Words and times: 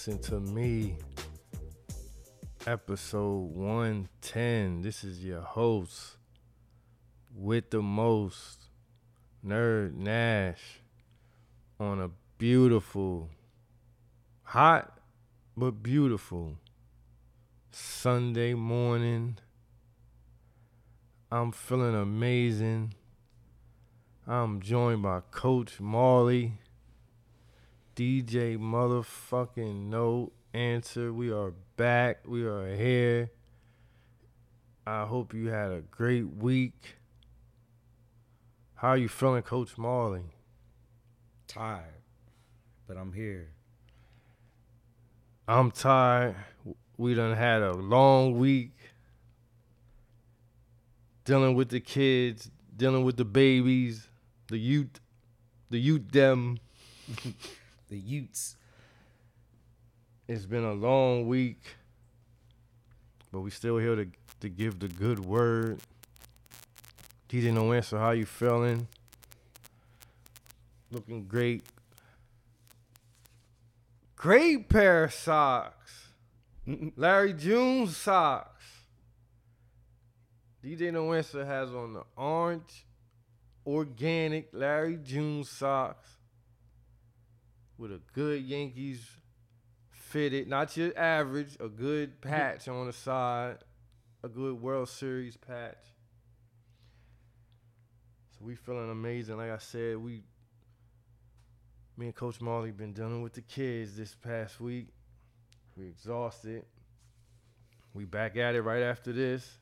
Listen 0.00 0.18
to 0.30 0.40
Me, 0.40 0.96
episode 2.66 3.50
110. 3.54 4.80
This 4.80 5.04
is 5.04 5.22
your 5.22 5.42
host 5.42 6.16
with 7.36 7.68
the 7.68 7.82
most, 7.82 8.70
Nerd 9.46 9.92
Nash, 9.92 10.80
on 11.78 12.00
a 12.00 12.08
beautiful, 12.38 13.28
hot, 14.42 14.90
but 15.54 15.82
beautiful 15.82 16.56
Sunday 17.70 18.54
morning. 18.54 19.36
I'm 21.30 21.52
feeling 21.52 21.94
amazing. 21.94 22.94
I'm 24.26 24.62
joined 24.62 25.02
by 25.02 25.20
Coach 25.30 25.78
Marley. 25.78 26.54
DJ 28.00 28.56
motherfucking 28.56 29.90
no 29.90 30.32
answer. 30.54 31.12
We 31.12 31.30
are 31.30 31.52
back. 31.76 32.20
We 32.26 32.46
are 32.46 32.74
here. 32.74 33.30
I 34.86 35.04
hope 35.04 35.34
you 35.34 35.48
had 35.48 35.70
a 35.70 35.82
great 35.82 36.26
week. 36.26 36.96
How 38.76 38.88
are 38.88 38.96
you 38.96 39.06
feeling, 39.06 39.42
Coach 39.42 39.76
Marley? 39.76 40.32
Tired, 41.46 42.00
but 42.88 42.96
I'm 42.96 43.12
here. 43.12 43.50
I'm 45.46 45.70
tired. 45.70 46.36
We 46.96 47.12
done 47.12 47.36
had 47.36 47.60
a 47.60 47.74
long 47.74 48.38
week 48.38 48.78
dealing 51.26 51.54
with 51.54 51.68
the 51.68 51.80
kids, 51.80 52.50
dealing 52.74 53.04
with 53.04 53.18
the 53.18 53.26
babies, 53.26 54.08
the 54.48 54.56
youth, 54.56 55.00
the 55.68 55.78
youth 55.78 56.10
them. 56.10 56.56
The 57.90 57.98
Utes. 57.98 58.56
It's 60.28 60.46
been 60.46 60.62
a 60.62 60.72
long 60.72 61.26
week, 61.26 61.60
but 63.32 63.40
we 63.40 63.50
still 63.50 63.78
here 63.78 63.96
to 63.96 64.06
to 64.40 64.48
give 64.48 64.78
the 64.78 64.86
good 64.86 65.18
word. 65.18 65.80
DJ 67.28 67.52
No 67.52 67.72
Answer, 67.72 67.98
how 67.98 68.12
you 68.12 68.26
feeling? 68.26 68.86
Looking 70.92 71.24
great. 71.24 71.64
Great 74.14 74.68
pair 74.68 75.04
of 75.04 75.12
socks. 75.12 76.12
Larry 76.96 77.32
June 77.32 77.88
socks. 77.88 78.64
DJ 80.64 80.92
No 80.92 81.12
Answer 81.12 81.44
has 81.44 81.70
on 81.70 81.94
the 81.94 82.04
orange, 82.16 82.86
organic 83.66 84.48
Larry 84.52 84.96
June 85.02 85.42
socks 85.42 86.19
with 87.80 87.92
a 87.92 88.00
good 88.12 88.44
Yankees 88.44 89.02
fitted, 89.90 90.46
not 90.46 90.76
your 90.76 90.96
average, 90.98 91.56
a 91.60 91.68
good 91.68 92.20
patch 92.20 92.68
on 92.68 92.86
the 92.86 92.92
side, 92.92 93.56
a 94.22 94.28
good 94.28 94.60
World 94.60 94.90
Series 94.90 95.38
patch. 95.38 95.78
So 98.32 98.44
we 98.44 98.54
feeling 98.54 98.90
amazing. 98.90 99.38
Like 99.38 99.50
I 99.50 99.58
said, 99.58 99.96
we 99.96 100.22
me 101.96 102.06
and 102.06 102.14
Coach 102.14 102.40
Marley 102.40 102.70
been 102.70 102.92
dealing 102.92 103.22
with 103.22 103.32
the 103.32 103.40
kids 103.40 103.96
this 103.96 104.14
past 104.14 104.60
week. 104.60 104.88
We 105.76 105.86
exhausted. 105.86 106.64
We 107.94 108.04
back 108.04 108.36
at 108.36 108.54
it 108.54 108.62
right 108.62 108.82
after 108.82 109.12
this. 109.12 109.58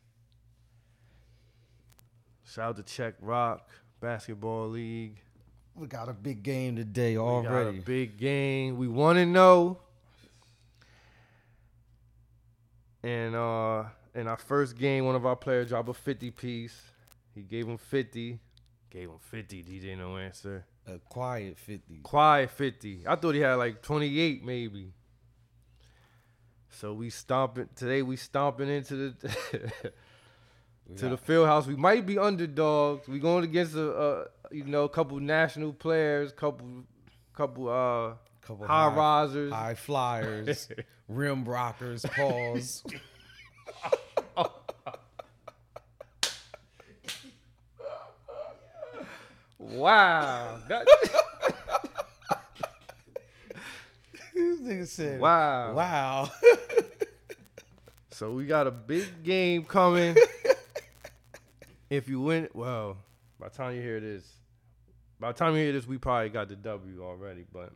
Shout 2.44 2.70
out 2.70 2.76
to 2.76 2.82
Czech 2.82 3.14
Rock 3.20 3.70
Basketball 4.00 4.68
League. 4.68 5.20
We 5.78 5.86
got 5.86 6.08
a 6.08 6.12
big 6.12 6.42
game 6.42 6.74
today 6.74 7.12
We 7.12 7.44
got 7.44 7.68
a 7.68 7.72
big 7.72 8.18
game. 8.18 8.78
We 8.78 8.88
want 8.88 9.16
to 9.18 9.24
know. 9.24 9.78
And 13.04 13.36
uh, 13.36 13.84
in 14.12 14.26
our 14.26 14.38
first 14.38 14.76
game, 14.76 15.04
one 15.06 15.14
of 15.14 15.24
our 15.24 15.36
players 15.36 15.68
dropped 15.68 15.88
a 15.88 15.94
50 15.94 16.32
piece. 16.32 16.82
He 17.32 17.42
gave 17.42 17.68
him 17.68 17.78
50. 17.78 18.40
Gave 18.90 19.08
him 19.08 19.18
50. 19.20 19.62
DJ 19.62 19.96
no 19.96 20.16
answer. 20.16 20.64
a 20.84 20.98
quiet 20.98 21.56
50. 21.56 22.00
Quiet 22.02 22.50
50. 22.50 23.04
I 23.06 23.14
thought 23.14 23.36
he 23.36 23.40
had 23.40 23.54
like 23.54 23.80
28 23.80 24.44
maybe. 24.44 24.92
So 26.70 26.92
we 26.92 27.10
stomping 27.10 27.68
today. 27.76 28.02
We 28.02 28.16
stomping 28.16 28.68
into 28.68 29.12
the 29.12 29.30
We 30.88 30.96
to 30.96 31.08
the 31.10 31.16
field 31.18 31.46
house. 31.46 31.66
We 31.66 31.76
might 31.76 32.06
be 32.06 32.18
underdogs. 32.18 33.06
We 33.08 33.18
going 33.18 33.44
against 33.44 33.74
a, 33.74 33.90
a 33.90 34.24
you 34.50 34.64
know 34.64 34.84
a 34.84 34.88
couple 34.88 35.18
national 35.20 35.72
players, 35.72 36.32
couple 36.32 36.84
couple 37.34 37.68
uh 37.68 38.14
couple 38.40 38.66
high 38.66 38.90
high, 38.90 38.96
risers. 38.96 39.52
high 39.52 39.74
flyers, 39.74 40.68
rim 41.08 41.44
rockers, 41.44 42.04
paws. 42.14 42.82
Wow. 49.58 50.60
That- 50.68 50.86
this 54.34 54.60
nigga 54.60 54.86
said, 54.86 55.20
wow. 55.20 55.74
wow. 55.74 56.30
So 58.10 58.32
we 58.32 58.46
got 58.46 58.66
a 58.66 58.70
big 58.70 59.22
game 59.22 59.64
coming. 59.64 60.16
if 61.90 62.08
you 62.08 62.20
win, 62.20 62.48
well, 62.54 62.96
by 63.38 63.48
the 63.48 63.54
time 63.54 63.74
you 63.76 63.82
hear 63.82 64.00
this, 64.00 64.24
by 65.20 65.32
the 65.32 65.38
time 65.38 65.54
you 65.54 65.60
hear 65.62 65.72
this, 65.72 65.86
we 65.86 65.98
probably 65.98 66.28
got 66.30 66.48
the 66.48 66.56
W 66.56 67.02
already. 67.02 67.44
But 67.52 67.72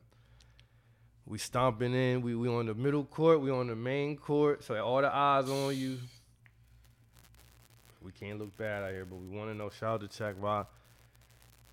we 1.27 1.39
stomping 1.39 1.95
in. 1.95 2.23
We 2.23 2.35
we 2.35 2.49
on 2.49 2.67
the 2.67 2.75
middle 2.75 3.05
court. 3.05 3.41
We 3.41 3.51
on 3.51 3.67
the 3.69 3.77
main 3.77 4.17
court. 4.17 4.65
So 4.65 4.75
all 4.83 5.01
the 5.01 5.15
eyes 5.15 5.49
on 5.49 5.77
you. 5.77 5.99
We 8.03 8.11
can't 8.11 8.39
look 8.39 8.57
bad 8.57 8.83
out 8.83 8.91
here, 8.91 9.05
but 9.05 9.17
we 9.17 9.29
want 9.29 9.51
to 9.51 9.55
know. 9.57 9.71
Shout 9.71 9.95
out 9.95 10.01
to 10.01 10.09
Czech 10.09 10.35
Rock. 10.41 10.73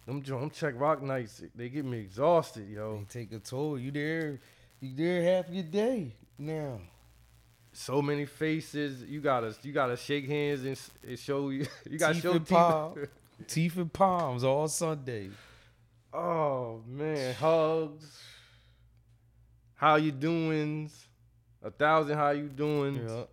Them, 0.06 0.22
them 0.22 0.50
Czech 0.50 0.74
Rock 0.78 1.02
nights, 1.02 1.42
they 1.56 1.70
get 1.70 1.86
me 1.86 2.00
exhausted, 2.00 2.68
yo. 2.70 3.00
They 3.12 3.22
take 3.22 3.32
a 3.32 3.40
toll. 3.40 3.80
You 3.80 3.92
there? 3.92 4.40
You 4.80 4.96
there 4.96 5.24
half 5.24 5.50
your 5.50 5.64
day 5.64 6.14
now? 6.38 6.80
so 7.72 8.02
many 8.02 8.26
faces. 8.26 9.04
You 9.04 9.22
gotta 9.22 9.56
you 9.62 9.72
gotta 9.72 9.96
shake 9.96 10.28
hands 10.28 10.66
and, 10.66 10.80
and 11.08 11.20
show 11.20 11.50
you. 11.50 11.66
You 11.90 11.98
gotta 11.98 12.14
Teeth 12.16 12.24
show 12.24 12.32
and 12.32 12.46
teeth. 12.46 12.50
palm. 12.58 13.08
Teeth 13.48 13.78
and 13.78 13.94
palms 13.94 14.44
all 14.44 14.68
Sunday. 14.68 15.30
Oh 16.14 16.82
man, 16.88 17.34
hugs. 17.36 18.22
How 19.76 19.96
you 19.96 20.12
doings? 20.12 21.08
A 21.64 21.72
thousand 21.72 22.18
how 22.18 22.32
you 22.32 22.50
doing? 22.50 23.06
Yeah. 23.08 23.24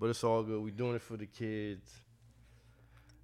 But 0.00 0.10
it's 0.10 0.24
all 0.24 0.42
good. 0.42 0.60
We 0.60 0.70
doing 0.70 0.96
it 0.96 1.02
for 1.02 1.16
the 1.16 1.26
kids. 1.26 1.90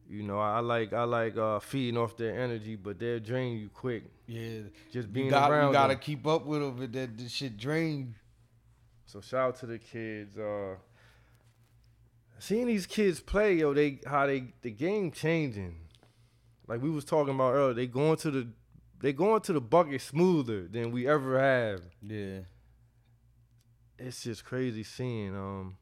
You 0.09 0.23
know, 0.23 0.39
I 0.39 0.61
like 0.61 0.93
I 0.93 1.05
like 1.05 1.37
uh, 1.37 1.59
feeding 1.59 1.99
off 1.99 2.17
their 2.17 2.39
energy, 2.39 2.77
but 2.77 2.99
they'll 2.99 3.19
drain 3.21 3.59
you 3.59 3.69
quick. 3.69 4.05
Yeah. 4.27 4.61
Just 4.93 5.13
being 5.13 5.27
You, 5.27 5.31
got, 5.33 5.51
around. 5.51 5.69
you 5.69 5.73
gotta 5.73 5.95
them. 5.95 6.03
keep 6.03 6.27
up 6.27 6.47
with 6.47 6.61
them, 6.61 6.77
but 6.79 6.93
that 6.93 7.19
this 7.19 7.33
shit 7.33 7.57
drain. 7.59 8.15
So 9.07 9.21
shout 9.21 9.49
out 9.49 9.57
to 9.61 9.67
the 9.67 9.79
kids. 9.79 10.39
Uh, 10.39 10.77
seeing 12.39 12.67
these 12.67 12.87
kids 12.87 13.21
play, 13.21 13.55
yo, 13.55 13.75
they 13.75 13.99
how 14.07 14.27
they 14.27 14.53
the 14.63 14.71
game 14.71 15.11
changing. 15.11 15.75
Like 16.67 16.83
we 16.83 16.91
was 16.91 17.05
talking 17.05 17.35
about 17.35 17.53
earlier, 17.55 17.75
they 17.75 17.87
going 17.87 18.17
to 18.19 18.31
the 18.31 18.49
they 19.01 19.13
going 19.13 19.41
to 19.43 19.53
the 19.53 19.61
bucket 19.61 20.01
smoother 20.01 20.67
than 20.69 20.91
we 20.91 21.07
ever 21.09 21.39
have. 21.41 21.81
Yeah. 22.03 22.41
It's 23.99 24.23
just 24.23 24.45
crazy 24.45 24.85
seeing 24.85 25.35
um 25.37 25.77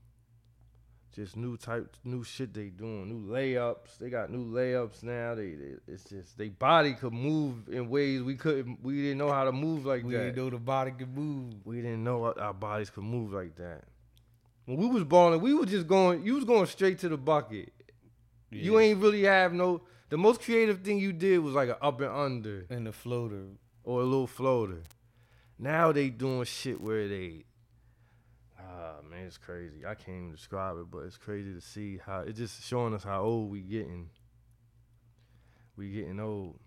just 1.14 1.34
new 1.36 1.56
type 1.56 1.96
new 2.04 2.22
shit 2.24 2.52
they 2.52 2.66
doing, 2.68 3.08
new 3.08 3.32
layups. 3.32 3.96
They 3.98 4.10
got 4.10 4.30
new 4.30 4.44
layups 4.52 5.02
now. 5.02 5.34
They, 5.34 5.54
they 5.54 5.74
it's 5.86 6.04
just 6.04 6.36
they 6.36 6.48
body 6.48 6.92
could 6.94 7.12
move 7.12 7.68
in 7.68 7.88
ways 7.88 8.22
we 8.22 8.34
couldn't 8.36 8.82
we 8.82 8.96
didn't 9.02 9.18
know 9.18 9.30
how 9.32 9.44
to 9.44 9.52
move 9.52 9.86
like 9.86 10.04
We 10.04 10.12
that. 10.14 10.18
didn't 10.34 10.36
know 10.36 10.50
the 10.50 10.58
body 10.58 10.90
could 10.92 11.14
move. 11.16 11.54
we 11.64 11.76
didn't 11.76 12.04
know 12.04 12.24
our- 12.24 12.38
our 12.38 12.54
bodies 12.54 12.90
could 12.90 13.04
move 13.04 13.32
like 13.32 13.56
that. 13.56 13.84
When 14.66 14.78
we 14.78 14.88
was 14.88 15.04
balling, 15.04 15.40
we 15.40 15.54
was 15.54 15.70
just 15.70 15.86
going. 15.86 16.24
You 16.26 16.34
was 16.34 16.44
going 16.44 16.66
straight 16.66 16.98
to 17.00 17.08
the 17.08 17.16
bucket. 17.16 17.72
You 18.50 18.78
ain't 18.80 19.00
really 19.00 19.22
have 19.24 19.52
no. 19.52 19.82
The 20.08 20.16
most 20.16 20.40
creative 20.42 20.82
thing 20.82 20.98
you 20.98 21.12
did 21.12 21.38
was 21.40 21.54
like 21.54 21.68
an 21.68 21.76
up 21.82 22.00
and 22.00 22.10
under 22.10 22.66
And 22.70 22.86
the 22.86 22.92
floater. 22.92 23.46
or 23.82 24.00
a 24.02 24.04
little 24.04 24.26
floater. 24.26 24.82
Now 25.58 25.90
they 25.92 26.10
doing 26.10 26.44
shit 26.44 26.80
where 26.80 27.08
they. 27.08 27.44
Ah 28.58 28.96
man, 29.08 29.26
it's 29.26 29.38
crazy. 29.38 29.84
I 29.86 29.94
can't 29.94 30.08
even 30.18 30.30
describe 30.32 30.76
it, 30.78 30.90
but 30.90 30.98
it's 30.98 31.16
crazy 31.16 31.52
to 31.54 31.60
see 31.60 31.98
how 32.04 32.20
it's 32.20 32.38
just 32.38 32.62
showing 32.64 32.94
us 32.94 33.04
how 33.04 33.22
old 33.22 33.50
we 33.50 33.60
getting. 33.62 34.10
We 35.76 35.90
getting 35.92 36.20
old. 36.20 36.58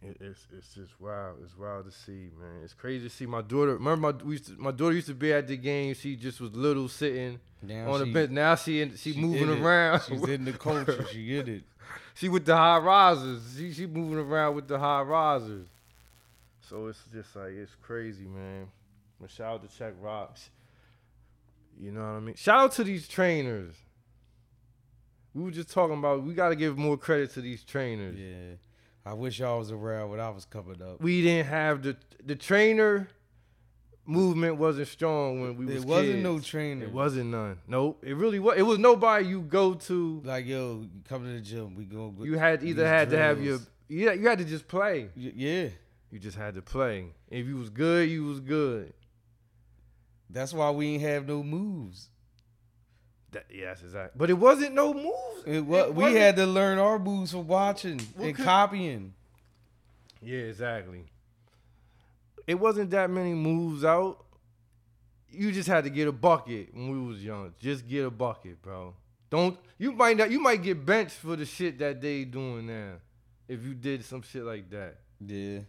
It, 0.00 0.16
it's 0.20 0.46
it's 0.56 0.74
just 0.74 1.00
wild. 1.00 1.38
It's 1.42 1.56
wild 1.58 1.86
to 1.86 1.90
see, 1.90 2.30
man. 2.38 2.62
It's 2.62 2.74
crazy 2.74 3.08
to 3.08 3.14
see 3.14 3.26
my 3.26 3.42
daughter. 3.42 3.74
Remember, 3.74 4.12
my 4.12 4.24
we 4.24 4.32
used 4.32 4.46
to, 4.46 4.52
my 4.52 4.70
daughter 4.70 4.94
used 4.94 5.08
to 5.08 5.14
be 5.14 5.32
at 5.32 5.48
the 5.48 5.56
game. 5.56 5.94
She 5.94 6.14
just 6.14 6.40
was 6.40 6.54
little, 6.54 6.88
sitting 6.88 7.40
Now 7.62 7.92
on 7.92 8.00
the 8.00 8.12
bench. 8.12 8.30
Now 8.30 8.54
she 8.54 8.80
in, 8.80 8.96
she, 8.96 9.12
she 9.12 9.20
moving 9.20 9.50
around. 9.50 10.02
She's 10.08 10.22
in 10.22 10.44
the 10.44 10.52
culture. 10.52 11.04
She 11.12 11.36
in 11.36 11.48
it. 11.48 11.62
She 12.14 12.28
with 12.28 12.44
the 12.44 12.56
high 12.56 12.78
risers. 12.78 13.42
She 13.56 13.72
she 13.72 13.86
moving 13.86 14.18
around 14.18 14.56
with 14.56 14.66
the 14.66 14.76
high 14.76 15.02
risers. 15.02 15.68
So 16.68 16.88
it's 16.88 16.98
just 17.12 17.36
like 17.36 17.52
it's 17.52 17.76
crazy, 17.80 18.24
man. 18.24 18.66
But 19.20 19.30
shout 19.30 19.54
out 19.54 19.68
to 19.70 19.78
Check 19.78 19.94
Rocks. 20.00 20.50
You 21.80 21.92
know 21.92 22.00
what 22.00 22.06
I 22.06 22.20
mean? 22.20 22.34
Shout 22.34 22.58
out 22.58 22.72
to 22.72 22.84
these 22.84 23.06
trainers. 23.06 23.74
We 25.32 25.44
were 25.44 25.52
just 25.52 25.70
talking 25.70 25.96
about 25.96 26.24
we 26.24 26.34
got 26.34 26.48
to 26.48 26.56
give 26.56 26.76
more 26.76 26.96
credit 26.96 27.32
to 27.34 27.40
these 27.40 27.62
trainers. 27.62 28.18
Yeah. 28.18 28.56
I 29.08 29.14
wish 29.14 29.38
y'all 29.38 29.58
was 29.58 29.70
around 29.72 30.10
when 30.10 30.20
I 30.20 30.28
was 30.30 30.44
coming 30.44 30.82
up. 30.82 31.00
We 31.00 31.22
didn't 31.22 31.46
have 31.46 31.82
the 31.82 31.96
the 32.24 32.36
trainer 32.36 33.08
movement 34.04 34.56
wasn't 34.56 34.88
strong 34.88 35.40
when 35.40 35.56
we 35.56 35.64
was 35.66 35.74
There 35.84 35.86
wasn't 35.86 36.22
no 36.22 36.34
kids. 36.36 36.46
trainer. 36.48 36.84
It 36.84 36.92
wasn't 36.92 37.30
none. 37.30 37.58
Nope. 37.66 38.02
It 38.04 38.16
really 38.16 38.38
was. 38.38 38.56
It 38.58 38.62
was 38.62 38.78
nobody 38.78 39.26
you 39.26 39.40
go 39.42 39.74
to. 39.74 40.20
like 40.24 40.46
yo, 40.46 40.80
you 40.82 41.00
come 41.08 41.24
to 41.24 41.30
the 41.32 41.40
gym. 41.40 41.74
We 41.74 41.84
go. 41.84 42.14
You 42.22 42.36
had 42.38 42.62
either 42.62 42.86
had 42.86 43.10
to 43.10 43.18
have 43.18 43.42
your 43.42 43.58
yeah. 43.88 44.12
You 44.12 44.28
had 44.28 44.38
to 44.38 44.44
just 44.44 44.68
play. 44.68 45.08
Y- 45.16 45.32
Yeah. 45.34 45.68
You 46.10 46.18
just 46.18 46.36
had 46.38 46.54
to 46.54 46.62
play. 46.62 47.06
If 47.30 47.46
you 47.46 47.56
was 47.56 47.68
good, 47.70 48.08
you 48.08 48.24
was 48.24 48.40
good. 48.40 48.92
That's 50.30 50.52
why 50.52 50.70
we 50.70 50.86
ain't 50.94 51.02
have 51.02 51.26
no 51.26 51.42
moves. 51.42 52.08
That, 53.32 53.44
yeah, 53.52 53.66
that's 53.66 53.82
exactly. 53.82 54.16
But 54.18 54.30
it 54.30 54.34
wasn't 54.38 54.74
no 54.74 54.94
moves. 54.94 55.44
It, 55.46 55.60
wa- 55.60 55.88
we 55.88 56.14
had 56.14 56.36
to 56.36 56.46
learn 56.46 56.78
our 56.78 56.98
moves 56.98 57.32
from 57.32 57.46
watching 57.46 58.00
What 58.16 58.26
and 58.26 58.34
could- 58.36 58.44
copying. 58.44 59.12
Yeah, 60.22 60.38
exactly. 60.40 61.04
It 62.46 62.54
wasn't 62.58 62.90
that 62.90 63.10
many 63.10 63.34
moves 63.34 63.84
out. 63.84 64.24
You 65.30 65.52
just 65.52 65.68
had 65.68 65.84
to 65.84 65.90
get 65.90 66.08
a 66.08 66.12
bucket 66.12 66.72
when 66.74 66.90
we 66.90 67.06
was 67.06 67.22
young. 67.22 67.52
Just 67.60 67.86
get 67.86 68.06
a 68.06 68.10
bucket, 68.10 68.62
bro. 68.62 68.94
Don't 69.30 69.58
you 69.76 69.92
might 69.92 70.16
not 70.16 70.30
you 70.30 70.40
might 70.40 70.62
get 70.62 70.84
benched 70.86 71.16
for 71.16 71.36
the 71.36 71.44
shit 71.44 71.78
that 71.80 72.00
they 72.00 72.24
doing 72.24 72.66
now. 72.66 72.94
If 73.46 73.62
you 73.62 73.74
did 73.74 74.04
some 74.06 74.22
shit 74.22 74.42
like 74.42 74.70
that. 74.70 74.96
Yeah. 75.20 75.60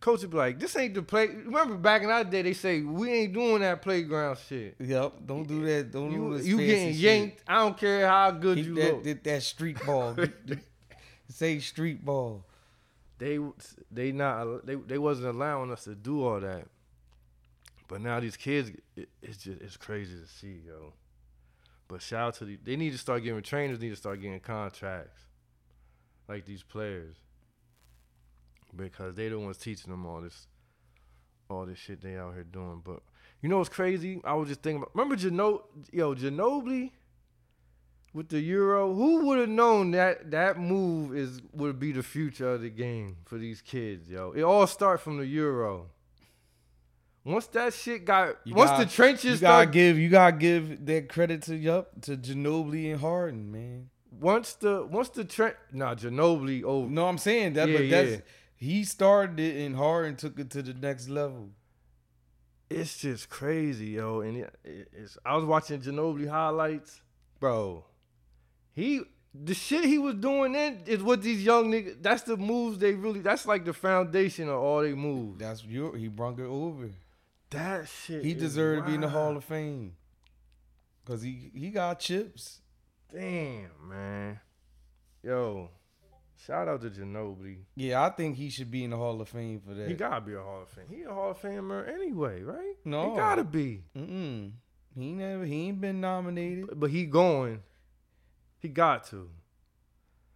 Coach 0.00 0.20
would 0.22 0.30
be 0.30 0.36
like, 0.36 0.58
this 0.60 0.76
ain't 0.76 0.94
the 0.94 1.02
play. 1.02 1.26
Remember 1.28 1.74
back 1.76 2.02
in 2.02 2.10
our 2.10 2.22
day, 2.24 2.42
they 2.42 2.52
say 2.52 2.82
we 2.82 3.10
ain't 3.12 3.32
doing 3.32 3.60
that 3.60 3.80
playground 3.82 4.38
shit. 4.48 4.76
Yep. 4.78 5.14
Don't 5.26 5.48
do 5.48 5.64
that. 5.64 5.90
Don't 5.90 6.10
do 6.10 6.16
You, 6.16 6.36
this 6.38 6.46
you 6.46 6.56
getting 6.58 6.92
shit. 6.92 6.96
yanked. 6.96 7.42
I 7.48 7.56
don't 7.56 7.76
care 7.78 8.06
how 8.06 8.30
good 8.30 8.58
Keep 8.58 8.66
you 8.66 8.74
that, 8.76 8.94
look. 8.94 9.02
that 9.04 9.24
that 9.24 9.42
street 9.42 9.78
ball. 9.84 10.16
Say 11.28 11.58
street 11.58 12.04
ball. 12.04 12.44
they 13.18 13.38
they 13.90 14.12
not 14.12 14.64
they 14.66 14.74
they 14.76 14.98
wasn't 14.98 15.28
allowing 15.28 15.72
us 15.72 15.84
to 15.84 15.94
do 15.94 16.24
all 16.24 16.40
that. 16.40 16.66
But 17.88 18.00
now 18.00 18.20
these 18.20 18.36
kids, 18.36 18.70
it, 18.96 19.08
it's 19.22 19.38
just 19.38 19.60
it's 19.60 19.76
crazy 19.76 20.14
to 20.20 20.26
see, 20.28 20.60
yo. 20.66 20.92
But 21.88 22.02
shout 22.02 22.28
out 22.28 22.34
to 22.36 22.44
the 22.44 22.58
they 22.62 22.76
need 22.76 22.90
to 22.92 22.98
start 22.98 23.22
getting 23.24 23.40
trainers 23.42 23.80
need 23.80 23.90
to 23.90 23.96
start 23.96 24.20
getting 24.20 24.38
contracts, 24.40 25.20
like 26.28 26.44
these 26.44 26.62
players, 26.62 27.16
because 28.84 29.14
they 29.14 29.28
the 29.28 29.38
ones 29.38 29.56
teaching 29.58 29.90
them 29.90 30.06
all 30.06 30.20
this, 30.20 30.46
all 31.48 31.66
this 31.66 31.78
shit 31.78 32.00
they 32.02 32.16
out 32.16 32.34
here 32.34 32.44
doing. 32.44 32.82
But 32.84 33.00
you 33.42 33.48
know 33.48 33.58
what's 33.58 33.68
crazy? 33.68 34.20
I 34.24 34.34
was 34.34 34.48
just 34.48 34.62
thinking 34.62 34.82
about 34.82 34.94
remember 34.94 35.16
Geno, 35.16 35.64
yo 35.92 36.14
Ginobili. 36.14 36.90
With 38.14 38.30
the 38.30 38.40
Euro, 38.40 38.94
who 38.94 39.26
would 39.26 39.38
have 39.40 39.48
known 39.50 39.90
that 39.90 40.30
that 40.30 40.58
move 40.58 41.14
is 41.14 41.42
would 41.52 41.78
be 41.78 41.92
the 41.92 42.02
future 42.02 42.54
of 42.54 42.62
the 42.62 42.70
game 42.70 43.16
for 43.26 43.36
these 43.36 43.60
kids, 43.60 44.08
yo? 44.08 44.32
It 44.34 44.40
all 44.42 44.66
start 44.66 45.02
from 45.02 45.18
the 45.18 45.26
Euro. 45.26 45.88
Once 47.24 47.46
that 47.48 47.74
shit 47.74 48.04
got, 48.04 48.36
You 48.44 48.54
once 48.54 48.70
gotta- 48.70 48.84
the 48.84 48.90
trenches 48.90 49.40
You 49.42 49.46
gotta 49.48 49.66
give 49.70 49.98
you 49.98 50.08
gotta 50.08 50.36
give 50.36 50.86
that 50.86 51.08
credit 51.08 51.42
to 51.42 51.56
yup 51.56 52.00
to 52.02 52.16
Ginobili 52.16 52.90
and 52.92 53.00
Harden, 53.00 53.50
man. 53.52 53.90
once 54.18 54.54
the 54.54 54.86
once 54.86 55.10
the 55.10 55.24
trend, 55.24 55.56
nah, 55.72 55.94
Ginobili 55.94 56.62
over. 56.62 56.88
No, 56.88 57.06
I'm 57.08 57.18
saying 57.18 57.52
that, 57.54 57.68
Yeah, 57.68 57.78
but 57.78 57.90
that's 57.90 58.10
yeah. 58.12 58.20
He 58.56 58.84
started 58.84 59.38
it 59.38 59.64
and 59.64 59.76
Harden 59.76 60.16
took 60.16 60.38
it 60.38 60.50
to 60.50 60.62
the 60.62 60.74
next 60.74 61.08
level. 61.08 61.50
It's 62.68 62.98
just 62.98 63.28
crazy, 63.28 63.86
yo. 63.90 64.20
And 64.20 64.38
it, 64.38 64.54
it- 64.64 64.88
it's 64.92 65.16
I 65.24 65.36
was 65.36 65.44
watching 65.44 65.80
Ginobili 65.80 66.28
highlights, 66.28 67.00
bro. 67.38 67.84
He 68.72 69.02
the 69.38 69.54
shit 69.54 69.84
he 69.84 69.98
was 69.98 70.14
doing 70.14 70.52
then 70.52 70.80
is 70.86 71.02
what 71.02 71.22
these 71.22 71.44
young 71.44 71.70
niggas. 71.70 72.02
That's 72.02 72.22
the 72.22 72.36
moves 72.36 72.78
they 72.78 72.94
really. 72.94 73.20
That's 73.20 73.46
like 73.46 73.64
the 73.64 73.72
foundation 73.74 74.48
of 74.48 74.56
all 74.56 74.80
they 74.82 74.94
moves. 74.94 75.38
That's 75.40 75.62
your 75.64 75.96
he 75.96 76.08
brung 76.08 76.38
it 76.40 76.44
over. 76.46 76.88
That 77.50 77.88
shit. 77.88 78.24
He 78.24 78.34
deserved 78.34 78.84
to 78.84 78.88
be 78.88 78.94
in 78.96 79.02
the 79.02 79.08
Hall 79.08 79.36
of 79.36 79.44
Fame. 79.44 79.94
Cause 81.04 81.22
he 81.22 81.52
he 81.54 81.70
got 81.70 82.00
chips. 82.00 82.60
Damn, 83.12 83.70
man. 83.88 84.40
Yo, 85.22 85.70
shout 86.44 86.68
out 86.68 86.80
to 86.82 86.90
Ginobili. 86.90 87.58
Yeah, 87.74 88.04
I 88.04 88.10
think 88.10 88.36
he 88.36 88.50
should 88.50 88.70
be 88.70 88.84
in 88.84 88.90
the 88.90 88.96
Hall 88.96 89.20
of 89.20 89.28
Fame 89.28 89.60
for 89.66 89.74
that. 89.74 89.88
He 89.88 89.94
gotta 89.94 90.20
be 90.20 90.34
a 90.34 90.40
Hall 90.40 90.62
of 90.62 90.68
Fame. 90.68 90.84
He 90.90 91.02
a 91.02 91.12
Hall 91.12 91.30
of 91.30 91.40
Famer 91.40 91.88
anyway, 91.88 92.42
right? 92.42 92.74
No. 92.84 93.10
he 93.10 93.16
gotta 93.16 93.44
be. 93.44 93.82
Mm-mm. 93.96 94.52
He 94.98 95.12
never 95.12 95.44
he 95.44 95.68
ain't 95.68 95.80
been 95.80 96.00
nominated. 96.00 96.66
But, 96.68 96.80
but 96.80 96.90
he 96.90 97.06
going. 97.06 97.60
He 98.58 98.68
got 98.68 99.04
to. 99.08 99.28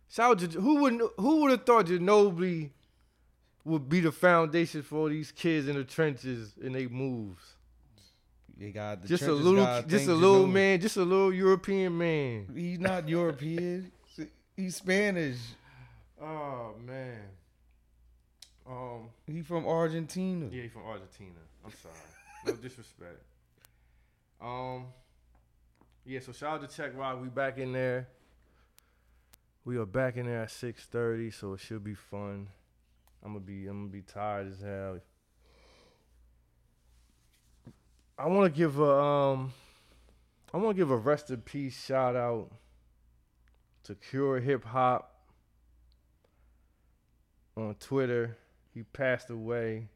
Shout 0.08 0.43
out 0.43 0.50
to 0.50 0.61
who 0.61 0.76
would 0.82 1.00
who 1.19 1.43
would 1.43 1.50
have 1.52 1.64
thought 1.64 1.87
Ginobili 1.87 2.70
would 3.64 3.88
be 3.88 4.00
the 4.00 4.12
foundation 4.12 4.82
for 4.82 4.99
all 4.99 5.08
these 5.08 5.32
kids 5.32 5.69
in 5.69 5.76
the 5.76 5.85
trenches 5.85 6.55
and 6.62 6.75
they 6.75 6.87
moves. 6.87 7.56
They 8.58 8.73
got 8.73 9.00
the 9.03 9.08
just 9.08 9.23
a 9.23 9.32
little, 9.32 9.64
just 9.82 10.06
a 10.06 10.12
little 10.14 10.44
Ginobili. 10.46 10.53
man, 10.53 10.81
just 10.81 10.96
a 10.99 11.03
little 11.03 11.32
European 11.32 11.96
man. 11.96 12.46
He's 12.55 12.79
not 12.79 13.08
European. 13.08 13.91
He's 14.56 14.76
Spanish. 14.76 15.38
Oh 16.22 16.75
man. 16.84 17.20
Um. 18.69 19.08
He 19.26 19.43
from 19.43 19.67
Argentina. 19.67 20.49
Yeah, 20.50 20.62
he 20.62 20.69
from 20.69 20.82
Argentina. 20.82 21.40
I'm 21.64 21.72
sorry. 21.72 21.94
No 22.46 22.52
disrespect. 22.62 23.22
Um. 24.40 24.87
Yeah, 26.05 26.20
so 26.20 26.32
shout 26.32 26.62
out 26.62 26.69
to 26.69 26.76
Check 26.76 26.96
Rock. 26.96 27.20
We 27.20 27.28
back 27.28 27.58
in 27.58 27.72
there. 27.72 28.08
We 29.64 29.76
are 29.76 29.87
back 29.87 30.17
in 30.17 30.26
there 30.26 30.43
at 30.43 30.49
6:30, 30.49 31.32
so 31.32 31.52
it 31.55 31.61
should 31.61 31.84
be 31.84 31.94
fun. 31.94 32.49
I'm 33.22 33.32
gonna 33.32 33.44
be 33.44 33.67
I'm 33.67 33.82
gonna 33.82 33.93
be 33.93 34.02
tired 34.02 34.48
as 34.48 34.60
hell. 34.60 35.00
I 38.19 38.27
want 38.27 38.53
to 38.53 38.58
give 38.58 38.79
a 38.79 39.00
um 39.00 39.53
I 40.53 40.56
want 40.56 40.77
to 40.77 40.81
give 40.81 40.91
a 40.91 40.96
rest 40.96 41.31
in 41.31 41.41
peace 41.43 41.82
shout 41.84 42.17
out 42.17 42.50
to 43.84 43.94
Cure 43.94 44.41
Hip 44.41 44.65
Hop 44.65 45.09
on 47.57 47.75
Twitter. 47.79 48.37
He 48.75 48.83
passed 48.83 49.31
away. 49.31 49.89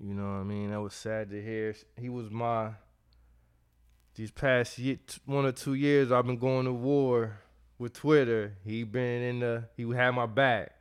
You 0.00 0.14
know 0.14 0.22
what 0.24 0.40
I 0.40 0.42
mean? 0.44 0.70
That 0.70 0.80
was 0.80 0.94
sad 0.94 1.30
to 1.30 1.42
hear. 1.42 1.74
He 1.96 2.08
was 2.08 2.30
my 2.30 2.70
these 4.14 4.30
past 4.30 4.78
year, 4.78 4.98
one 5.26 5.44
or 5.44 5.52
two 5.52 5.74
years. 5.74 6.10
I've 6.12 6.26
been 6.26 6.38
going 6.38 6.66
to 6.66 6.72
war 6.72 7.38
with 7.78 7.92
Twitter. 7.94 8.54
He 8.64 8.84
been 8.84 9.22
in 9.22 9.40
the. 9.40 9.64
He 9.76 9.88
had 9.92 10.12
my 10.12 10.26
back. 10.26 10.72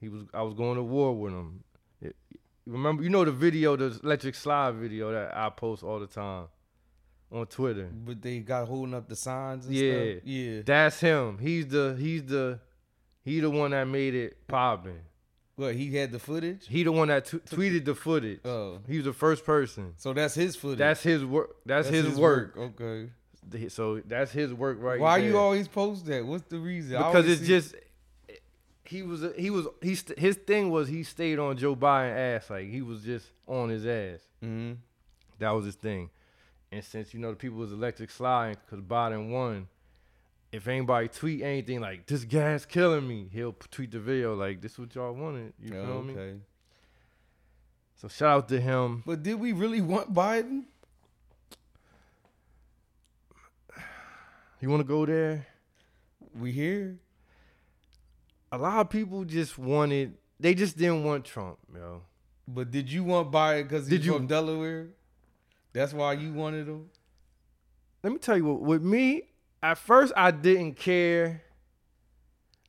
He 0.00 0.08
was. 0.08 0.24
I 0.34 0.42
was 0.42 0.54
going 0.54 0.76
to 0.76 0.82
war 0.82 1.14
with 1.16 1.32
him. 1.32 1.62
It- 2.00 2.16
remember, 2.66 3.02
you 3.02 3.10
know 3.10 3.24
the 3.24 3.32
video, 3.32 3.76
the 3.76 3.98
electric 4.02 4.34
slide 4.34 4.74
video 4.74 5.12
that 5.12 5.36
I 5.36 5.48
post 5.50 5.82
all 5.82 5.98
the 6.00 6.06
time 6.06 6.46
on 7.32 7.46
Twitter. 7.46 7.88
But 7.92 8.22
they 8.22 8.40
got 8.40 8.66
holding 8.66 8.94
up 8.94 9.08
the 9.08 9.16
signs 9.16 9.66
and 9.66 9.74
Yeah. 9.74 9.92
stuff. 10.14 10.22
Yeah. 10.24 10.62
That's 10.64 10.98
him. 11.00 11.38
He's 11.38 11.68
the. 11.68 11.96
He's 11.98 12.24
the. 12.24 12.58
He 13.24 13.40
the 13.40 13.50
one 13.50 13.72
that 13.72 13.84
made 13.84 14.14
it 14.14 14.46
popping. 14.48 15.00
What, 15.56 15.74
he 15.74 15.94
had 15.94 16.10
the 16.10 16.18
footage? 16.18 16.66
He 16.66 16.84
the 16.84 16.92
one 16.92 17.08
that 17.08 17.26
t- 17.26 17.38
tweeted 17.38 17.84
the 17.84 17.94
footage. 17.94 18.40
Oh. 18.46 18.78
He 18.88 18.96
was 18.96 19.04
the 19.04 19.12
first 19.12 19.44
person. 19.44 19.92
So 19.98 20.12
that's 20.14 20.34
his 20.34 20.56
footage. 20.56 20.78
That's 20.78 21.02
his 21.02 21.22
work. 21.24 21.56
That's, 21.66 21.88
his, 21.88 22.18
work. 22.18 22.56
Okay. 22.56 23.10
So 23.68 24.00
that's 24.00 24.32
his 24.32 24.54
work 24.54 24.78
right 24.80 24.98
Why 24.98 25.20
there. 25.20 25.28
you 25.30 25.38
always 25.38 25.68
post 25.68 26.06
that? 26.06 26.24
What's 26.24 26.44
the 26.44 26.58
reason? 26.58 26.96
Because 26.96 27.28
it's 27.28 27.40
see- 27.42 27.46
just 27.46 27.74
he 28.84 29.02
was 29.02 29.24
he 29.36 29.50
was 29.50 29.66
he 29.82 29.94
st- 29.94 30.18
his 30.18 30.36
thing 30.36 30.70
was 30.70 30.88
he 30.88 31.02
stayed 31.02 31.38
on 31.38 31.56
Joe 31.56 31.76
Biden 31.76 32.16
ass 32.36 32.50
like 32.50 32.68
he 32.68 32.82
was 32.82 33.02
just 33.02 33.26
on 33.46 33.68
his 33.68 33.86
ass. 33.86 34.20
Mhm. 34.42 34.78
That 35.38 35.50
was 35.50 35.64
his 35.66 35.74
thing. 35.76 36.10
And 36.72 36.82
since 36.84 37.12
you 37.14 37.20
know 37.20 37.30
the 37.30 37.36
people 37.36 37.58
was 37.58 37.72
electric 37.72 38.10
sliding 38.10 38.56
because 38.64 38.82
Biden 38.84 39.30
won, 39.30 39.68
if 40.52 40.66
anybody 40.66 41.08
tweet 41.08 41.42
anything 41.42 41.80
like 41.80 42.06
this 42.06 42.24
gas 42.24 42.64
killing 42.64 43.06
me, 43.06 43.28
he'll 43.32 43.52
tweet 43.70 43.90
the 43.92 44.00
video 44.00 44.34
like 44.34 44.60
this 44.60 44.78
what 44.78 44.94
y'all 44.94 45.12
wanted. 45.12 45.52
You 45.62 45.70
know 45.70 45.80
Oh, 45.82 45.86
feel 45.86 46.02
me? 46.02 46.12
okay. 46.14 46.38
So 47.96 48.08
shout 48.08 48.28
out 48.36 48.48
to 48.48 48.60
him. 48.60 49.02
But 49.06 49.22
did 49.22 49.34
we 49.34 49.52
really 49.52 49.80
want 49.80 50.12
Biden? 50.12 50.64
You 54.60 54.68
want 54.68 54.80
to 54.80 54.84
go 54.88 55.06
there? 55.06 55.46
We 56.38 56.52
here. 56.52 56.98
A 58.52 58.58
lot 58.58 58.80
of 58.80 58.90
people 58.90 59.24
just 59.24 59.58
wanted. 59.58 60.14
They 60.38 60.54
just 60.54 60.76
didn't 60.76 61.04
want 61.04 61.24
Trump, 61.24 61.58
yo. 61.74 62.02
But 62.48 62.70
did 62.70 62.90
you 62.90 63.04
want 63.04 63.30
Biden 63.30 63.62
because 63.64 63.86
he's 63.86 63.98
Did 64.00 64.06
you- 64.06 64.14
from 64.14 64.26
Delaware? 64.26 64.88
That's 65.72 65.92
why 65.92 66.14
you 66.14 66.32
wanted 66.32 66.66
him? 66.66 66.90
let 68.02 68.12
me 68.14 68.18
tell 68.18 68.36
you 68.36 68.44
what 68.46 68.60
with 68.62 68.82
me 68.82 69.24
at 69.62 69.78
first 69.78 70.12
i 70.16 70.30
didn't 70.30 70.74
care 70.74 71.42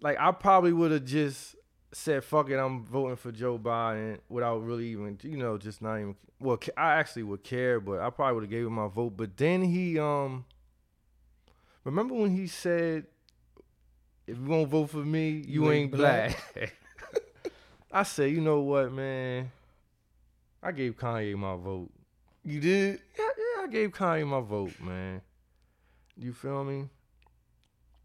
like 0.01 0.17
i 0.19 0.31
probably 0.31 0.74
would 0.74 0.91
have 0.91 1.05
just 1.05 1.55
said, 1.93 2.24
"Fuck 2.24 2.50
it, 2.50 2.57
I'm 2.57 2.86
voting 2.86 3.15
for 3.15 3.31
Joe 3.31 3.57
Biden," 3.57 4.19
without 4.29 4.63
really 4.63 4.88
even, 4.88 5.17
you 5.21 5.38
know, 5.38 5.57
just 5.57 5.81
not 5.81 5.98
even. 5.98 6.15
Well, 6.39 6.60
I 6.75 6.95
actually 6.95 7.24
would 7.24 7.43
care, 7.43 7.79
but 7.79 8.00
I 8.00 8.10
probably 8.10 8.36
would 8.36 8.43
have 8.43 8.50
gave 8.50 8.65
him 8.65 8.74
my 8.74 8.88
vote. 8.88 9.15
But 9.15 9.38
then 9.38 9.62
he, 9.62 10.00
um, 10.00 10.45
remember 11.83 12.15
when 12.15 12.36
he 12.36 12.48
said, 12.48 13.05
"If 14.27 14.38
you 14.38 14.45
won't 14.45 14.69
vote 14.69 14.89
for 14.89 14.98
me, 14.98 15.43
you, 15.48 15.71
ain't, 15.71 15.91
black." 15.91 16.38
I 17.91 18.03
said, 18.03 18.31
you 18.31 18.39
know 18.39 18.62
what, 18.62 18.93
man? 18.93 19.51
I 20.63 20.71
gave 20.71 20.95
Kanye 20.98 21.36
my 21.36 21.57
vote. 21.57 21.91
You 22.43 22.62
did? 22.62 23.01
Yeah, 23.19 23.25
yeah, 23.38 23.63
I 23.63 23.67
gave 23.67 23.91
Kanye 23.91 24.25
my 24.25 24.39
vote, 24.39 24.79
man. 24.79 25.21
You 26.22 26.34
feel 26.34 26.63
me? 26.63 26.88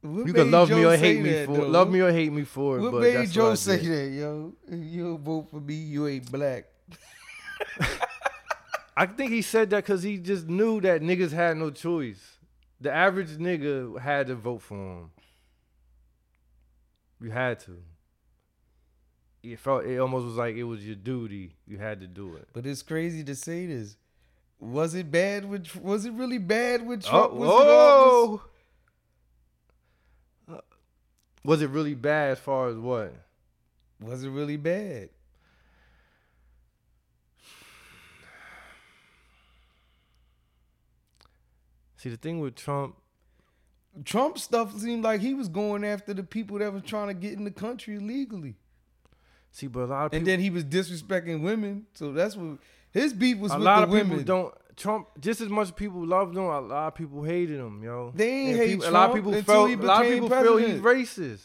What 0.00 0.26
You 0.26 0.32
can 0.32 0.50
love 0.50 0.70
me 0.70 0.84
or 0.84 0.96
hate 0.96 1.20
me 1.20 1.32
that, 1.32 1.46
for 1.46 1.58
though? 1.58 1.68
love 1.68 1.90
me 1.90 2.00
or 2.00 2.10
hate 2.10 2.32
me 2.32 2.44
for 2.44 2.78
it. 2.78 2.80
What 2.80 2.92
but 2.92 3.00
made 3.02 3.16
that's 3.16 3.30
Joe 3.30 3.50
what 3.50 3.58
say 3.58 3.76
that, 3.76 4.10
yo? 4.10 4.54
You 4.70 5.04
don't 5.04 5.22
vote 5.22 5.50
for 5.50 5.60
me, 5.60 5.74
you 5.74 6.06
ain't 6.06 6.32
black. 6.32 6.64
I 8.96 9.04
think 9.04 9.32
he 9.32 9.42
said 9.42 9.68
that 9.70 9.84
because 9.84 10.02
he 10.02 10.16
just 10.16 10.48
knew 10.48 10.80
that 10.80 11.02
niggas 11.02 11.32
had 11.32 11.58
no 11.58 11.70
choice. 11.70 12.38
The 12.80 12.90
average 12.90 13.36
nigga 13.36 14.00
had 14.00 14.28
to 14.28 14.34
vote 14.34 14.62
for 14.62 14.76
him. 14.76 15.10
You 17.20 17.30
had 17.30 17.60
to. 17.60 17.82
It 19.42 19.58
felt 19.58 19.84
it 19.84 19.98
almost 19.98 20.24
was 20.24 20.36
like 20.36 20.56
it 20.56 20.64
was 20.64 20.86
your 20.86 20.96
duty. 20.96 21.52
You 21.66 21.76
had 21.76 22.00
to 22.00 22.06
do 22.06 22.36
it. 22.36 22.48
But 22.54 22.64
it's 22.64 22.82
crazy 22.82 23.22
to 23.24 23.34
say 23.34 23.66
this. 23.66 23.96
Was 24.58 24.94
it 24.94 25.10
bad 25.10 25.44
with? 25.48 25.74
Was 25.76 26.04
it 26.06 26.12
really 26.12 26.38
bad 26.38 26.86
with 26.86 27.04
Oh, 27.10 27.28
was 27.28 27.50
office? 27.50 27.66
whoa. 30.48 30.54
Uh, 30.56 30.60
Was 31.44 31.60
it 31.62 31.70
really 31.70 31.94
bad 31.94 32.32
as 32.32 32.38
far 32.38 32.68
as 32.68 32.76
what? 32.76 33.14
Was 34.00 34.24
it 34.24 34.30
really 34.30 34.56
bad? 34.56 35.10
See, 41.96 42.10
the 42.10 42.16
thing 42.16 42.40
with 42.40 42.54
Trump, 42.54 42.96
Trump 44.04 44.38
stuff 44.38 44.76
seemed 44.78 45.02
like 45.04 45.20
he 45.20 45.34
was 45.34 45.48
going 45.48 45.84
after 45.84 46.12
the 46.12 46.22
people 46.22 46.58
that 46.58 46.72
was 46.72 46.82
trying 46.82 47.08
to 47.08 47.14
get 47.14 47.32
in 47.32 47.44
the 47.44 47.50
country 47.50 47.96
illegally, 47.96 48.54
see, 49.50 49.66
but 49.66 49.80
a 49.80 49.86
lot 49.86 50.04
of 50.06 50.10
people, 50.12 50.18
and 50.18 50.26
then 50.26 50.40
he 50.40 50.50
was 50.50 50.64
disrespecting 50.64 51.42
women. 51.42 51.86
So 51.94 52.12
that's 52.12 52.36
what 52.36 52.58
his 52.96 53.12
beef 53.12 53.38
was 53.38 53.52
a 53.52 53.56
with 53.56 53.64
lot 53.64 53.82
of 53.82 53.90
women. 53.90 54.18
people 54.18 54.24
don't. 54.24 54.54
Trump, 54.76 55.08
just 55.20 55.40
as 55.40 55.48
much 55.48 55.74
people 55.74 56.06
loved 56.06 56.36
him, 56.36 56.42
a 56.44 56.60
lot 56.60 56.88
of 56.88 56.94
people 56.94 57.22
hated 57.22 57.58
him, 57.58 57.82
yo. 57.82 58.12
They 58.14 58.28
ain't 58.30 58.56
hate 58.58 58.70
people, 58.72 58.88
a 58.88 58.90
lot 58.90 59.08
of 59.10 59.16
people 59.16 59.32
felt. 59.42 59.70
A 59.70 59.76
lot 59.76 60.04
of 60.04 60.12
people 60.12 60.28
feel 60.28 60.56
he's 60.58 60.80
racist. 60.80 61.40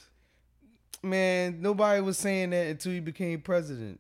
Man, 1.03 1.61
nobody 1.61 2.01
was 2.01 2.17
saying 2.17 2.51
that 2.51 2.67
until 2.67 2.91
he 2.91 2.99
became 2.99 3.41
president. 3.41 3.99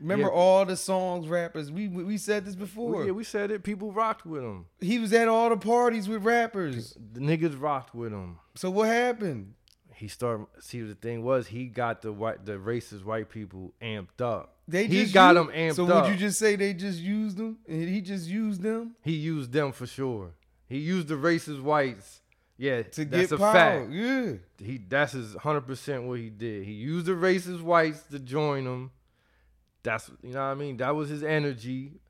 Remember 0.00 0.24
Yeah. 0.26 0.32
all 0.32 0.64
the 0.66 0.76
songs, 0.76 1.28
rappers. 1.28 1.70
We 1.70 1.86
we 1.88 2.18
said 2.18 2.44
this 2.44 2.56
before. 2.56 3.04
Yeah, 3.06 3.12
we 3.12 3.24
said 3.24 3.50
it. 3.50 3.62
People 3.62 3.92
rocked 3.92 4.26
with 4.26 4.42
him. 4.42 4.66
he 4.80 4.98
was 4.98 5.12
at 5.12 5.28
all 5.28 5.48
the 5.50 5.56
parties 5.56 6.08
with 6.08 6.24
rappers. 6.24 6.94
The 7.12 7.20
niggas 7.20 7.58
rocked 7.58 7.94
with 7.94 8.12
him. 8.12 8.38
So 8.56 8.70
what 8.70 8.88
happened? 8.88 9.54
He 9.94 10.08
started. 10.08 10.46
See, 10.58 10.80
the 10.82 10.96
thing 10.96 11.22
was, 11.22 11.46
he 11.46 11.66
got 11.66 12.02
the 12.02 12.12
white, 12.12 12.44
the 12.44 12.54
racist 12.58 13.04
white 13.04 13.30
people 13.30 13.72
amped 13.80 14.20
up. 14.20 14.53
They 14.66 14.86
he 14.86 15.02
just 15.02 15.14
got 15.14 15.36
used- 15.36 15.48
them 15.48 15.54
amped 15.56 15.74
So 15.76 15.86
up. 15.86 16.04
would 16.04 16.12
you 16.12 16.18
just 16.18 16.38
say 16.38 16.56
they 16.56 16.72
just 16.72 16.98
used 16.98 17.36
them 17.36 17.58
and 17.68 17.88
he 17.88 18.00
just 18.00 18.26
used 18.28 18.62
them 18.62 18.94
he 19.02 19.12
used 19.12 19.52
them 19.52 19.72
for 19.72 19.86
sure. 19.86 20.30
He 20.66 20.78
used 20.78 21.08
the 21.08 21.14
racist 21.16 21.62
whites. 21.62 22.20
Yeah, 22.56 22.82
to 22.82 23.04
that's 23.04 23.30
get 23.30 23.32
a 23.32 23.38
power? 23.38 23.52
fact. 23.52 23.90
Yeah. 23.92 24.32
He 24.58 24.78
that's 24.78 25.12
his 25.12 25.34
hundred 25.34 25.62
percent 25.66 26.04
what 26.04 26.18
he 26.20 26.30
did. 26.30 26.64
He 26.64 26.72
used 26.72 27.06
the 27.06 27.12
racist 27.12 27.60
whites 27.62 28.02
to 28.12 28.18
join 28.18 28.64
them. 28.64 28.90
That's 29.82 30.08
you 30.22 30.30
know 30.32 30.38
what 30.38 30.44
I 30.46 30.54
mean. 30.54 30.76
That 30.78 30.94
was 30.94 31.08
his 31.10 31.22
energy, 31.22 32.00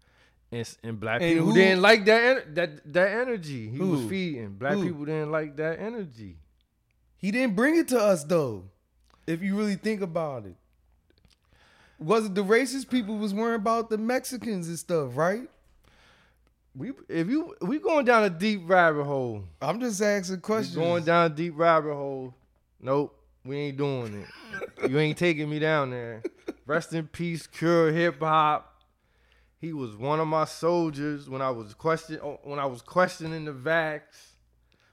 and, 0.52 0.76
and 0.84 1.00
black 1.00 1.22
And 1.22 1.32
people 1.32 1.46
who- 1.48 1.54
didn't 1.54 1.82
like 1.82 2.04
that 2.04 2.54
that 2.54 2.92
that 2.92 3.08
energy 3.22 3.68
he 3.70 3.78
was 3.80 4.02
feeding. 4.04 4.50
Black 4.50 4.74
Who? 4.74 4.84
people 4.84 5.04
didn't 5.06 5.32
like 5.32 5.56
that 5.56 5.80
energy. 5.80 6.36
He 7.16 7.30
didn't 7.30 7.56
bring 7.56 7.76
it 7.76 7.88
to 7.88 7.98
us 7.98 8.22
though. 8.22 8.64
If 9.26 9.42
you 9.42 9.56
really 9.56 9.76
think 9.76 10.02
about 10.02 10.44
it. 10.46 10.56
Was 12.04 12.26
it 12.26 12.34
the 12.34 12.44
racist 12.44 12.90
people 12.90 13.16
was 13.16 13.32
worrying 13.32 13.56
about 13.56 13.88
the 13.88 13.96
Mexicans 13.96 14.68
and 14.68 14.78
stuff, 14.78 15.16
right? 15.16 15.48
We 16.76 16.92
if 17.08 17.28
you 17.28 17.54
we 17.62 17.78
going 17.78 18.04
down 18.04 18.24
a 18.24 18.30
deep 18.30 18.62
rabbit 18.66 19.04
hole. 19.04 19.44
I'm 19.62 19.80
just 19.80 20.02
asking 20.02 20.40
questions. 20.40 20.76
going 20.76 21.04
down 21.04 21.30
a 21.32 21.34
deep 21.34 21.54
rabbit 21.56 21.94
hole. 21.94 22.34
Nope, 22.80 23.18
we 23.44 23.56
ain't 23.56 23.78
doing 23.78 24.22
it. 24.22 24.90
you 24.90 24.98
ain't 24.98 25.16
taking 25.16 25.48
me 25.48 25.58
down 25.58 25.90
there. 25.90 26.22
Rest 26.66 26.92
in 26.92 27.06
peace, 27.06 27.46
Cure 27.46 27.90
Hip 27.90 28.20
Hop. 28.20 28.82
He 29.58 29.72
was 29.72 29.96
one 29.96 30.20
of 30.20 30.26
my 30.26 30.44
soldiers 30.44 31.30
when 31.30 31.40
I 31.40 31.50
was 31.50 31.72
question 31.72 32.20
oh, 32.22 32.38
when 32.42 32.58
I 32.58 32.66
was 32.66 32.82
questioning 32.82 33.46
the 33.46 33.52
vax, 33.52 34.02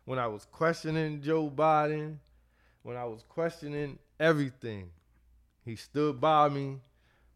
when 0.05 0.17
I 0.17 0.27
was 0.27 0.45
questioning 0.45 1.21
Joe 1.21 1.49
Biden, 1.49 2.19
when 2.83 2.95
I 2.95 3.03
was 3.03 3.23
questioning 3.27 3.99
everything. 4.17 4.91
He 5.65 5.75
stood 5.75 6.21
by 6.21 6.47
me. 6.47 6.77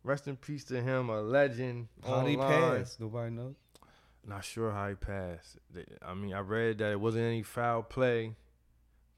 Rest 0.06 0.28
in 0.28 0.38
peace 0.38 0.64
to 0.66 0.80
him, 0.80 1.10
a 1.10 1.20
legend. 1.20 1.88
How'd 2.06 2.28
he 2.28 2.38
online. 2.38 2.78
pass? 2.78 2.98
Nobody 3.00 3.32
knows. 3.32 3.56
Not 4.24 4.46
sure 4.46 4.72
how 4.72 4.88
he 4.90 4.94
passed. 4.94 5.58
I 6.06 6.14
mean, 6.14 6.32
I 6.32 6.42
read 6.42 6.78
that 6.78 6.92
it 6.92 7.00
wasn't 7.00 7.26
any 7.26 7.42
foul 7.42 7.82
play. 7.82 8.36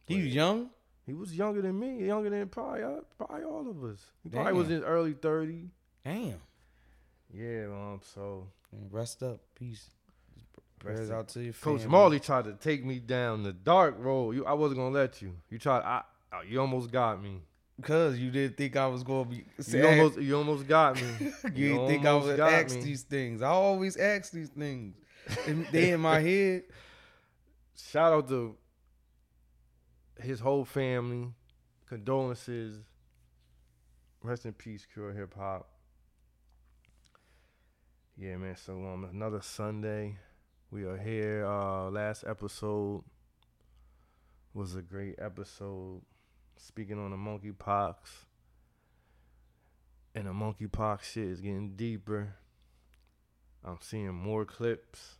He 0.06 0.16
was 0.16 0.34
young. 0.34 0.70
He 1.06 1.14
was 1.14 1.38
younger 1.38 1.62
than 1.62 1.78
me, 1.78 2.06
younger 2.06 2.30
than 2.30 2.48
probably 2.48 2.84
uh, 2.84 3.02
probably 3.18 3.44
all 3.44 3.70
of 3.70 3.84
us. 3.84 4.00
He 4.24 4.30
probably 4.30 4.54
was 4.54 4.72
in 4.72 4.84
early 4.84 5.14
30s. 5.14 5.68
Damn. 6.06 6.42
Yeah, 7.34 7.66
um, 7.66 8.00
so 8.02 8.48
rest 8.90 9.24
up. 9.24 9.42
Peace. 9.56 9.90
Prayers 10.80 11.12
out 11.12 11.28
to 11.30 11.44
your 11.44 11.54
Coach. 11.54 11.86
Marley 11.86 12.20
tried 12.22 12.46
to 12.46 12.54
take 12.54 12.86
me 12.86 13.00
down 13.00 13.44
the 13.44 13.52
dark 13.52 13.96
road. 13.98 14.36
You, 14.36 14.46
I 14.46 14.54
wasn't 14.54 14.80
gonna 14.80 14.96
let 14.96 15.22
you. 15.22 15.34
You 15.50 15.58
tried. 15.58 15.82
I, 15.82 16.04
I 16.32 16.44
you 16.44 16.62
almost 16.62 16.92
got 16.92 17.22
me. 17.22 17.42
Because 17.78 18.18
you 18.18 18.32
didn't 18.32 18.58
think 18.58 18.76
I 18.76 18.88
was 18.88 19.04
going 19.04 19.26
to 19.26 19.30
be. 19.30 19.46
You 19.78 19.88
almost, 19.88 20.20
you 20.20 20.38
almost 20.38 20.68
got 20.68 20.96
me. 20.96 21.32
You 21.56 21.70
didn't 21.70 21.88
think 21.88 22.06
I 22.06 22.36
got 22.36 22.54
ask 22.54 22.76
me. 22.76 22.82
these 22.82 23.04
things. 23.04 23.42
I 23.42 23.50
always 23.50 23.96
ask 23.98 24.32
these 24.32 24.50
things. 24.50 24.96
And 25.46 25.68
they 25.72 25.92
in 25.92 26.02
my 26.02 26.20
head. 26.30 26.64
Shout 27.76 28.14
out 28.14 28.28
to 28.30 28.56
his 30.20 30.40
whole 30.40 30.66
family. 30.66 31.30
Condolences. 31.88 32.80
Rest 34.24 34.46
in 34.46 34.54
peace, 34.54 34.86
Cure 34.92 35.14
Hip 35.14 35.36
Hop. 35.36 35.70
Yeah, 38.18 38.38
man. 38.38 38.56
So 38.58 38.74
um, 38.74 39.08
another 39.12 39.42
Sunday, 39.42 40.18
we 40.72 40.84
are 40.86 40.98
here. 40.98 41.46
Uh, 41.46 41.90
last 41.92 42.24
episode 42.28 43.04
was 44.54 44.76
a 44.76 44.82
great 44.82 45.16
episode, 45.20 46.02
speaking 46.58 47.00
on 47.00 47.12
the 47.12 47.18
monkeypox. 47.18 47.96
And 50.16 50.26
the 50.26 50.32
monkeypox 50.32 51.04
shit 51.04 51.26
is 51.28 51.42
getting 51.42 51.76
deeper. 51.76 52.34
I'm 53.64 53.78
seeing 53.82 54.14
more 54.14 54.46
clips, 54.46 55.16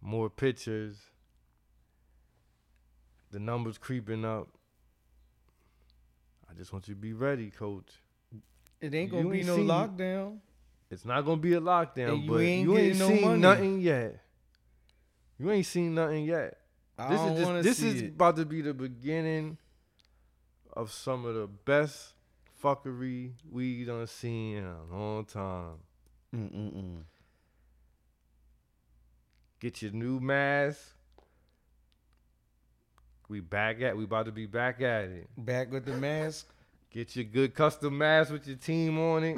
more 0.00 0.28
pictures. 0.30 0.96
The 3.30 3.38
numbers 3.38 3.76
creeping 3.78 4.24
up. 4.24 4.48
I 6.50 6.54
just 6.54 6.72
want 6.72 6.88
you 6.88 6.94
to 6.94 7.00
be 7.00 7.12
ready, 7.12 7.50
coach. 7.50 7.90
It 8.80 8.94
ain't 8.94 9.10
going 9.10 9.24
to 9.24 9.30
be 9.30 9.38
ain't 9.38 9.46
no 9.46 9.56
seen- 9.56 9.66
lockdown. 9.66 10.38
It's 10.90 11.04
not 11.04 11.22
gonna 11.26 11.36
be 11.36 11.52
a 11.52 11.60
lockdown, 11.60 12.14
And 12.14 12.22
you 12.24 12.30
but 12.30 12.40
ain't 12.40 12.62
you 12.62 12.78
ain't 12.78 12.98
no 12.98 13.08
seen 13.08 13.20
money. 13.22 13.40
nothing 13.40 13.80
yet. 13.82 14.20
You 15.38 15.50
ain't 15.50 15.66
seen 15.66 15.94
nothing 15.94 16.24
yet. 16.24 16.57
I 16.98 17.08
This 17.10 17.20
is 17.20 17.38
just, 17.38 17.62
this 17.62 17.82
is 17.82 18.02
it. 18.02 18.08
about 18.08 18.36
to 18.36 18.44
be 18.44 18.60
the 18.60 18.74
beginning 18.74 19.56
of 20.72 20.90
some 20.92 21.24
of 21.24 21.34
the 21.34 21.46
best 21.46 22.14
fuckery 22.62 23.32
we 23.50 23.84
done 23.84 24.06
seen 24.06 24.58
in 24.58 24.64
a 24.64 24.84
long 24.90 25.24
time. 25.24 25.74
Mm-mm-mm. 26.34 27.02
Get 29.60 29.82
your 29.82 29.92
new 29.92 30.20
mask. 30.20 30.80
We 33.28 33.40
back 33.40 33.80
at 33.82 33.96
we 33.96 34.04
about 34.04 34.26
to 34.26 34.32
be 34.32 34.46
back 34.46 34.80
at 34.80 35.04
it. 35.04 35.28
Back 35.36 35.70
with 35.70 35.84
the 35.84 35.94
mask. 35.96 36.48
Get 36.90 37.14
your 37.14 37.26
good 37.26 37.54
custom 37.54 37.98
mask 37.98 38.32
with 38.32 38.46
your 38.46 38.56
team 38.56 38.98
on 38.98 39.22
it. 39.24 39.36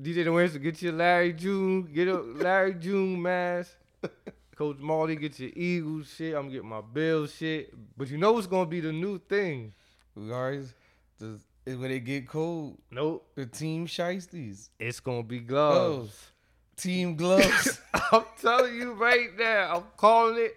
DJ 0.00 0.24
The 0.24 0.32
Winston, 0.32 0.62
get 0.62 0.80
your 0.82 0.92
Larry 0.92 1.32
June, 1.32 1.82
get 1.92 2.08
a 2.08 2.14
Larry 2.20 2.74
June 2.74 3.20
mask. 3.20 3.72
Coach 4.56 4.78
Marty, 4.78 5.16
get 5.16 5.38
your 5.40 5.50
Eagles 5.54 6.12
shit. 6.16 6.34
I'm 6.34 6.48
getting 6.50 6.68
my 6.68 6.80
Bills 6.80 7.34
shit. 7.34 7.72
But 7.96 8.08
you 8.10 8.18
know 8.18 8.32
what's 8.32 8.46
gonna 8.46 8.66
be 8.66 8.80
the 8.80 8.92
new 8.92 9.18
thing? 9.18 9.72
Always, 10.16 10.74
the, 11.18 11.40
when 11.66 11.90
it 11.90 12.00
get 12.00 12.28
cold, 12.28 12.78
Nope. 12.90 13.26
the 13.34 13.46
team 13.46 13.86
shiesties. 13.86 14.68
It's 14.78 15.00
gonna 15.00 15.22
be 15.22 15.40
gloves. 15.40 16.30
Team 16.76 17.16
gloves. 17.16 17.80
I'm 18.12 18.24
telling 18.40 18.74
you 18.74 18.92
right 18.94 19.28
now, 19.38 19.76
I'm 19.76 19.84
calling 19.96 20.38
it. 20.44 20.56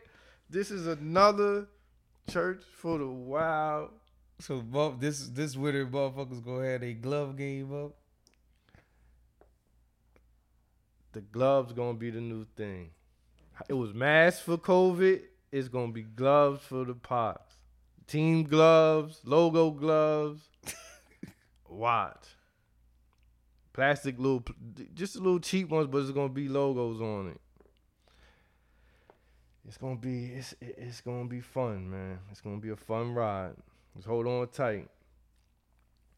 This 0.50 0.72
is 0.72 0.88
another 0.88 1.68
church 2.30 2.62
for 2.75 2.98
the 2.98 3.08
wild 3.08 3.89
So 4.39 4.62
bu- 4.62 4.98
this 5.00 5.27
this 5.30 5.56
winter, 5.58 5.86
motherfuckers 5.86 6.44
gonna 6.44 6.68
have 6.70 6.84
a 6.84 6.94
glove 6.94 7.36
game 7.38 7.74
up. 7.74 7.94
The 11.13 11.22
gloves 11.22 11.74
gonna 11.74 11.98
be 11.98 12.10
the 12.12 12.22
new 12.22 12.46
thing. 12.56 12.92
It 13.68 13.74
was 13.74 13.94
masks 13.94 14.42
for 14.42 14.58
COVID. 14.58 15.22
It's 15.52 15.68
gonna 15.68 15.92
be 15.92 16.04
gloves 16.04 16.62
for 16.64 16.86
the 16.86 16.94
pops. 16.94 17.56
Team 18.06 18.44
gloves, 18.44 19.22
logo 19.26 19.72
gloves. 19.72 20.50
Watch. 21.70 22.26
Plastic 23.74 24.18
little, 24.18 24.44
just 24.94 25.16
a 25.16 25.20
little 25.20 25.40
cheap 25.40 25.70
ones, 25.70 25.88
but 25.88 26.00
it's 26.00 26.12
gonna 26.12 26.30
be 26.30 26.48
logos 26.48 27.02
on 27.02 27.30
it. 27.30 27.42
It's 29.68 29.78
gonna 29.78 29.98
be 29.98 30.28
it's 30.28 30.56
it's 30.62 31.02
gonna 31.02 31.28
be 31.28 31.42
fun, 31.42 31.90
man. 31.90 32.20
It's 32.32 32.42
gonna 32.42 32.58
be 32.58 32.70
a 32.70 32.76
fun 32.76 33.14
ride. 33.14 33.56
Just 33.96 34.08
hold 34.08 34.26
on 34.26 34.48
tight. 34.48 34.88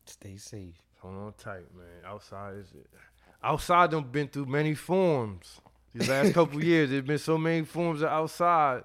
Stay 0.06 0.38
safe. 0.38 0.76
Hold 1.00 1.16
on 1.16 1.34
tight, 1.38 1.74
man. 1.76 2.06
Outside 2.06 2.56
is 2.56 2.72
it. 2.74 2.88
outside 3.44 3.92
them 3.92 4.04
been 4.12 4.28
through 4.28 4.46
many 4.46 4.76
forms. 4.76 5.62
These 5.94 6.08
last 6.10 6.34
couple 6.34 6.64
years, 6.64 6.90
there's 6.90 7.04
been 7.04 7.18
so 7.18 7.38
many 7.38 7.66
forms 7.66 8.02
of 8.02 8.10
outside. 8.10 8.84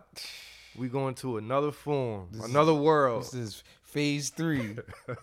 We 0.76 0.88
going 0.88 1.14
to 1.16 1.36
another 1.36 1.70
form, 1.70 2.28
This 2.32 2.44
is- 2.44 2.50
another 2.50 2.74
world. 2.74 3.22
This 3.24 3.34
is 3.34 3.64
phase 3.82 4.30
three. 4.30 4.76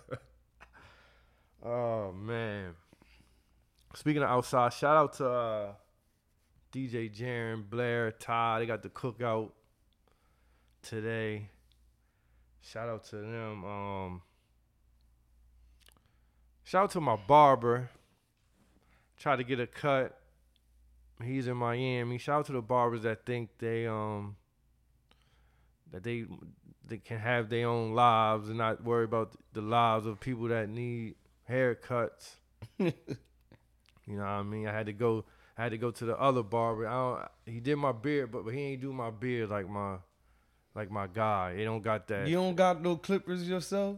Oh 1.63 2.11
man. 2.11 2.73
Speaking 3.93 4.23
of 4.23 4.29
outside, 4.29 4.73
shout 4.73 4.97
out 4.97 5.13
to 5.17 5.29
uh, 5.29 5.71
DJ 6.73 7.15
Jaren, 7.15 7.69
Blair, 7.69 8.11
Todd. 8.11 8.61
They 8.61 8.65
got 8.65 8.81
the 8.81 8.89
cookout 8.89 9.51
today. 10.81 11.49
Shout 12.61 12.89
out 12.89 13.03
to 13.05 13.17
them. 13.17 13.63
Um, 13.65 14.21
shout 16.63 16.85
out 16.85 16.91
to 16.91 17.01
my 17.01 17.15
barber. 17.15 17.89
Tried 19.19 19.35
to 19.35 19.43
get 19.43 19.59
a 19.59 19.67
cut. 19.67 20.17
He's 21.21 21.47
in 21.47 21.57
Miami. 21.57 22.17
Shout 22.17 22.39
out 22.39 22.45
to 22.47 22.51
the 22.53 22.61
barbers 22.61 23.03
that 23.03 23.25
think 23.25 23.49
they 23.57 23.87
um 23.87 24.35
that 25.91 26.03
they 26.03 26.25
they 26.85 26.97
can 26.97 27.19
have 27.19 27.49
their 27.49 27.67
own 27.67 27.93
lives 27.93 28.49
and 28.49 28.57
not 28.57 28.83
worry 28.83 29.05
about 29.05 29.37
the 29.53 29.61
lives 29.61 30.05
of 30.05 30.19
people 30.19 30.47
that 30.49 30.69
need 30.69 31.15
haircuts. 31.49 32.35
you 32.77 32.91
know 34.07 34.23
what 34.23 34.27
I 34.27 34.43
mean? 34.43 34.67
I 34.67 34.73
had 34.73 34.87
to 34.87 34.93
go. 34.93 35.25
I 35.57 35.63
had 35.63 35.71
to 35.71 35.77
go 35.77 35.91
to 35.91 36.05
the 36.05 36.17
other 36.17 36.43
barber. 36.43 36.87
I 36.87 36.93
don't, 36.93 37.29
he 37.45 37.59
did 37.59 37.75
my 37.75 37.91
beard, 37.91 38.31
but, 38.31 38.45
but 38.45 38.53
he 38.53 38.61
ain't 38.61 38.81
do 38.81 38.91
my 38.93 39.09
beard 39.11 39.49
like 39.49 39.69
my 39.69 39.97
like 40.73 40.89
my 40.89 41.07
guy. 41.07 41.55
He 41.57 41.63
don't 41.63 41.83
got 41.83 42.07
that. 42.07 42.27
you 42.27 42.35
don't 42.35 42.55
got 42.55 42.81
no 42.81 42.95
clippers 42.95 43.47
yourself. 43.47 43.97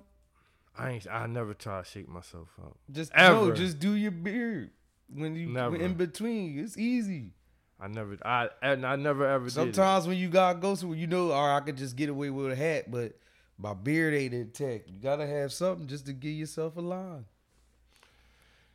I 0.77 0.91
ain't. 0.91 1.07
I 1.09 1.27
never 1.27 1.53
try 1.53 1.81
to 1.81 1.87
shake 1.87 2.09
myself 2.09 2.47
up. 2.61 2.77
Just 2.91 3.11
Ever. 3.13 3.33
no, 3.33 3.51
just 3.51 3.79
do 3.79 3.93
your 3.93 4.11
beard 4.11 4.71
when 5.15 5.35
you 5.35 5.47
Never. 5.47 5.75
in 5.75 5.93
between. 5.95 6.59
It's 6.59 6.77
easy. 6.77 7.31
I 7.79 7.87
never. 7.87 8.17
I 8.23 8.49
and 8.61 8.85
I 8.85 8.95
never 8.95 9.27
ever 9.27 9.45
did. 9.45 9.53
Sometimes 9.53 10.07
when 10.07 10.17
you 10.17 10.29
gotta 10.29 10.59
go 10.59 10.75
somewhere, 10.75 10.97
you 10.97 11.07
know, 11.07 11.31
or 11.31 11.51
I 11.51 11.59
could 11.59 11.77
just 11.77 11.95
get 11.95 12.09
away 12.09 12.29
with 12.29 12.51
a 12.51 12.55
hat, 12.55 12.89
but 12.89 13.13
my 13.57 13.73
beard 13.73 14.13
ain't 14.13 14.33
intact. 14.33 14.89
You 14.89 14.99
gotta 15.01 15.27
have 15.27 15.51
something 15.51 15.87
just 15.87 16.05
to 16.05 16.13
give 16.13 16.33
yourself 16.33 16.77
a 16.77 16.81
line. 16.81 17.25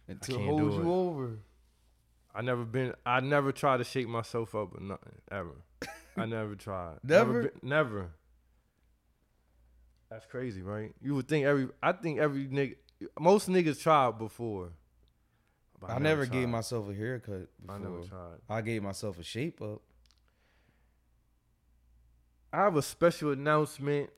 Until 0.06 0.36
can't 0.36 0.48
hold 0.48 0.74
you 0.74 0.92
over. 0.92 1.38
I 2.34 2.42
never 2.42 2.64
been. 2.64 2.94
I 3.04 3.20
never 3.20 3.52
tried 3.52 3.78
to 3.78 3.84
shake 3.84 4.08
myself 4.08 4.54
up 4.54 4.74
or 4.76 4.80
nothing 4.80 5.14
ever. 5.30 5.56
I 6.16 6.26
never 6.26 6.54
tried. 6.54 6.98
Never? 7.02 7.42
been- 7.44 7.60
never. 7.62 8.10
That's 10.10 10.24
crazy, 10.26 10.62
right? 10.62 10.94
You 11.02 11.14
would 11.14 11.28
think 11.28 11.44
every. 11.44 11.68
I 11.82 11.92
think 11.92 12.18
every 12.18 12.46
nigga. 12.46 12.76
Most 13.20 13.48
niggas 13.48 13.80
tried 13.80 14.18
before. 14.18 14.70
But 15.80 15.90
I, 15.90 15.98
never 15.98 16.26
gave 16.26 16.48
myself 16.48 16.88
a 16.88 16.94
haircut 16.94 17.48
before. 17.60 17.74
I 17.74 17.78
never 17.78 18.02
tried. 18.02 18.38
I 18.48 18.60
gave 18.62 18.82
myself 18.82 19.18
a 19.18 19.22
shape 19.22 19.62
up. 19.62 19.80
I 22.52 22.58
have 22.58 22.76
a 22.76 22.82
special 22.82 23.32
announcement. 23.32 24.10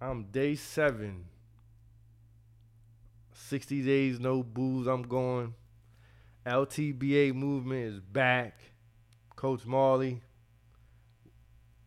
I'm 0.00 0.24
day 0.24 0.54
seven. 0.54 1.26
60 3.32 3.82
days, 3.82 4.20
no 4.20 4.42
booze. 4.42 4.86
I'm 4.86 5.02
going. 5.02 5.54
LTBA 6.46 7.34
movement 7.34 7.94
is 7.94 8.00
back. 8.00 8.60
Coach 9.36 9.66
Marley, 9.66 10.22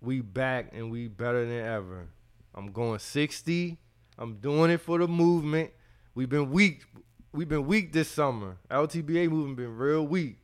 we 0.01 0.21
back 0.21 0.69
and 0.73 0.91
we 0.91 1.07
better 1.07 1.45
than 1.45 1.65
ever. 1.65 2.07
I'm 2.53 2.71
going 2.71 2.99
60. 2.99 3.77
I'm 4.17 4.35
doing 4.37 4.71
it 4.71 4.81
for 4.81 4.97
the 4.99 5.07
movement. 5.07 5.71
We've 6.15 6.29
been 6.29 6.49
weak. 6.51 6.83
We've 7.33 7.47
been 7.47 7.67
weak 7.67 7.93
this 7.93 8.09
summer. 8.09 8.57
LTBA 8.71 9.29
movement 9.29 9.57
been 9.57 9.75
real 9.77 10.05
weak. 10.07 10.39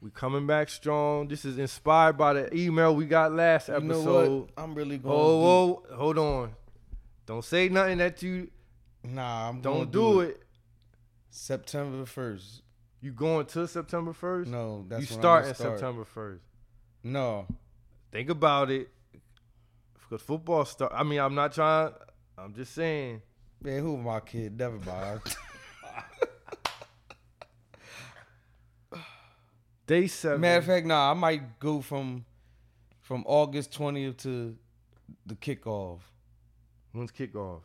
We 0.00 0.10
coming 0.10 0.46
back 0.46 0.68
strong. 0.68 1.28
This 1.28 1.44
is 1.44 1.58
inspired 1.58 2.16
by 2.16 2.32
the 2.34 2.54
email 2.56 2.94
we 2.94 3.04
got 3.04 3.32
last 3.32 3.68
You 3.68 3.74
episode. 3.74 4.04
know 4.04 4.36
what? 4.40 4.48
I'm 4.56 4.74
really 4.74 4.96
going. 4.98 5.14
Oh, 5.14 5.82
oh, 5.90 5.96
hold 5.96 6.18
on. 6.18 6.52
Don't 7.26 7.44
say 7.44 7.68
nothing 7.68 7.98
that 7.98 8.22
you 8.22 8.48
Nah, 9.04 9.48
I'm 9.48 9.60
don't 9.60 9.78
gonna 9.78 9.90
do 9.90 10.20
it. 10.20 10.42
September 11.30 12.04
first. 12.06 12.62
You 13.00 13.12
going 13.12 13.46
to 13.46 13.68
September 13.68 14.12
first? 14.12 14.50
No, 14.50 14.84
that's 14.88 15.02
you 15.02 15.16
when 15.16 15.18
I'm 15.18 15.20
starting 15.22 15.44
gonna 15.46 15.54
start. 15.54 15.78
September 15.78 16.04
first. 16.04 16.42
No, 17.04 17.46
Think 18.10 18.30
about 18.30 18.70
it. 18.70 18.88
Because 19.94 20.22
football 20.24 20.64
start. 20.64 20.92
I 20.94 21.02
mean, 21.02 21.20
I'm 21.20 21.34
not 21.34 21.52
trying. 21.52 21.92
I'm 22.38 22.54
just 22.54 22.72
saying. 22.74 23.20
man, 23.60 23.80
who 23.82 23.96
my 23.96 24.20
kid? 24.20 24.56
Never 24.58 24.78
mind. 24.78 25.20
Day 29.86 30.06
seven. 30.06 30.40
Matter 30.40 30.58
of 30.58 30.64
fact, 30.66 30.86
nah, 30.86 31.10
I 31.10 31.14
might 31.14 31.58
go 31.58 31.80
from 31.80 32.24
from 33.00 33.24
August 33.26 33.72
twentieth 33.72 34.18
to 34.18 34.54
the 35.26 35.34
kickoff. 35.34 36.00
when's 36.92 37.10
kickoff? 37.10 37.62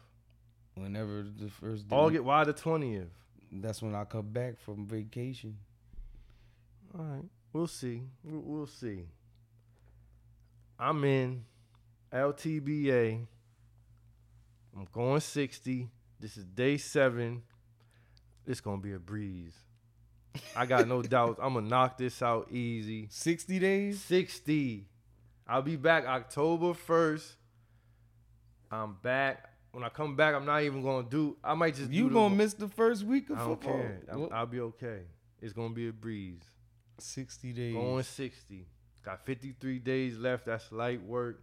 Whenever 0.76 1.24
the 1.24 1.50
first 1.50 1.88
day. 1.88 1.96
August. 1.96 2.24
Why 2.24 2.44
the 2.46 2.54
twentieth? 2.54 3.10
That's 3.52 3.82
when 3.82 3.94
I 3.94 4.06
come 4.06 4.30
back 4.30 4.60
from 4.60 4.88
vacation. 4.88 5.58
All 6.98 7.04
right, 7.04 7.26
we'll 7.52 7.68
see. 7.68 8.02
We'll, 8.24 8.42
we'll 8.42 8.68
see. 8.68 9.06
I'm 10.80 11.04
in 11.04 11.44
LTBA. 12.12 13.28
I'm 14.76 14.88
going 14.92 15.20
60. 15.20 15.90
This 16.20 16.38
is 16.38 16.46
day 16.46 16.78
seven. 16.78 17.44
It's 18.46 18.62
gonna 18.62 18.82
be 18.82 18.94
a 18.94 19.00
breeze. 19.00 19.56
I 20.56 20.66
got 20.66 20.88
no 20.88 21.02
doubts. 21.04 21.40
I'm 21.42 21.54
gonna 21.54 21.68
knock 21.68 21.98
this 21.98 22.22
out 22.22 22.48
easy. 22.52 23.08
Sixty 23.12 23.60
days. 23.60 24.02
60. 24.02 24.88
I'll 25.48 25.62
be 25.62 25.76
back 25.76 26.06
October 26.06 26.68
1st. 26.74 27.36
I'm 28.72 28.94
back. 29.04 29.50
When 29.72 29.84
I 29.84 29.90
come 29.90 30.16
back, 30.16 30.36
I'm 30.36 30.46
not 30.46 30.64
even 30.64 30.82
gonna 30.82 31.08
do. 31.08 31.36
I 31.44 31.54
might 31.54 31.76
just 31.76 31.92
You 31.92 32.10
gonna 32.10 32.30
the, 32.30 32.36
miss 32.36 32.54
the 32.54 32.68
first 32.68 33.04
week 33.04 33.30
of 33.30 33.38
I 33.38 33.40
don't 33.46 33.62
football? 33.62 33.80
care. 33.80 34.34
I'll 34.34 34.46
be 34.46 34.60
okay. 34.62 35.02
It's 35.42 35.54
gonna 35.54 35.74
be 35.74 35.88
a 35.90 35.94
breeze. 35.94 36.42
Sixty 37.00 37.54
days. 37.54 37.74
Going 37.74 38.04
60. 38.04 38.68
Got 39.04 39.26
53 39.26 39.80
days 39.80 40.18
left. 40.18 40.46
That's 40.46 40.72
light 40.72 41.04
work. 41.04 41.42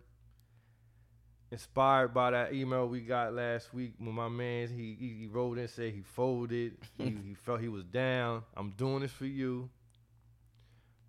Inspired 1.53 2.15
by 2.15 2.31
that 2.31 2.53
email 2.53 2.87
we 2.87 3.01
got 3.01 3.35
last 3.35 3.75
week 3.75 3.95
when 3.99 4.15
my 4.15 4.29
man 4.29 4.69
he 4.69 4.97
he, 4.99 5.17
he 5.23 5.27
wrote 5.27 5.55
in 5.55 5.65
and 5.65 5.71
said 5.71 5.93
he 5.93 6.03
folded. 6.03 6.77
he, 6.97 7.05
he 7.27 7.35
felt 7.35 7.61
he 7.61 7.69
was 7.69 7.83
down. 7.85 8.45
I'm 8.57 8.71
doing 8.71 9.01
this 9.01 9.11
for 9.11 9.27
you. 9.27 9.69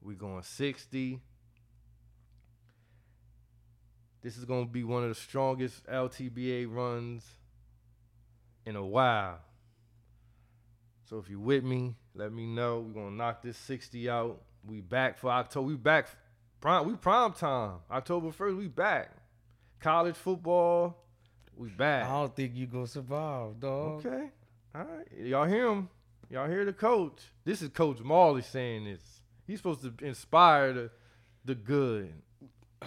We 0.01 0.15
going 0.15 0.41
60. 0.41 1.19
This 4.23 4.37
is 4.37 4.45
gonna 4.45 4.65
be 4.65 4.83
one 4.83 5.03
of 5.03 5.09
the 5.09 5.15
strongest 5.15 5.85
LTBA 5.85 6.73
runs 6.73 7.23
in 8.65 8.75
a 8.75 8.85
while. 8.85 9.39
So 11.05 11.19
if 11.19 11.29
you 11.29 11.39
with 11.39 11.63
me, 11.63 11.95
let 12.15 12.33
me 12.33 12.47
know. 12.47 12.79
We're 12.79 13.03
gonna 13.03 13.15
knock 13.15 13.43
this 13.43 13.57
60 13.57 14.09
out. 14.09 14.41
We 14.65 14.81
back 14.81 15.19
for 15.19 15.29
October. 15.29 15.67
We 15.67 15.75
back 15.75 16.07
prime 16.59 16.87
we 16.87 16.95
prime 16.95 17.33
time. 17.33 17.73
October 17.91 18.29
1st, 18.29 18.57
we 18.57 18.67
back. 18.67 19.20
College 19.81 20.15
football, 20.15 20.95
we 21.57 21.69
back. 21.69 22.05
I 22.05 22.09
don't 22.09 22.35
think 22.35 22.55
you 22.55 22.67
gonna 22.67 22.85
survive, 22.87 23.59
dog. 23.59 24.05
Okay. 24.05 24.29
All 24.75 24.83
right. 24.83 25.07
Y'all 25.25 25.45
hear 25.47 25.67
him. 25.67 25.89
Y'all 26.29 26.47
hear 26.47 26.63
the 26.65 26.73
coach. 26.73 27.19
This 27.43 27.61
is 27.63 27.69
Coach 27.69 27.99
Marley 28.01 28.43
saying 28.43 28.85
this. 28.85 29.01
He's 29.47 29.57
supposed 29.57 29.81
to 29.81 29.93
inspire 30.05 30.73
the 30.73 30.91
the 31.45 31.55
good. 31.55 32.13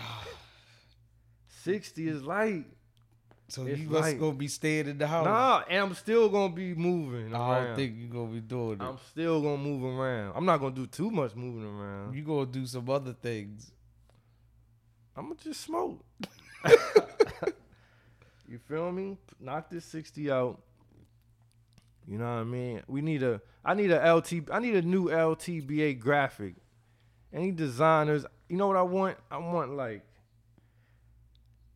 60 1.64 2.09
is 2.09 2.22
light. 2.22 2.66
So 3.48 3.66
It's 3.66 3.78
you 3.80 3.88
just 3.88 4.00
light. 4.00 4.20
gonna 4.20 4.33
be 4.35 4.48
staying 4.48 4.87
in 4.88 4.98
the 4.98 5.07
house. 5.07 5.24
Nah, 5.26 5.62
and 5.68 5.78
I'm 5.83 5.94
still 5.94 6.28
gonna 6.28 6.54
be 6.54 6.74
moving. 6.74 7.35
I 7.35 7.38
around. 7.38 7.66
don't 7.66 7.76
think 7.76 7.94
you're 7.98 8.09
gonna 8.09 8.33
be 8.33 8.40
doing 8.40 8.80
it. 8.80 8.83
I'm 8.83 8.98
still 9.11 9.42
gonna 9.42 9.59
move 9.59 9.85
around. 9.98 10.33
I'm 10.37 10.46
not 10.46 10.59
gonna 10.61 10.74
do 10.74 10.87
too 10.87 11.11
much 11.11 11.35
moving 11.35 11.64
around. 11.68 12.14
you 12.14 12.22
gonna 12.22 12.46
do 12.46 12.64
some 12.66 12.88
other 12.88 13.12
things. 13.12 13.72
I'ma 15.16 15.35
just 15.42 15.61
smoke. 15.61 16.04
you 18.48 18.59
feel 18.68 18.92
me? 18.92 19.18
Knock 19.40 19.70
this 19.70 19.85
60 19.85 20.31
out. 20.31 20.61
You 22.07 22.18
know 22.18 22.24
what 22.24 22.40
I 22.40 22.44
mean? 22.44 22.83
We 22.87 23.00
need 23.00 23.22
a 23.22 23.40
I 23.64 23.74
need 23.74 23.90
a 23.90 24.14
LT 24.14 24.50
I 24.53 24.59
need 24.59 24.74
a 24.74 24.83
new 24.83 25.09
LTBA 25.09 25.98
graphic. 25.98 26.55
Any 27.33 27.50
designers, 27.50 28.27
you 28.48 28.57
know 28.57 28.66
what 28.68 28.77
I 28.77 28.83
want? 28.83 29.16
I 29.31 29.38
want 29.38 29.74
like 29.74 30.03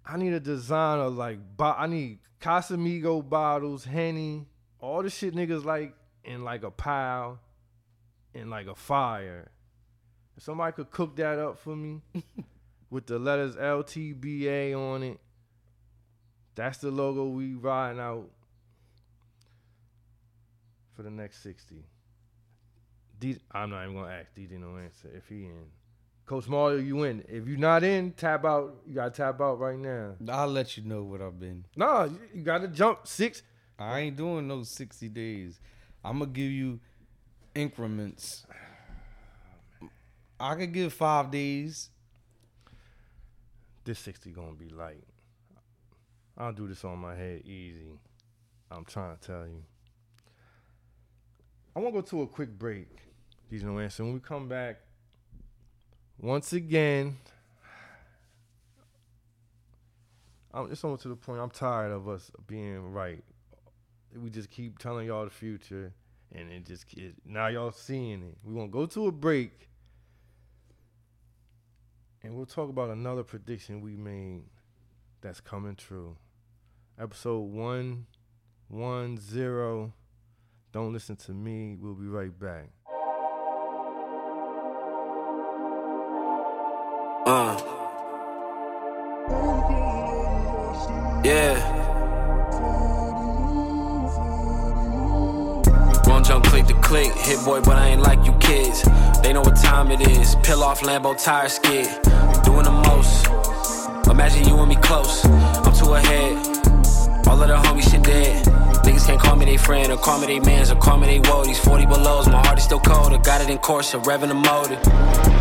I 0.04 0.16
need 0.16 0.32
a 0.32 0.40
designer 0.40 1.08
like 1.08 1.38
I 1.58 1.86
need 1.86 2.18
Casamigo 2.40 3.26
bottles, 3.26 3.84
Henny, 3.84 4.46
all 4.80 5.02
the 5.02 5.10
shit 5.10 5.34
niggas 5.34 5.64
like 5.64 5.94
in 6.24 6.44
like 6.44 6.62
a 6.62 6.70
pile 6.70 7.40
in 8.34 8.50
like 8.50 8.66
a 8.66 8.74
fire. 8.74 9.50
If 10.36 10.44
somebody 10.44 10.72
could 10.72 10.90
cook 10.90 11.16
that 11.16 11.38
up 11.38 11.58
for 11.58 11.74
me 11.74 12.02
with 12.90 13.06
the 13.06 13.18
letters 13.18 13.56
LTBA 13.56 14.74
on 14.74 15.02
it. 15.02 15.20
That's 16.54 16.78
the 16.78 16.90
logo 16.90 17.26
we 17.26 17.54
riding 17.54 18.00
out 18.00 18.28
for 20.96 21.02
the 21.02 21.10
next 21.10 21.42
60. 21.42 21.84
D, 23.20 23.38
I'm 23.52 23.70
not 23.70 23.84
even 23.84 23.96
gonna 23.96 24.12
ask 24.12 24.34
DJ 24.34 24.58
no 24.58 24.76
answer 24.76 25.08
if 25.14 25.28
he 25.28 25.44
in. 25.44 25.66
Coach 26.26 26.46
Mario, 26.46 26.78
you 26.78 27.04
in. 27.04 27.24
If 27.28 27.48
you're 27.48 27.58
not 27.58 27.82
in, 27.82 28.12
tap 28.12 28.44
out. 28.44 28.82
You 28.86 28.94
gotta 28.94 29.10
tap 29.10 29.40
out 29.40 29.58
right 29.58 29.78
now. 29.78 30.14
I'll 30.28 30.48
let 30.48 30.76
you 30.76 30.84
know 30.84 31.02
what 31.02 31.22
I've 31.22 31.40
been. 31.40 31.64
Nah, 31.74 32.04
you, 32.04 32.18
you 32.34 32.42
gotta 32.42 32.68
jump 32.68 33.06
six. 33.06 33.42
I 33.78 34.00
ain't 34.00 34.16
doing 34.16 34.46
no 34.46 34.62
60 34.62 35.08
days. 35.08 35.60
I'm 36.04 36.18
gonna 36.18 36.30
give 36.30 36.50
you 36.50 36.80
increments. 37.54 38.44
I 40.38 40.54
could 40.54 40.72
give 40.72 40.92
five 40.92 41.30
days. 41.30 41.90
This 43.88 44.00
60 44.00 44.32
gonna 44.32 44.52
be 44.52 44.68
light. 44.68 45.02
I'll 46.36 46.52
do 46.52 46.68
this 46.68 46.84
on 46.84 46.98
my 46.98 47.14
head 47.14 47.40
easy. 47.46 47.98
I'm 48.70 48.84
trying 48.84 49.16
to 49.16 49.26
tell 49.26 49.46
you. 49.46 49.62
I 51.74 51.78
wanna 51.78 51.92
go 51.92 52.02
to 52.02 52.20
a 52.20 52.26
quick 52.26 52.50
break. 52.58 52.90
DJ 53.50 53.62
no 53.62 53.78
answer. 53.78 54.04
When 54.04 54.12
we 54.12 54.20
come 54.20 54.46
back, 54.46 54.80
once 56.20 56.52
again, 56.52 57.16
I'm, 60.52 60.70
it's 60.70 60.84
almost 60.84 61.04
to 61.04 61.08
the 61.08 61.16
point. 61.16 61.40
I'm 61.40 61.48
tired 61.48 61.90
of 61.90 62.10
us 62.10 62.30
being 62.46 62.92
right. 62.92 63.24
We 64.14 64.28
just 64.28 64.50
keep 64.50 64.78
telling 64.78 65.06
y'all 65.06 65.24
the 65.24 65.30
future, 65.30 65.94
and 66.34 66.52
it 66.52 66.66
just 66.66 66.92
it, 66.92 67.14
now 67.24 67.46
y'all 67.46 67.72
seeing 67.72 68.22
it. 68.22 68.36
We 68.44 68.54
gonna 68.54 68.68
go 68.68 68.84
to 68.84 69.06
a 69.06 69.12
break, 69.12 69.67
and 72.28 72.36
we'll 72.36 72.44
talk 72.44 72.68
about 72.68 72.90
another 72.90 73.24
prediction 73.24 73.80
we 73.80 73.96
made 73.96 74.42
that's 75.22 75.40
coming 75.40 75.74
true. 75.74 76.14
Episode 77.00 77.38
one 77.38 78.04
one 78.68 79.16
zero. 79.16 79.94
Don't 80.70 80.92
listen 80.92 81.16
to 81.16 81.32
me. 81.32 81.74
We'll 81.80 81.94
be 81.94 82.06
right 82.06 82.38
back. 82.38 82.68
Uh. 87.24 87.56
Yeah. 91.24 91.76
Won't 96.06 96.26
jump 96.26 96.44
click 96.44 96.66
to 96.66 96.74
click, 96.74 97.10
hit 97.14 97.42
boy, 97.46 97.62
but 97.62 97.78
I 97.78 97.88
ain't 97.88 98.02
like 98.02 98.22
you 98.26 98.34
kids. 98.34 98.86
They 99.22 99.32
know 99.32 99.40
what 99.40 99.56
time 99.56 99.90
it 99.90 100.00
is. 100.00 100.36
Peel 100.36 100.62
off 100.62 100.80
Lambo 100.80 101.12
tire 101.22 101.48
skid. 101.48 101.86
Doing 102.44 102.64
the 102.64 102.70
most. 102.86 103.26
Imagine 104.08 104.48
you 104.48 104.56
and 104.58 104.68
me 104.68 104.76
close. 104.76 105.24
I'm 105.24 105.72
too 105.74 105.94
ahead. 105.94 106.36
All 107.26 107.40
of 107.42 107.48
the 107.48 107.56
homies 107.56 107.90
shit 107.90 108.02
dead. 108.02 108.46
Niggas 108.84 109.06
can't 109.06 109.20
call 109.20 109.36
me 109.36 109.44
they 109.44 109.56
friend 109.56 109.92
or 109.92 109.98
call 109.98 110.18
me 110.18 110.26
they 110.26 110.40
mans 110.40 110.70
or 110.70 110.76
call 110.76 110.98
me 110.98 111.06
they 111.06 111.20
woadies. 111.20 111.58
40 111.58 111.86
belows, 111.86 112.26
my 112.26 112.40
heart 112.44 112.58
is 112.58 112.64
still 112.64 112.80
cold. 112.80 113.12
I 113.12 113.18
got 113.18 113.40
it 113.40 113.50
in 113.50 113.58
course, 113.58 113.88
so 113.88 114.00
revving 114.00 114.28
the 114.28 114.34
motor. 114.34 115.37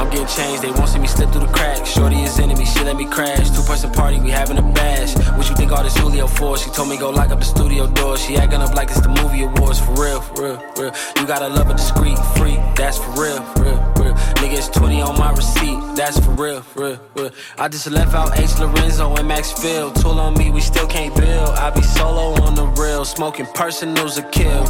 I'm 0.00 0.08
getting 0.08 0.26
changed, 0.28 0.62
they 0.62 0.70
won't 0.70 0.88
see 0.88 0.98
me 0.98 1.06
slip 1.06 1.30
through 1.30 1.46
the 1.46 1.52
cracks. 1.52 1.86
Shorty 1.86 2.22
is 2.22 2.38
enemy, 2.38 2.64
she 2.64 2.82
let 2.84 2.96
me 2.96 3.04
crash. 3.04 3.50
Two 3.50 3.60
person 3.62 3.90
party, 3.92 4.18
we 4.18 4.30
having 4.30 4.56
a 4.56 4.62
bash. 4.62 5.14
What 5.36 5.46
you 5.50 5.54
think 5.54 5.72
all 5.72 5.82
this 5.82 5.94
Julio 5.94 6.26
for? 6.26 6.56
She 6.56 6.70
told 6.70 6.88
me 6.88 6.96
go 6.96 7.10
lock 7.10 7.28
up 7.28 7.40
the 7.40 7.44
studio 7.44 7.86
door. 7.86 8.16
She 8.16 8.36
acting 8.36 8.62
up 8.62 8.74
like 8.74 8.88
it's 8.88 9.02
the 9.02 9.10
movie 9.10 9.42
awards, 9.42 9.78
for 9.78 9.92
real, 9.92 10.22
for 10.22 10.42
real, 10.42 10.56
for 10.74 10.82
real. 10.84 10.94
You 11.16 11.26
gotta 11.26 11.48
love 11.48 11.68
a 11.68 11.74
discreet 11.74 12.18
freak, 12.34 12.58
that's 12.76 12.96
for 12.96 13.10
real, 13.10 13.42
for 13.52 13.64
real, 13.64 13.92
for 13.94 14.02
real. 14.04 14.14
Nigga, 14.40 14.56
it's 14.56 14.68
20 14.68 15.02
on 15.02 15.18
my 15.18 15.32
receipt, 15.32 15.78
that's 15.94 16.18
for 16.18 16.30
real, 16.30 16.62
for 16.62 16.84
real, 16.84 16.96
for 16.96 17.22
real. 17.24 17.32
I 17.58 17.68
just 17.68 17.86
left 17.90 18.14
out 18.14 18.38
H. 18.38 18.58
Lorenzo 18.58 19.14
and 19.16 19.28
Maxfield. 19.28 19.96
Tool 19.96 20.18
on 20.18 20.32
me, 20.38 20.50
we 20.50 20.62
still 20.62 20.86
can't 20.86 21.14
build. 21.14 21.50
I 21.58 21.68
be 21.68 21.82
solo 21.82 22.42
on 22.42 22.54
the 22.54 22.64
real, 22.80 23.04
smoking 23.04 23.44
personals 23.52 24.16
a 24.16 24.22
kill. 24.30 24.64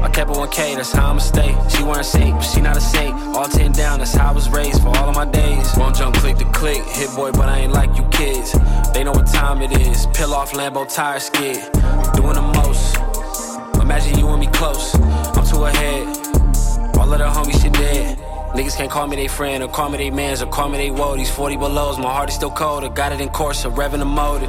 I 0.00 0.08
kept 0.08 0.30
it 0.30 0.36
1K, 0.36 0.76
that's 0.76 0.92
how 0.92 1.10
I'ma 1.10 1.18
stay. 1.18 1.56
She 1.68 1.82
wearing 1.82 2.04
safe, 2.04 2.32
but 2.32 2.42
she 2.42 2.60
not 2.60 2.76
a 2.76 2.80
saint. 2.80 3.14
All 3.36 3.46
10 3.46 3.72
down, 3.72 3.98
that's 3.98 4.14
how 4.14 4.30
I 4.30 4.32
was 4.32 4.48
raised 4.48 4.82
for 4.82 4.88
all 4.96 5.08
of 5.08 5.16
my 5.16 5.24
days. 5.24 5.76
Won't 5.76 5.96
jump 5.96 6.14
click 6.16 6.36
to 6.38 6.44
click, 6.52 6.82
hit 6.84 7.10
boy, 7.16 7.32
but 7.32 7.48
I 7.48 7.58
ain't 7.58 7.72
like 7.72 7.96
you 7.96 8.04
kids. 8.08 8.52
They 8.94 9.02
know 9.02 9.12
what 9.12 9.26
time 9.26 9.60
it 9.60 9.72
is. 9.72 10.06
Peel 10.14 10.34
off 10.34 10.52
Lambo 10.52 10.86
tire 10.92 11.18
skid. 11.18 11.72
Doing 12.14 12.34
the 12.34 12.42
most. 12.54 12.96
Imagine 13.80 14.18
you 14.18 14.28
and 14.28 14.40
me 14.40 14.46
close. 14.48 14.94
I'm 14.94 15.44
too 15.44 15.64
ahead. 15.64 16.06
All 16.96 17.12
of 17.12 17.18
the 17.18 17.26
homies 17.26 17.60
shit 17.60 17.72
dead. 17.72 18.18
Niggas 18.54 18.76
can't 18.76 18.90
call 18.90 19.06
me 19.06 19.16
they 19.16 19.28
friend 19.28 19.62
or 19.62 19.68
call 19.68 19.90
me 19.90 19.98
they 19.98 20.10
mans 20.10 20.42
or 20.42 20.46
call 20.46 20.68
me 20.68 20.78
they 20.78 20.90
woe. 20.90 21.16
These 21.16 21.30
40 21.30 21.56
belows, 21.56 21.98
my 21.98 22.10
heart 22.10 22.28
is 22.28 22.36
still 22.36 22.50
cold. 22.50 22.84
I 22.84 22.88
got 22.88 23.12
it 23.12 23.20
in 23.20 23.30
course, 23.30 23.60
so 23.60 23.70
revving 23.70 23.98
the 23.98 24.04
motor. 24.04 24.46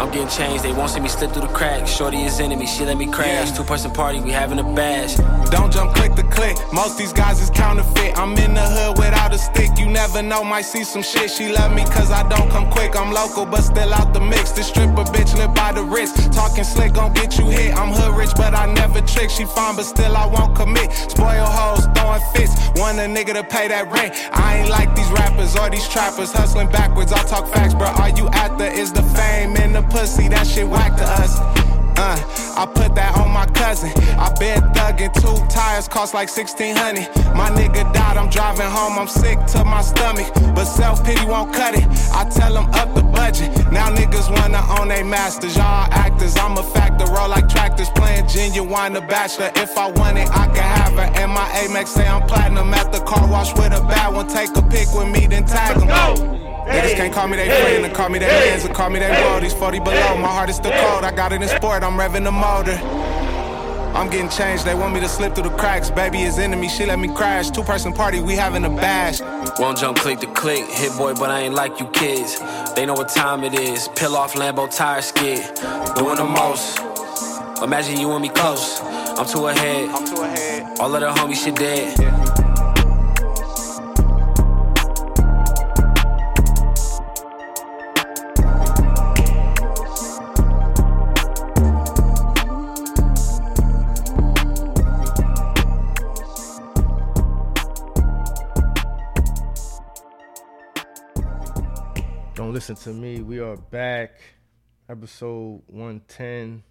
I'm 0.00 0.10
getting 0.10 0.28
changed, 0.28 0.64
they 0.64 0.72
won't 0.72 0.90
see 0.90 1.00
me 1.00 1.10
slip 1.10 1.32
through 1.32 1.42
the 1.42 1.52
cracks. 1.52 1.94
Shorty 1.94 2.22
is 2.22 2.40
enemy, 2.40 2.64
she 2.64 2.86
let 2.86 2.96
me 2.96 3.06
crash. 3.06 3.52
Two 3.52 3.64
person 3.64 3.90
party, 3.90 4.18
we 4.18 4.30
having 4.30 4.58
a 4.58 4.62
bash. 4.62 5.16
Don't 5.50 5.70
jump 5.70 5.94
click 5.94 6.14
to 6.14 6.22
click. 6.22 6.56
Most 6.72 6.96
these 6.96 7.12
guys 7.12 7.38
is 7.38 7.50
counterfeit. 7.50 8.16
I'm 8.16 8.32
in 8.38 8.54
the 8.54 8.62
hood 8.62 8.96
without 8.96 9.34
a 9.34 9.38
stick. 9.38 9.78
You 9.78 9.90
never 9.90 10.22
know, 10.22 10.42
might 10.42 10.64
see 10.64 10.84
some 10.84 11.02
shit. 11.02 11.30
She 11.30 11.52
love 11.52 11.74
me 11.74 11.84
cause 11.84 12.10
I 12.10 12.26
don't 12.30 12.48
come 12.50 12.70
quick. 12.70 12.96
I'm 12.96 13.12
local, 13.12 13.44
but 13.44 13.60
still 13.60 13.92
out 13.92 14.14
the 14.14 14.20
mix. 14.20 14.52
This 14.52 14.68
stripper 14.68 15.04
bitch 15.04 15.36
live 15.36 15.54
by 15.54 15.72
the 15.72 15.82
wrist. 15.82 16.32
Talking 16.32 16.64
slick, 16.64 16.94
gon' 16.94 17.12
get 17.12 17.36
you 17.36 17.50
hit. 17.50 17.76
I'm 17.76 17.92
hood 17.92 18.16
rich, 18.16 18.30
but 18.36 18.54
I 18.54 18.72
never 18.72 19.02
trick. 19.02 19.28
She 19.28 19.44
fine, 19.44 19.76
but 19.76 19.84
still 19.84 20.16
I 20.16 20.24
won't 20.24 20.56
commit. 20.56 20.90
Spoil 20.92 21.44
hoes, 21.44 21.84
throwing 21.94 22.22
fits. 22.32 22.56
Want 22.76 22.98
a 22.98 23.02
nigga 23.02 23.34
to 23.34 23.44
pay 23.44 23.68
that 23.68 23.92
rent. 23.92 24.14
I 24.32 24.60
ain't 24.60 24.70
like 24.70 24.96
these 24.96 25.10
rappers 25.10 25.54
or 25.56 25.68
these 25.68 25.86
trappers 25.86 26.32
hustling 26.32 26.70
backwards. 26.70 27.12
I 27.12 27.22
talk 27.24 27.46
facts, 27.48 27.74
bro. 27.74 27.88
Are 27.88 28.08
you 28.08 28.28
after? 28.28 28.64
Is 28.64 28.92
the 28.92 29.02
fame 29.02 29.56
in 29.56 29.74
the 29.74 29.82
pussy? 29.90 30.28
That 30.28 30.46
shit 30.46 30.68
whack 30.68 30.96
to 30.96 31.04
us. 31.04 31.38
Uh, 32.00 32.16
I 32.56 32.64
put 32.64 32.94
that 32.94 33.14
on 33.18 33.30
my 33.30 33.44
cousin. 33.46 33.92
I 34.16 34.32
been 34.38 34.62
thuggin', 34.72 35.12
two 35.20 35.36
tires 35.52 35.86
cost 35.86 36.14
like 36.14 36.30
1600. 36.30 37.04
My 37.36 37.50
nigga 37.50 37.92
died, 37.92 38.16
I'm 38.16 38.30
driving 38.30 38.70
home, 38.70 38.98
I'm 38.98 39.06
sick 39.06 39.36
to 39.52 39.64
my 39.64 39.82
stomach. 39.82 40.32
But 40.54 40.64
self 40.64 41.04
pity 41.04 41.26
won't 41.26 41.52
cut 41.52 41.74
it. 41.74 41.84
I 42.14 42.24
tell 42.30 42.54
them 42.54 42.70
up 42.72 42.94
the 42.94 43.02
budget. 43.02 43.50
Now 43.70 43.90
niggas 43.90 44.30
wanna 44.30 44.62
own 44.80 44.88
they 44.88 45.02
masters. 45.02 45.56
Y'all 45.56 45.92
actors, 45.92 46.36
I'm 46.38 46.56
a 46.56 46.62
factor, 46.62 47.04
roll 47.12 47.28
like 47.28 47.48
tractors, 47.50 47.90
playing 47.90 48.28
genuine 48.28 48.94
the 48.94 49.02
bachelor. 49.02 49.50
If 49.56 49.76
I 49.76 49.90
want 49.90 50.16
it, 50.16 50.28
I 50.30 50.46
can 50.46 50.68
have 50.78 50.94
her. 50.94 51.20
And 51.20 51.30
my 51.32 51.48
Amex 51.60 51.88
say 51.88 52.08
I'm 52.08 52.26
platinum 52.26 52.72
at 52.72 52.92
the 52.92 53.00
car 53.00 53.30
wash 53.30 53.52
with 53.52 53.76
a 53.76 53.82
bad 53.84 54.14
one. 54.14 54.26
Take 54.26 54.56
a 54.56 54.62
pic 54.62 54.88
with 54.94 55.08
me, 55.08 55.26
then 55.26 55.44
tag 55.44 55.76
them. 55.78 56.39
Niggas 56.70 56.94
can't 56.94 57.12
call 57.12 57.26
me 57.28 57.36
they 57.36 57.48
friend, 57.48 57.84
or 57.84 57.94
call 57.94 58.08
me 58.08 58.18
they 58.20 58.26
mans, 58.26 58.64
or 58.64 58.72
call 58.72 58.90
me 58.90 59.00
they 59.00 59.10
roadies. 59.10 59.58
40 59.58 59.80
below, 59.80 60.16
my 60.16 60.28
heart 60.28 60.48
is 60.48 60.56
still 60.56 60.72
cold. 60.72 61.04
I 61.04 61.10
got 61.10 61.32
it 61.32 61.42
in 61.42 61.48
sport, 61.48 61.82
I'm 61.82 61.98
revving 61.98 62.24
the 62.24 62.30
motor. 62.32 62.78
I'm 63.92 64.08
getting 64.08 64.30
changed, 64.30 64.64
they 64.64 64.74
want 64.74 64.94
me 64.94 65.00
to 65.00 65.08
slip 65.08 65.34
through 65.34 65.50
the 65.50 65.56
cracks. 65.56 65.90
Baby 65.90 66.22
is 66.22 66.38
enemy, 66.38 66.68
she 66.68 66.86
let 66.86 67.00
me 67.00 67.08
crash. 67.08 67.50
Two 67.50 67.64
person 67.64 67.92
party, 67.92 68.20
we 68.20 68.34
having 68.34 68.64
a 68.64 68.70
bash. 68.70 69.20
Won't 69.58 69.78
jump 69.78 69.98
click 69.98 70.20
to 70.20 70.28
click, 70.28 70.64
hit 70.66 70.96
boy, 70.96 71.14
but 71.14 71.28
I 71.28 71.40
ain't 71.40 71.54
like 71.54 71.80
you 71.80 71.88
kids. 71.88 72.38
They 72.76 72.86
know 72.86 72.94
what 72.94 73.08
time 73.08 73.42
it 73.42 73.54
is. 73.54 73.88
Peel 73.96 74.14
off 74.14 74.34
Lambo 74.34 74.74
tire 74.74 75.02
skid. 75.02 75.44
Doing 75.96 76.16
the 76.16 76.24
most. 76.24 76.78
Imagine 77.62 77.98
you 77.98 78.12
and 78.12 78.22
me 78.22 78.28
close. 78.28 78.80
I'm 78.80 79.26
too 79.26 79.48
ahead. 79.48 79.90
I'm 79.90 80.06
too 80.06 80.22
ahead. 80.22 80.78
All 80.78 80.94
of 80.94 81.00
the 81.00 81.08
homies 81.08 81.44
shit 81.44 81.56
dead. 81.56 81.96
Don't 81.96 82.49
listen 102.60 102.76
to 102.76 102.90
me. 102.90 103.22
We 103.22 103.40
are 103.40 103.56
back. 103.56 104.20
Episode 104.86 105.62
110. 105.66 106.62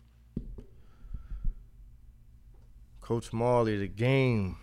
Coach 3.01 3.33
Marley, 3.33 3.75
the 3.75 3.87
game. 3.87 4.55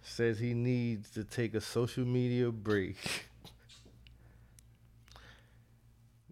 says 0.00 0.38
he 0.38 0.54
needs 0.54 1.10
to 1.10 1.24
take 1.24 1.54
a 1.54 1.60
social 1.60 2.06
media 2.06 2.50
break. 2.50 2.96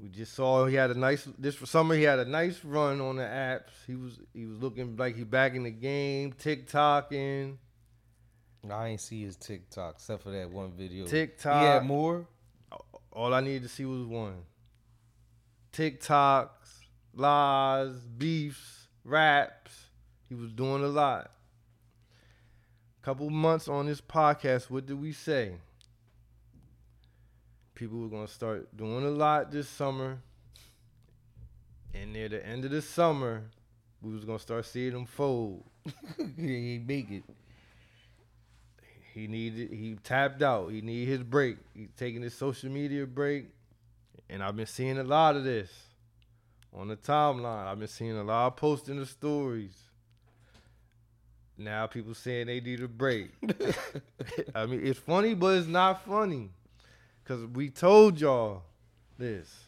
we 0.02 0.08
just 0.08 0.32
saw 0.32 0.64
he 0.64 0.74
had 0.74 0.90
a 0.90 0.98
nice 0.98 1.28
this 1.38 1.58
summer. 1.68 1.96
He 1.96 2.04
had 2.04 2.18
a 2.18 2.24
nice 2.24 2.64
run 2.64 3.02
on 3.02 3.16
the 3.16 3.24
apps. 3.24 3.72
He 3.87 3.94
was 3.94 4.20
he 4.32 4.46
was 4.46 4.56
looking 4.56 4.96
like 4.96 5.16
he 5.16 5.24
back 5.24 5.54
in 5.54 5.64
the 5.64 5.70
game, 5.70 6.32
TikToking. 6.32 7.58
I 8.70 8.88
ain't 8.88 9.00
see 9.02 9.22
his 9.22 9.37
TikTok 9.37 9.96
except 9.96 10.22
for 10.22 10.30
that 10.30 10.50
one 10.50 10.72
video. 10.72 11.06
TikTok. 11.06 11.61
He 11.61 11.66
had 11.66 11.84
more. 11.84 12.26
All 13.18 13.35
I 13.35 13.40
needed 13.40 13.64
to 13.64 13.68
see 13.68 13.85
was 13.85 14.07
one. 14.07 14.44
TikToks, 15.72 16.50
lies, 17.12 17.96
beefs, 18.16 18.87
raps. 19.02 19.72
He 20.28 20.37
was 20.37 20.52
doing 20.52 20.85
a 20.85 20.87
lot. 20.87 21.33
A 23.02 23.04
Couple 23.04 23.28
months 23.28 23.66
on 23.66 23.87
this 23.87 24.00
podcast, 24.00 24.70
what 24.70 24.87
did 24.87 25.02
we 25.02 25.11
say? 25.11 25.54
People 27.74 27.98
were 27.98 28.09
gonna 28.09 28.28
start 28.28 28.76
doing 28.76 29.04
a 29.04 29.11
lot 29.11 29.50
this 29.50 29.68
summer. 29.68 30.18
And 31.92 32.12
near 32.12 32.28
the 32.28 32.46
end 32.46 32.66
of 32.66 32.70
the 32.70 32.83
summer, 32.83 33.42
we 34.00 34.12
was 34.12 34.24
gonna 34.24 34.38
start 34.38 34.64
seeing 34.64 34.92
them 34.92 35.07
fold. 35.07 35.64
he 36.37 36.74
ain't 36.74 36.87
make 36.87 37.11
it. 37.11 37.24
He 39.18 39.26
needed 39.26 39.72
he 39.72 39.96
tapped 40.04 40.42
out. 40.42 40.68
He 40.68 40.81
needed 40.81 41.09
his 41.09 41.22
break. 41.24 41.57
He's 41.74 41.88
taking 41.96 42.22
his 42.22 42.35
social 42.35 42.70
media 42.70 43.04
break. 43.04 43.46
And 44.31 44.44
I've 44.44 44.54
been 44.54 44.66
seeing 44.66 44.96
a 44.96 45.02
lot 45.02 45.35
of 45.35 45.42
this 45.42 45.72
on 46.72 46.87
the 46.87 46.96
timeline. 46.96 47.66
I've 47.66 47.81
been 47.81 47.88
seeing 47.88 48.16
a 48.16 48.22
lot 48.22 48.46
of 48.46 48.57
posts 48.57 48.88
in 48.88 49.00
the 49.00 49.07
stories. 49.07 49.76
Now 51.57 51.88
people 51.88 52.14
saying 52.14 52.46
they 52.46 52.61
need 52.61 52.81
a 52.81 52.87
break. 52.87 53.33
I 54.54 54.66
mean, 54.66 54.87
it's 54.87 55.00
funny, 55.00 55.35
but 55.35 55.57
it's 55.57 55.66
not 55.66 56.04
funny. 56.04 56.50
Cause 57.24 57.44
we 57.52 57.70
told 57.70 58.20
y'all 58.20 58.62
this. 59.18 59.64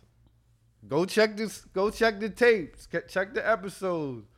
Go 0.86 1.04
check 1.04 1.36
this. 1.36 1.62
Go 1.74 1.90
check 1.90 2.20
the 2.20 2.30
tapes. 2.30 2.86
Check 3.08 3.34
the 3.34 3.46
episodes. 3.46 4.28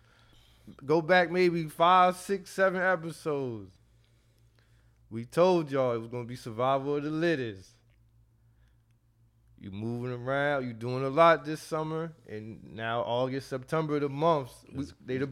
Go 0.86 1.02
back 1.02 1.30
maybe 1.30 1.64
five, 1.64 2.16
six, 2.16 2.48
seven 2.48 2.80
episodes. 2.80 3.76
We 5.12 5.26
told 5.26 5.70
y'all 5.70 5.92
it 5.92 5.98
was 5.98 6.08
gonna 6.08 6.24
be 6.24 6.36
survival 6.36 6.96
of 6.96 7.04
the 7.04 7.10
litters. 7.10 7.68
You 9.60 9.70
moving 9.70 10.10
around, 10.10 10.66
you 10.66 10.72
doing 10.72 11.04
a 11.04 11.08
lot 11.10 11.44
this 11.44 11.60
summer, 11.60 12.12
and 12.28 12.74
now 12.74 13.02
August, 13.02 13.48
September, 13.48 14.00
the 14.00 14.08
months 14.08 14.52
we, 14.74 14.86
they 15.04 15.18
the 15.18 15.28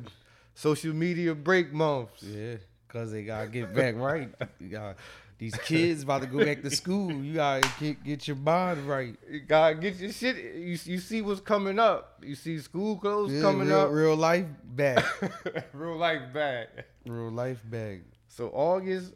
social 0.54 0.92
media 0.92 1.34
break 1.34 1.72
months. 1.72 2.22
Yeah, 2.22 2.56
cause 2.88 3.10
they 3.10 3.24
gotta 3.24 3.48
get 3.48 3.74
back 3.74 3.96
right. 3.96 4.30
You 4.60 4.68
got 4.68 4.96
these 5.38 5.54
kids 5.56 6.02
about 6.02 6.20
to 6.20 6.28
go 6.28 6.44
back 6.44 6.60
to 6.62 6.70
school. 6.70 7.10
You 7.10 7.32
gotta 7.34 7.68
get 7.80 8.04
get 8.04 8.28
your 8.28 8.36
mind 8.36 8.86
right. 8.86 9.16
You 9.28 9.40
gotta 9.40 9.76
get 9.76 9.96
your 9.96 10.12
shit. 10.12 10.36
You 10.36 10.78
you 10.84 10.98
see 10.98 11.22
what's 11.22 11.40
coming 11.40 11.78
up. 11.78 12.22
You 12.22 12.34
see 12.34 12.58
school 12.58 12.98
clothes 12.98 13.32
Yeah, 13.32 13.40
coming 13.40 13.68
real, 13.68 13.80
up. 13.80 13.90
real 13.90 14.14
life 14.16 14.46
back. 14.62 15.04
Real 15.72 15.96
life 15.96 16.32
back. 16.34 16.68
real 17.06 17.30
life 17.32 17.62
back. 17.64 18.00
So 18.28 18.48
August, 18.50 19.14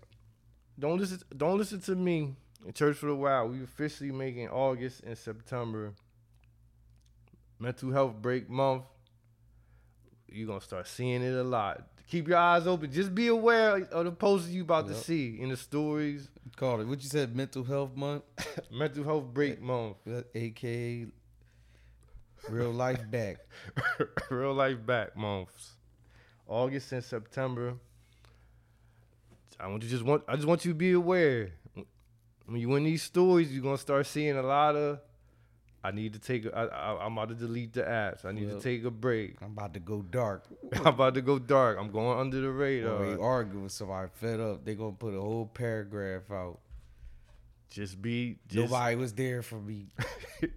don't 0.79 0.99
listen. 0.99 1.21
Don't 1.37 1.59
listen 1.59 1.81
to 1.83 1.95
me. 1.95 2.35
In 2.67 2.73
Church 2.73 2.97
for 2.97 3.07
the 3.07 3.15
Wild, 3.15 3.53
we 3.53 3.63
officially 3.63 4.11
making 4.11 4.49
August 4.49 5.03
and 5.05 5.17
September 5.17 5.93
mental 7.59 7.91
health 7.91 8.15
break 8.21 8.49
month. 8.49 8.85
You're 10.29 10.47
gonna 10.47 10.61
start 10.61 10.87
seeing 10.89 11.23
it 11.23 11.35
a 11.35 11.45
lot. 11.45 11.87
Keep 12.09 12.29
your 12.29 12.39
eyes 12.39 12.67
open. 12.67 12.93
Just 12.93 13.15
be 13.15 13.29
aware 13.29 13.77
of 13.77 14.05
the 14.05 14.13
posts 14.13 14.49
you 14.49 14.63
about 14.63 14.89
to 14.89 14.95
see 14.95 15.41
in 15.41 15.49
the 15.49 15.57
stories. 15.57 16.29
Called 16.57 16.81
it. 16.81 16.87
What 16.87 17.03
you 17.03 17.09
said? 17.09 17.35
Mental 17.35 17.65
health 17.65 17.97
month, 17.97 18.23
mental 18.71 19.05
health 19.05 19.25
break 19.33 19.61
month. 19.61 19.97
Aka 20.35 21.07
real 22.49 22.71
life 22.71 23.11
back. 23.11 23.39
Real 24.31 24.53
life 24.55 24.85
back 24.85 25.17
months. 25.17 25.73
August 26.47 26.93
and 26.93 27.03
September. 27.03 27.75
I 29.61 29.69
want 29.69 29.83
you 29.83 29.89
just 29.89 30.05
want 30.05 30.25
I 30.29 30.37
just 30.37 30.47
want 30.49 30.65
you 30.65 30.73
to 30.73 30.77
be 30.77 30.93
aware. 30.93 31.53
When 32.47 32.61
you 32.61 32.75
in 32.75 32.85
these 32.85 33.03
stories, 33.03 33.53
you're 33.53 33.63
gonna 33.63 33.79
start 33.79 34.07
seeing 34.07 34.37
a 34.37 34.43
lot 34.43 34.77
of 34.77 35.01
I 35.83 35.91
need 35.91 36.15
to 36.15 36.19
take 36.19 36.47
a, 36.47 36.57
I, 36.57 36.65
I, 36.65 37.05
I'm 37.05 37.13
about 37.13 37.29
to 37.29 37.35
delete 37.35 37.75
the 37.75 37.83
apps. 37.83 38.25
I 38.25 38.33
need 38.33 38.49
to 38.49 38.59
take 38.59 38.85
a 38.85 38.91
break. 38.91 39.37
I'm 39.43 39.53
about 39.53 39.75
to 39.75 39.81
go 39.81 40.01
dark. 40.01 40.47
I'm 40.73 40.87
about 40.87 41.13
to 41.15 41.21
go 41.21 41.39
dark. 41.39 41.77
I'm 41.79 41.91
going 41.91 42.19
under 42.19 42.41
the 42.41 42.51
radar. 42.51 43.05
they 43.05 43.21
argue 43.21 43.61
with 43.61 43.73
somebody 43.73 44.09
fed 44.15 44.41
up. 44.41 44.65
They 44.65 44.75
gonna 44.75 44.93
put 44.93 45.15
a 45.15 45.21
whole 45.21 45.47
paragraph 45.47 46.31
out. 46.31 46.59
Just 47.69 48.01
be 48.01 48.39
just 48.49 48.71
nobody 48.71 48.97
was 48.97 49.13
there 49.13 49.43
for 49.43 49.61
me. 49.61 49.89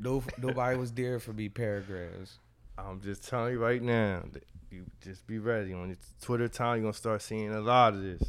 No, 0.02 0.22
nobody 0.38 0.78
was 0.78 0.92
there 0.92 1.18
for 1.18 1.32
me. 1.32 1.48
Paragraphs. 1.48 2.40
I'm 2.78 3.00
just 3.00 3.26
telling 3.28 3.54
you 3.54 3.60
right 3.60 3.82
now. 3.82 4.24
that 4.34 4.44
You 4.70 4.84
just 5.02 5.26
be 5.26 5.40
ready 5.40 5.74
on 5.74 5.96
Twitter 6.22 6.50
time. 6.50 6.78
You're 6.78 6.84
gonna 6.84 6.94
start 6.94 7.22
seeing 7.22 7.54
a 7.54 7.62
lot 7.62 7.94
of 7.94 8.02
this. 8.02 8.22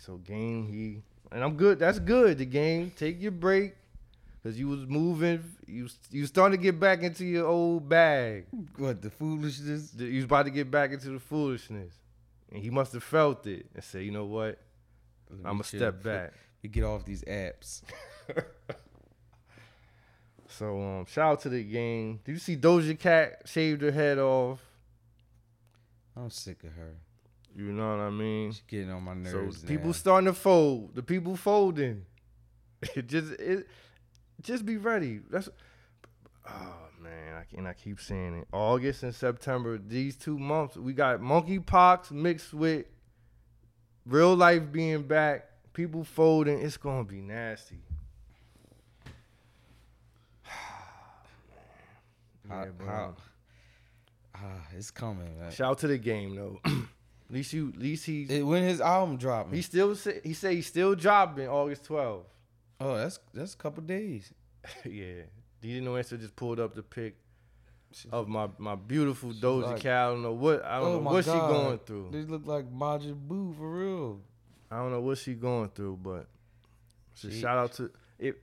So 0.00 0.16
game 0.16 0.66
he 0.66 1.02
and 1.32 1.44
I'm 1.44 1.56
good. 1.56 1.78
That's 1.78 1.98
good. 1.98 2.38
The 2.38 2.46
game. 2.46 2.92
Take 2.96 3.20
your 3.20 3.32
break. 3.32 3.74
Cause 4.42 4.56
you 4.56 4.68
was 4.68 4.86
moving, 4.86 5.44
you 5.66 5.86
you 6.10 6.24
starting 6.24 6.58
to 6.58 6.62
get 6.62 6.80
back 6.80 7.02
into 7.02 7.26
your 7.26 7.46
old 7.46 7.86
bag. 7.90 8.46
What 8.78 9.02
the 9.02 9.10
foolishness? 9.10 9.92
You 9.98 10.16
was 10.16 10.24
about 10.24 10.44
to 10.44 10.50
get 10.50 10.70
back 10.70 10.92
into 10.92 11.10
the 11.10 11.20
foolishness, 11.20 11.92
and 12.50 12.62
he 12.62 12.70
must 12.70 12.94
have 12.94 13.02
felt 13.02 13.46
it 13.46 13.66
and 13.74 13.84
said, 13.84 14.02
"You 14.02 14.12
know 14.12 14.24
what? 14.24 14.58
Let 15.28 15.40
I'm 15.44 15.58
chill. 15.58 15.78
step 15.80 16.02
back." 16.02 16.32
You 16.62 16.70
get 16.70 16.84
off 16.84 17.04
these 17.04 17.22
apps. 17.24 17.82
So 20.52 20.82
um, 20.82 21.06
shout 21.06 21.32
out 21.32 21.40
to 21.42 21.48
the 21.48 21.62
game. 21.62 22.20
Did 22.24 22.32
you 22.32 22.38
see 22.38 22.56
Doja 22.56 22.98
Cat 22.98 23.42
shaved 23.46 23.82
her 23.82 23.92
head 23.92 24.18
off? 24.18 24.60
I'm 26.16 26.28
sick 26.28 26.64
of 26.64 26.72
her. 26.72 26.96
You 27.56 27.72
know 27.72 27.96
what 27.96 28.02
I 28.02 28.10
mean? 28.10 28.52
She's 28.52 28.62
getting 28.66 28.90
on 28.90 29.02
my 29.02 29.14
nerves. 29.14 29.60
So 29.62 29.66
people 29.66 29.88
now. 29.88 29.92
starting 29.92 30.26
to 30.26 30.32
fold. 30.32 30.94
The 30.94 31.02
people 31.02 31.36
folding. 31.36 32.06
It 32.96 33.08
just 33.08 33.32
it 33.32 33.66
just 34.40 34.64
be 34.64 34.78
ready. 34.78 35.20
That's 35.28 35.50
oh 36.48 36.74
man, 36.98 37.34
I 37.34 37.56
and 37.58 37.68
I 37.68 37.74
keep 37.74 38.00
saying 38.00 38.38
it. 38.38 38.48
August 38.52 39.02
and 39.02 39.14
September, 39.14 39.76
these 39.76 40.16
two 40.16 40.38
months, 40.38 40.78
we 40.78 40.94
got 40.94 41.20
monkeypox 41.20 42.10
mixed 42.10 42.54
with 42.54 42.86
real 44.06 44.34
life 44.34 44.72
being 44.72 45.02
back. 45.02 45.46
People 45.74 46.04
folding. 46.04 46.58
It's 46.58 46.78
gonna 46.78 47.04
be 47.04 47.20
nasty. 47.20 47.80
Yeah, 52.48 52.64
how, 52.84 53.14
ah, 54.34 54.40
it's 54.76 54.90
coming. 54.90 55.38
Man. 55.38 55.52
Shout 55.52 55.70
out 55.70 55.78
to 55.80 55.86
the 55.86 55.98
game 55.98 56.34
though. 56.34 56.60
at 57.30 57.34
least 57.34 57.52
you, 57.52 57.68
at 57.70 57.78
least 57.78 58.04
he, 58.06 58.22
It- 58.24 58.42
when 58.42 58.62
his 58.64 58.80
album 58.80 59.16
dropping? 59.16 59.54
he 59.54 59.62
still 59.62 59.94
say, 59.94 60.20
he 60.24 60.34
say 60.34 60.56
he's 60.56 60.66
still 60.66 60.94
dropping 60.94 61.48
August 61.48 61.84
12th. 61.84 62.24
oh, 62.80 62.96
that's 62.96 63.18
that's 63.32 63.54
a 63.54 63.56
couple 63.56 63.82
days. 63.84 64.32
yeah. 64.84 65.22
DJ 65.62 65.82
No 65.82 65.96
Answer 65.96 66.16
just 66.16 66.34
pulled 66.36 66.58
up 66.60 66.74
the 66.74 66.82
pic 66.82 67.16
of 68.12 68.28
my, 68.28 68.48
my 68.58 68.74
beautiful 68.74 69.30
Doja 69.32 69.62
like- 69.72 69.80
Cat. 69.80 70.06
I 70.06 70.08
don't 70.10 70.22
know 70.22 70.32
what 70.32 70.64
I 70.64 70.78
don't 70.80 70.88
oh 70.88 70.92
know 71.00 71.10
what 71.10 71.24
God. 71.24 71.32
she 71.32 71.38
going 71.38 71.78
through. 71.86 72.08
They 72.12 72.22
look 72.22 72.46
like 72.46 72.70
Majin 72.72 73.16
Boo 73.16 73.54
for 73.58 73.70
real. 73.70 74.20
I 74.70 74.76
don't 74.78 74.90
know 74.92 75.00
what 75.00 75.18
she 75.18 75.34
going 75.34 75.68
through, 75.70 75.98
but 76.02 76.26
She- 77.14 77.40
shout 77.40 77.58
out 77.58 77.72
to 77.74 77.90
if 78.18 78.34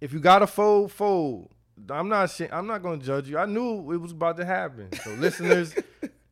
if 0.00 0.12
you 0.12 0.20
got 0.20 0.42
a 0.42 0.46
fold, 0.46 0.92
fold. 0.92 1.50
I'm 1.90 2.08
not 2.08 2.38
I'm 2.52 2.66
not 2.66 2.82
gonna 2.82 2.98
judge 3.02 3.28
you. 3.28 3.38
I 3.38 3.46
knew 3.46 3.92
it 3.92 3.98
was 3.98 4.12
about 4.12 4.36
to 4.38 4.44
happen. 4.44 4.88
So 5.04 5.10
listeners, 5.18 5.74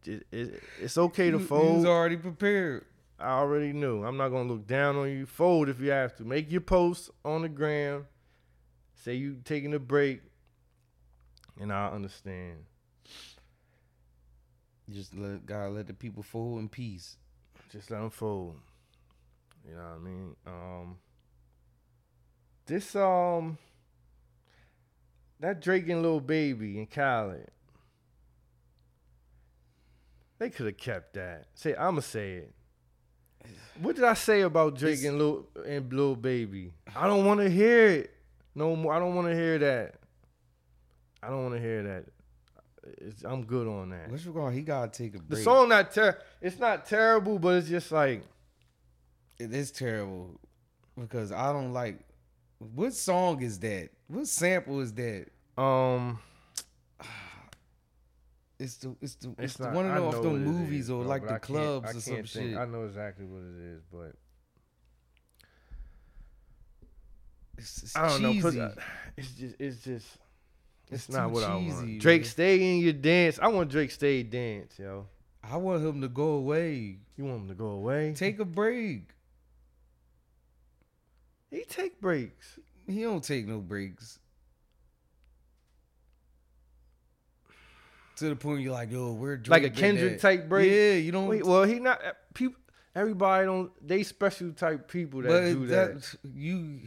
it, 0.09 0.27
it, 0.33 0.63
it's 0.81 0.97
okay 0.99 1.31
to 1.31 1.37
You- 1.37 1.43
you 1.43 1.47
fold. 1.47 1.77
was 1.77 1.85
already 1.85 2.17
prepared. 2.17 2.85
I 3.19 3.31
already 3.39 3.73
knew. 3.73 4.05
I'm 4.05 4.17
not 4.19 4.29
gonna 4.29 4.49
look 4.53 4.67
down 4.67 4.97
on 4.97 5.09
you. 5.11 5.25
Fold 5.27 5.69
if 5.71 5.81
you 5.81 5.91
have 5.91 6.15
to. 6.17 6.25
Make 6.25 6.51
your 6.53 6.61
post 6.61 7.11
on 7.25 7.43
the 7.43 7.49
gram. 7.49 8.07
Say 8.95 9.15
you 9.15 9.39
taking 9.45 9.73
a 9.73 9.79
break, 9.79 10.21
and 11.61 11.73
I 11.73 11.89
understand. 11.89 12.59
Just 14.93 15.15
let 15.17 15.47
gotta 15.47 15.71
let 15.71 15.87
the 15.87 15.95
people 15.95 16.23
fold 16.23 16.61
in 16.61 16.69
peace. 16.69 17.17
Just 17.73 17.91
let 17.91 18.01
them 18.01 18.11
fold. 18.11 18.57
You 19.69 19.75
know 19.75 19.81
what 19.81 19.95
I 19.95 19.99
mean? 19.99 20.37
Um, 20.47 20.97
this 22.67 22.95
um, 22.95 23.59
that 25.41 25.61
Drake 25.61 25.89
and 25.89 26.03
Lil 26.03 26.21
Baby 26.21 26.79
and 26.79 26.91
Khaled. 26.91 27.51
They 30.39 30.51
could 30.51 30.67
have 30.67 30.77
kept 30.77 31.15
that. 31.15 31.47
Say 31.55 31.75
I'ma 31.75 32.01
say 32.01 32.33
it. 32.35 32.55
What 33.81 33.95
did 33.97 34.05
I 34.05 34.15
say 34.15 34.41
about 34.43 34.77
Drake 34.77 35.03
and 35.05 35.19
Lil 35.19 35.47
and 35.67 35.93
Lil 35.93 36.17
Baby? 36.17 36.73
I 36.95 37.07
don't 37.07 37.25
want 37.25 37.41
to 37.41 37.49
hear 37.51 37.89
it 37.89 38.15
no 38.55 38.75
more. 38.75 38.93
I 38.95 38.99
don't 38.99 39.15
want 39.15 39.29
to 39.29 39.35
hear 39.35 39.59
that. 39.59 39.95
I 41.23 41.29
don't 41.29 41.43
want 41.43 41.55
to 41.55 41.61
hear 41.61 41.83
that. 41.83 42.05
It's, 42.99 43.25
I'm 43.25 43.45
good 43.45 43.67
on 43.67 43.91
that. 43.91 44.11
What's 44.11 44.27
wrong? 44.27 44.53
He 44.53 44.63
gotta 44.63 44.91
take 44.91 45.15
a 45.15 45.19
break. 45.19 45.29
The 45.31 45.37
song 45.43 45.69
not 45.69 45.93
ter- 45.93 46.19
it's 46.41 46.59
not 46.59 46.87
terrible, 46.87 47.39
but 47.39 47.57
it's 47.57 47.69
just 47.69 47.91
like 47.93 48.23
it 49.39 49.53
is 49.53 49.71
terrible. 49.71 50.39
because 50.99 51.33
I 51.33 51.53
don't 51.53 51.73
like. 51.73 52.01
What 52.59 52.95
song 52.95 53.43
is 53.43 53.59
that? 53.61 53.91
What 54.09 54.27
sample 54.29 54.81
is 54.81 54.93
that? 54.95 55.27
Um, 55.59 56.19
It's 58.59 58.77
the 58.79 58.97
it's 59.03 59.15
the 59.17 59.29
it's, 59.31 59.39
it's 59.39 59.55
the 59.59 59.65
not, 59.65 59.75
one 59.75 59.87
of 59.87 59.95
know 59.95 60.11
the, 60.11 60.17
off 60.17 60.23
the 60.23 60.31
movies 60.31 60.85
is, 60.85 60.91
or 60.91 61.01
bro, 61.03 61.09
like 61.11 61.27
the 61.27 61.35
I 61.35 61.39
clubs 61.39 61.89
or 61.89 61.93
can't 61.93 62.03
some 62.03 62.15
think- 62.15 62.27
shit. 62.29 62.57
I 62.57 62.65
know 62.65 62.85
exactly 62.85 63.27
what 63.27 63.43
it 63.43 63.75
is, 63.75 63.83
but 63.93 64.13
It's, 67.59 67.83
it's 67.83 67.97
I 67.97 68.09
don't 68.09 68.23
know. 68.23 68.33
'cause 68.43 68.55
cheesy. 68.55 68.61
I- 68.63 68.73
It's 69.17 69.31
just, 69.33 69.55
it's 69.59 69.77
just, 69.85 70.07
it's, 70.91 71.07
It's 71.07 71.09
not 71.09 71.29
too 71.29 71.35
what 71.35 71.45
I 71.45 71.57
want. 71.57 71.99
Drake, 72.01 72.23
man. 72.23 72.29
stay 72.31 72.75
in 72.77 72.83
your 72.83 72.93
dance. 72.93 73.39
I 73.41 73.49
want 73.49 73.71
Drake 73.71 73.91
stay 73.91 74.23
dance, 74.23 74.79
yo. 74.79 75.07
I 75.43 75.57
want 75.57 75.83
him 75.85 76.01
to 76.03 76.09
go 76.09 76.31
away. 76.33 76.99
You 77.17 77.25
want 77.25 77.43
him 77.43 77.49
to 77.49 77.55
go 77.55 77.67
away? 77.69 78.13
Take 78.15 78.41
a 78.41 78.45
break. 78.45 79.11
he 81.51 81.63
take 81.65 82.01
breaks. 82.01 82.59
He 82.87 83.03
don't 83.03 83.23
take 83.25 83.47
no 83.47 83.59
breaks. 83.61 84.19
To 88.17 88.29
the 88.31 88.37
point 88.37 88.63
you're 88.63 88.73
like, 88.73 88.91
yo, 88.91 89.15
Drake 89.15 89.49
Like 89.49 89.63
a 89.65 89.71
Kendrick 89.71 90.21
type 90.21 90.49
break? 90.49 90.71
Yeah, 90.71 90.93
you 90.95 91.13
don't. 91.13 91.29
Wait, 91.29 91.45
well, 91.45 91.65
he 91.65 91.79
not 91.79 92.05
uh, 92.05 92.13
people. 92.35 92.59
Everybody 92.95 93.45
don't. 93.45 93.71
They 93.87 94.03
special 94.05 94.53
type 94.53 94.91
people 94.91 95.21
that 95.23 95.41
do 95.53 95.67
that. 95.67 96.15
you, 96.35 96.81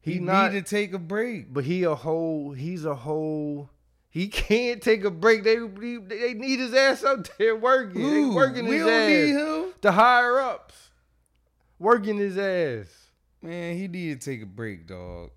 He 0.00 0.14
he, 0.14 0.18
not- 0.18 0.52
need 0.52 0.64
to 0.64 0.68
take 0.68 0.92
a 0.92 0.98
break. 0.98 1.52
But 1.52 1.64
he 1.64 1.84
a 1.84 1.94
whole. 1.94 2.50
He's 2.52 2.84
a 2.84 2.94
whole. 2.96 3.70
He 4.10 4.26
can't 4.48 4.82
take 4.82 5.04
a 5.04 5.10
break. 5.10 5.44
They 5.44 5.56
they, 5.56 5.96
they 5.98 6.34
need 6.34 6.58
his 6.58 6.74
ass 6.74 7.04
out 7.04 7.30
there 7.38 7.54
working. 7.54 8.02
they 8.02 8.08
Ooh, 8.22 8.34
working 8.34 8.66
we 8.66 8.76
his 8.78 8.86
don't 8.86 8.92
ass. 8.92 9.08
need 9.08 9.36
him. 9.36 9.72
The 9.82 9.92
higher 9.92 10.38
ups 10.40 10.90
working 11.78 12.16
his 12.18 12.36
ass. 12.38 12.86
Man, 13.40 13.76
he 13.76 13.86
need 13.88 14.20
to 14.20 14.30
take 14.30 14.42
a 14.42 14.46
break, 14.46 14.86
dog. 14.88 15.30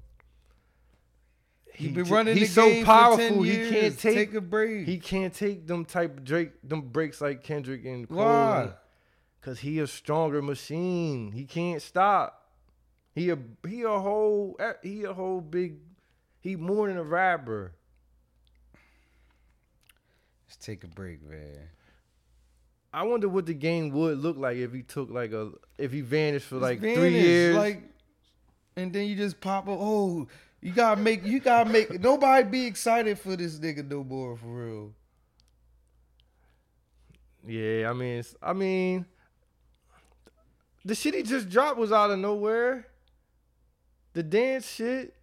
He, 1.77 1.89
He 1.89 1.93
j- 1.93 2.01
running 2.01 2.35
he's 2.35 2.55
the 2.55 2.61
so 2.61 2.69
game 2.69 2.85
powerful, 2.85 3.17
for 3.27 3.33
10 3.35 3.43
he 3.43 3.51
years. 3.51 3.69
can't 3.71 3.99
take- 3.99 4.33
a 4.33 4.41
break. 4.41 4.87
He 4.87 4.97
can't 4.97 5.33
take 5.33 5.67
them 5.67 5.85
type 5.85 6.17
of 6.17 6.23
Drake 6.23 6.51
them 6.63 6.81
breaks 6.81 7.21
like 7.21 7.43
Kendrick 7.43 7.85
and 7.85 8.09
Cole. 8.09 8.17
Why? 8.17 8.71
Cause 9.41 9.59
he 9.59 9.79
a 9.79 9.85
stronger 9.87 10.41
machine. 10.41 11.31
He 11.31 11.45
can't 11.45 11.81
stop. 11.81 12.49
He 13.13 13.29
a 13.29 13.37
he 13.67 13.83
a 13.83 13.89
whole 13.99 14.55
eh, 14.59 14.73
he 14.83 15.03
a 15.03 15.13
whole 15.13 15.39
big. 15.41 15.77
He 16.41 16.55
more 16.55 16.87
than 16.87 16.97
a 16.97 17.03
rapper. 17.03 17.73
Let's 20.47 20.57
take 20.57 20.83
a 20.83 20.87
break, 20.87 21.21
man. 21.23 21.69
I 22.93 23.03
wonder 23.03 23.27
what 23.29 23.45
the 23.45 23.53
game 23.53 23.91
would 23.91 24.17
look 24.17 24.37
like 24.37 24.57
if 24.57 24.73
he 24.73 24.81
took 24.81 25.09
like 25.09 25.31
a 25.31 25.51
if 25.77 25.91
he 25.91 26.01
vanished 26.01 26.47
for 26.47 26.55
like 26.57 26.79
three 26.79 27.19
years. 27.21 27.55
like, 27.55 27.83
and 28.75 28.91
then 28.93 29.07
you 29.07 29.15
just 29.15 29.39
pop 29.41 29.65
up. 29.67 29.77
Oh, 29.79 30.27
you 30.61 30.71
gotta 30.71 30.99
make, 30.99 31.25
you 31.25 31.39
gotta 31.39 31.69
make. 31.69 31.99
nobody 31.99 32.43
be 32.47 32.65
excited 32.65 33.19
for 33.19 33.35
this 33.35 33.59
nigga 33.59 33.87
no 33.87 34.03
more, 34.03 34.35
for 34.35 34.47
real. 34.47 34.93
yeah, 37.45 37.89
I 37.89 37.93
mean, 37.93 38.23
I 38.41 38.53
mean, 38.53 39.05
the 40.83 40.95
shit 40.95 41.13
he 41.13 41.23
just 41.23 41.49
dropped 41.49 41.77
was 41.77 41.91
out 41.91 42.11
of 42.11 42.19
nowhere. 42.19 42.87
The 44.13 44.23
dance 44.23 44.69
shit. 44.69 45.13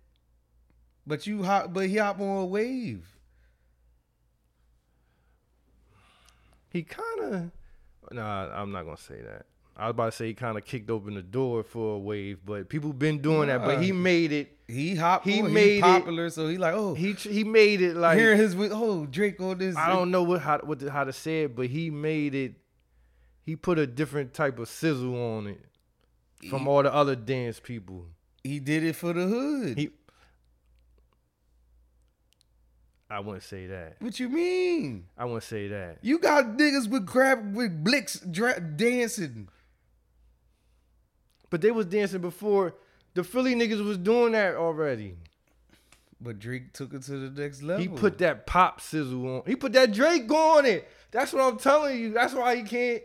But 1.07 1.27
you 1.27 1.42
hop, 1.42 1.73
but 1.73 1.88
he 1.88 1.97
hop 1.97 2.20
on 2.20 2.38
a 2.38 2.47
wave. 2.47 3.07
He 6.70 6.83
kind 6.83 7.20
of. 7.20 7.51
Nah, 8.12 8.51
I'm 8.55 8.73
not 8.73 8.85
gonna 8.85 8.97
say 8.97 9.20
that. 9.20 9.47
I 9.76 9.87
was 9.87 9.90
about 9.90 10.04
to 10.06 10.12
say 10.12 10.26
he 10.28 10.34
kind 10.34 10.56
of 10.56 10.64
kicked 10.64 10.88
open 10.88 11.14
the 11.14 11.22
door 11.22 11.64
for 11.64 11.96
a 11.96 11.98
wave, 11.98 12.38
but 12.44 12.68
people 12.68 12.92
been 12.92 13.20
doing 13.20 13.48
that. 13.48 13.64
But 13.64 13.82
he 13.82 13.90
made 13.90 14.30
it. 14.30 14.56
He 14.68 14.94
hop, 14.94 15.24
He 15.24 15.42
oh, 15.42 15.46
on, 15.46 15.52
made 15.52 15.70
he 15.72 15.78
it- 15.78 15.82
popular, 15.82 16.30
so 16.30 16.48
he 16.48 16.58
like, 16.58 16.74
oh, 16.74 16.94
He 16.94 17.12
he 17.14 17.42
made 17.44 17.82
it 17.82 17.96
like 17.96 18.16
hearing 18.16 18.38
his 18.38 18.54
oh 18.58 19.04
Drake 19.06 19.40
on 19.40 19.58
this. 19.58 19.76
I 19.76 19.88
don't 19.88 20.10
know 20.10 20.22
what 20.22 20.40
how 20.42 20.58
what 20.58 20.80
how 20.82 21.04
to 21.04 21.12
say 21.12 21.42
it, 21.44 21.56
but 21.56 21.66
he 21.66 21.90
made 21.90 22.34
it. 22.34 22.54
He 23.44 23.56
put 23.56 23.78
a 23.78 23.87
different 23.87 24.32
type 24.32 24.58
of 24.58 24.68
sizzle 24.68 25.14
on 25.37 25.48
it 25.48 25.60
from 26.48 26.68
all 26.68 26.82
the 26.82 26.94
other 26.94 27.16
dance 27.16 27.58
people. 27.60 28.06
He 28.42 28.60
did 28.60 28.84
it 28.84 28.94
for 28.94 29.12
the 29.12 29.26
hood. 29.26 29.76
He. 29.78 29.90
I 33.10 33.20
wouldn't 33.20 33.42
say 33.44 33.66
that. 33.66 33.96
what 34.00 34.18
you 34.18 34.28
mean? 34.28 35.06
I 35.16 35.24
wouldn't 35.24 35.42
say 35.44 35.68
that. 35.68 35.98
You 36.02 36.18
got 36.18 36.56
niggas 36.56 36.88
with 36.88 37.06
crap 37.06 37.42
with 37.52 37.84
blicks 37.84 38.18
dra- 38.20 38.60
dancing. 38.60 39.48
But 41.55 41.61
they 41.61 41.71
was 41.71 41.87
dancing 41.87 42.21
before. 42.21 42.75
The 43.14 43.23
Philly 43.23 43.55
niggas 43.55 43.85
was 43.87 43.97
doing 43.97 44.33
that 44.33 44.57
already. 44.57 45.14
But 46.21 46.40
Drake 46.40 46.73
took 46.73 46.93
it 46.93 47.03
to 47.03 47.12
the 47.31 47.40
next 47.43 47.62
level. 47.62 47.81
He 47.81 47.87
put 47.87 48.19
that 48.19 48.45
pop 48.45 48.81
sizzle 48.81 49.37
on. 49.37 49.43
He 49.47 49.55
put 49.55 49.73
that 49.75 49.93
Drake 49.93 50.29
on 50.33 50.67
it. 50.67 50.90
That's 51.12 51.33
what 51.33 51.45
I'm 51.45 51.57
telling 51.57 52.01
you. 52.01 52.12
That's 52.12 52.35
why 52.35 52.57
he 52.57 52.64
can't. 52.64 53.05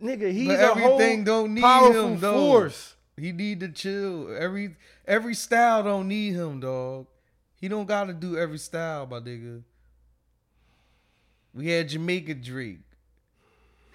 Nigga, 0.00 0.30
he's 0.30 0.46
But 0.46 0.60
a 0.60 0.74
whole 0.80 1.24
don't 1.24 1.54
need 1.54 1.60
powerful 1.60 2.06
him, 2.06 2.20
though. 2.20 2.38
force. 2.38 2.94
He 3.16 3.32
need 3.32 3.58
to 3.58 3.68
chill. 3.68 4.32
Every 4.32 4.76
every 5.04 5.34
style 5.34 5.82
don't 5.82 6.06
need 6.06 6.34
him, 6.34 6.60
dog. 6.60 7.08
He 7.56 7.66
don't 7.66 7.86
gotta 7.88 8.12
do 8.12 8.38
every 8.38 8.58
style, 8.58 9.08
my 9.08 9.18
nigga. 9.18 9.64
We 11.52 11.66
had 11.70 11.88
Jamaica 11.88 12.34
Drake, 12.34 12.78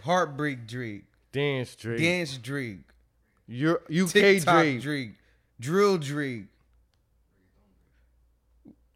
Heartbreak 0.01 0.67
Drake, 0.67 1.05
Dance 1.31 1.73
Drake. 1.77 1.99
Dance 1.99 2.37
Drake, 2.37 2.81
You're 3.47 3.81
UK 3.93 4.09
TikTok 4.09 4.55
Drake. 4.55 4.81
Drake, 4.81 5.11
Drill 5.59 5.97
Drake. 5.97 6.45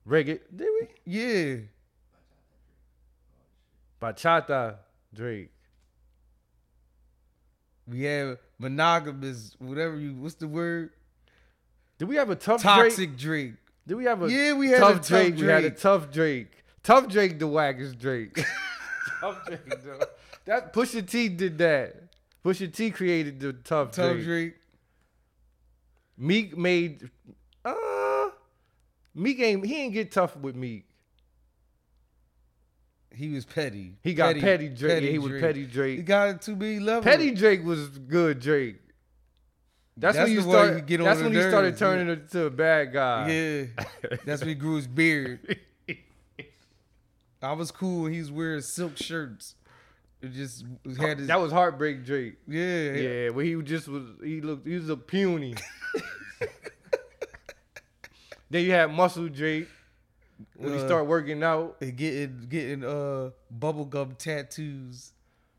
Reggae. 0.07 0.39
Did 0.55 0.67
we? 0.79 0.87
Yeah, 1.05 1.55
Bachata 4.01 4.75
Drake. 5.13 5.51
we 7.87 8.03
have 8.03 8.37
monogamous, 8.59 9.55
whatever 9.59 9.97
you. 9.97 10.13
What's 10.15 10.35
the 10.35 10.47
word? 10.47 10.91
Did 11.97 12.07
we 12.07 12.15
have 12.15 12.29
a 12.29 12.35
tough 12.35 12.61
Toxic 12.61 13.17
Drake? 13.17 13.17
Drake. 13.17 13.53
Did 13.87 13.95
we 13.95 14.05
have 14.05 14.21
a 14.21 14.31
Yeah, 14.31 14.53
we 14.53 14.69
had 14.69 14.77
a 14.77 14.79
tough 14.81 14.95
tough 14.95 15.07
Drake? 15.07 15.35
We 15.37 15.45
had 15.47 15.63
a 15.63 15.71
tough 15.71 16.11
Drake. 16.11 16.63
Tough 16.83 17.07
Drake, 17.07 17.39
the 17.39 17.47
wackest 17.47 17.97
Drake. 17.97 18.35
tough 19.19 19.45
Drake. 19.45 19.83
though. 19.83 19.99
That 20.45 20.73
Pusha 20.73 21.07
T 21.07 21.27
did 21.29 21.57
that. 21.57 22.06
Pusha 22.43 22.73
T 22.73 22.91
created 22.91 23.39
the 23.39 23.53
tough, 23.53 23.91
Tough 23.91 24.13
Drake. 24.13 24.23
Drake. 24.23 24.55
Meek 26.17 26.57
made. 26.57 27.09
Uh, 27.63 28.29
Meek 29.13 29.39
ain't. 29.39 29.65
He 29.65 29.81
ain't 29.81 29.93
get 29.93 30.11
tough 30.11 30.35
with 30.37 30.55
Meek. 30.55 30.85
He 33.11 33.29
was 33.29 33.45
petty. 33.45 33.95
He 34.03 34.13
got 34.13 34.35
petty, 34.37 34.69
Drake. 34.69 35.03
yeah, 35.03 35.09
he 35.09 35.17
was 35.17 35.41
petty 35.41 35.65
Drake. 35.65 35.97
He 35.97 36.03
got 36.03 36.29
it 36.29 36.41
to 36.43 36.55
be 36.55 36.79
level. 36.79 37.01
Petty 37.01 37.31
Drake 37.31 37.65
was 37.65 37.89
good 37.89 38.39
Drake. 38.39 38.77
That's, 39.99 40.15
That's 40.15 40.27
when 40.27 40.35
you 40.35 40.41
start. 40.43 40.75
you 40.75 40.81
get 40.81 40.99
on 40.99 41.05
that's 41.07 41.21
when 41.21 41.33
he 41.33 41.41
started 41.41 41.69
nerves, 41.69 41.79
turning 41.79 42.09
into 42.09 42.45
a 42.45 42.51
bad 42.51 42.93
guy. 42.93 43.31
Yeah, 43.31 43.63
that's 44.25 44.41
when 44.41 44.49
he 44.49 44.55
grew 44.55 44.75
his 44.75 44.85
beard. 44.85 45.59
I 47.41 47.53
was 47.53 47.71
cool 47.71 48.05
he 48.05 48.19
was 48.19 48.31
wearing 48.31 48.61
silk 48.61 48.95
shirts. 48.97 49.55
It 50.21 50.31
just 50.33 50.65
had 50.99 51.19
his 51.19 51.27
That 51.27 51.39
was 51.39 51.51
heartbreak 51.51 52.03
Drake. 52.05 52.37
yeah, 52.47 52.91
Yeah, 52.91 53.29
where 53.29 53.45
he 53.45 53.55
just 53.61 53.87
was. 53.87 54.03
He 54.23 54.41
looked. 54.41 54.67
He 54.67 54.75
was 54.75 54.89
a 54.89 54.97
puny. 54.97 55.53
then 58.49 58.63
you 58.65 58.71
had 58.71 58.91
Muscle 58.91 59.27
Drake 59.29 59.67
when 60.55 60.73
he 60.73 60.79
start 60.79 61.05
working 61.07 61.43
out. 61.43 61.77
and 61.81 61.95
getting 61.95 62.45
getting 62.49 62.83
uh 62.83 63.31
bubblegum 63.59 64.17
tattoos 64.17 65.11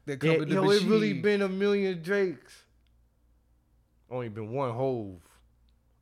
that 0.07 0.21
come 0.21 0.31
Yeah, 0.31 0.37
in 0.43 0.49
the 0.49 0.55
yo, 0.55 0.65
machine. 0.65 0.87
it 0.87 0.91
really 0.91 1.13
been 1.15 1.43
a 1.43 1.49
million 1.49 2.03
Drakes. 2.03 2.65
Only 4.11 4.29
been 4.29 4.51
one 4.53 4.73
Hove. 4.75 5.21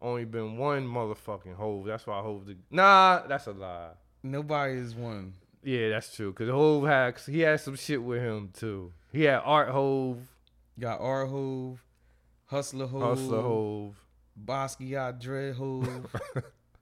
Only 0.01 0.25
been 0.25 0.57
one 0.57 0.87
motherfucking 0.87 1.57
Hove. 1.57 1.87
That's 1.87 2.07
why 2.07 2.21
I 2.21 2.23
Hove. 2.23 2.47
The, 2.47 2.57
nah, 2.71 3.27
that's 3.27 3.47
a 3.49 3.53
lie. 3.53 3.91
Nobody 4.23 4.75
is 4.75 4.95
one. 4.95 5.33
Yeah, 5.67 5.89
that's 5.89 6.15
true. 6.15 6.33
Cause 6.33 6.49
Hove 6.49 6.87
had 6.87 7.19
he 7.27 7.41
had 7.41 7.59
some 7.59 7.75
shit 7.75 8.01
with 8.01 8.23
him 8.23 8.51
too. 8.57 8.93
He 9.13 9.25
had 9.25 9.41
Art 9.45 9.71
Hove, 9.71 10.21
Got 10.79 11.01
R 11.01 11.27
Hove, 11.27 11.83
Hustler 12.45 12.87
Hove, 12.87 13.03
Hustler 13.03 13.43
Hove, 13.43 13.97
Basquiat 14.43 15.21
Dread 15.21 15.57
Hove, 15.57 16.07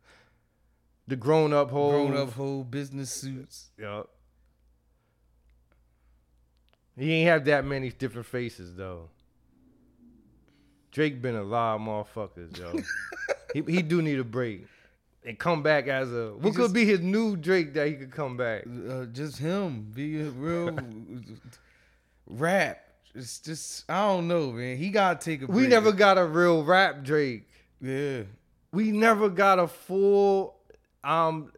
the 1.08 1.16
grown 1.16 1.54
up 1.54 1.70
Hove. 1.70 1.92
Grown 1.92 2.14
Up 2.14 2.34
Hove, 2.34 2.70
Business 2.70 3.10
Suits. 3.10 3.70
Yup. 3.78 4.10
He 6.94 7.10
ain't 7.10 7.30
have 7.30 7.46
that 7.46 7.64
many 7.64 7.88
different 7.88 8.26
faces 8.26 8.74
though. 8.74 9.08
Drake 10.92 11.22
been 11.22 11.36
a 11.36 11.42
lot 11.42 11.76
of 11.76 11.80
motherfuckers, 11.80 12.58
yo. 12.58 12.82
he 13.54 13.76
he 13.76 13.80
do 13.80 14.02
need 14.02 14.18
a 14.18 14.24
break. 14.24 14.66
And 15.26 15.38
come 15.38 15.62
back 15.62 15.88
as 15.88 16.12
a 16.12 16.34
what 16.34 16.50
He 16.50 16.54
could 16.54 16.72
be 16.74 16.84
his 16.84 17.00
new 17.00 17.36
Drake 17.36 17.72
that 17.74 17.88
he 17.88 17.94
could 17.94 18.10
come 18.10 18.36
back. 18.36 18.64
Uh, 18.66 19.06
just 19.06 19.38
him 19.38 19.90
be 19.94 20.20
a 20.20 20.24
real 20.24 20.76
rap. 22.26 22.80
It's 23.14 23.38
just 23.38 23.90
I 23.90 24.06
don't 24.06 24.28
know, 24.28 24.52
man. 24.52 24.76
He 24.76 24.90
gotta 24.90 25.18
take 25.18 25.42
a. 25.42 25.46
We 25.46 25.66
never 25.66 25.92
got 25.92 26.18
a 26.18 26.26
real 26.26 26.62
rap 26.62 27.02
Drake. 27.02 27.48
Yeah. 27.80 28.22
We 28.72 28.92
never 28.92 29.28
got 29.28 29.58
a 29.58 29.68
full 29.68 30.56
um 31.02 31.52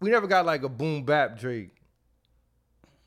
we 0.00 0.10
never 0.10 0.26
got 0.26 0.44
like 0.46 0.62
a 0.62 0.68
boom 0.68 1.04
bap 1.04 1.38
Drake. 1.38 1.70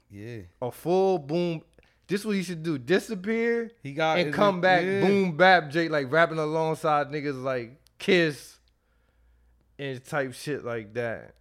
Yeah. 0.09 0.39
A 0.61 0.71
full 0.71 1.19
boom 1.19 1.63
this 2.07 2.23
what 2.23 2.35
he 2.35 2.43
should 2.43 2.63
do. 2.63 2.77
Disappear 2.77 3.71
He 3.83 3.91
got 3.93 4.19
and 4.19 4.33
come 4.33 4.61
back 4.61 4.83
yeah. 4.85 5.01
boom 5.01 5.35
bap 5.35 5.69
Drake 5.71 5.91
like 5.91 6.11
rapping 6.11 6.39
alongside 6.39 7.07
niggas 7.07 7.41
like 7.41 7.81
Kiss 7.99 8.57
and 9.79 10.03
type 10.03 10.33
shit 10.33 10.63
like 10.65 10.93
that. 10.95 11.35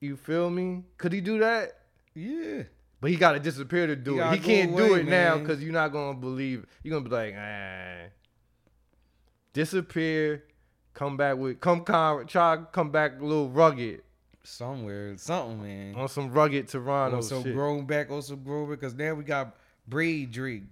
You 0.00 0.16
feel 0.16 0.50
me? 0.50 0.84
Could 0.98 1.12
he 1.12 1.20
do 1.20 1.38
that? 1.38 1.78
Yeah. 2.14 2.64
But 3.00 3.10
he 3.10 3.16
gotta 3.16 3.38
disappear 3.40 3.86
to 3.86 3.96
do 3.96 4.14
He 4.14 4.20
it. 4.20 4.32
He 4.32 4.38
can't 4.38 4.76
do 4.76 4.84
away, 4.84 5.00
it 5.00 5.08
now 5.08 5.38
because 5.38 5.62
you're 5.62 5.72
not 5.72 5.92
gonna 5.92 6.18
believe. 6.18 6.66
You're 6.82 6.98
gonna 6.98 7.08
be 7.08 7.14
like, 7.14 7.34
ah. 7.38 8.08
Disappear, 9.52 10.44
come 10.92 11.16
back 11.16 11.36
with, 11.36 11.60
come 11.60 11.82
con, 11.82 12.26
try 12.26 12.58
come 12.72 12.90
back 12.90 13.20
a 13.20 13.24
little 13.24 13.48
rugged 13.48 14.02
Somewhere, 14.42 15.16
something, 15.16 15.62
man. 15.62 15.94
on 15.94 16.08
some 16.08 16.30
rugged 16.32 16.68
Toronto 16.68 17.16
On 17.16 17.22
some 17.22 17.42
shit. 17.42 17.54
grown 17.54 17.84
back, 17.86 18.10
on 18.10 18.22
some 18.22 18.42
grown 18.42 18.68
because 18.68 18.94
now 18.94 19.14
we 19.14 19.24
got 19.24 19.56
braid 19.88 20.30
Drake. 20.30 20.64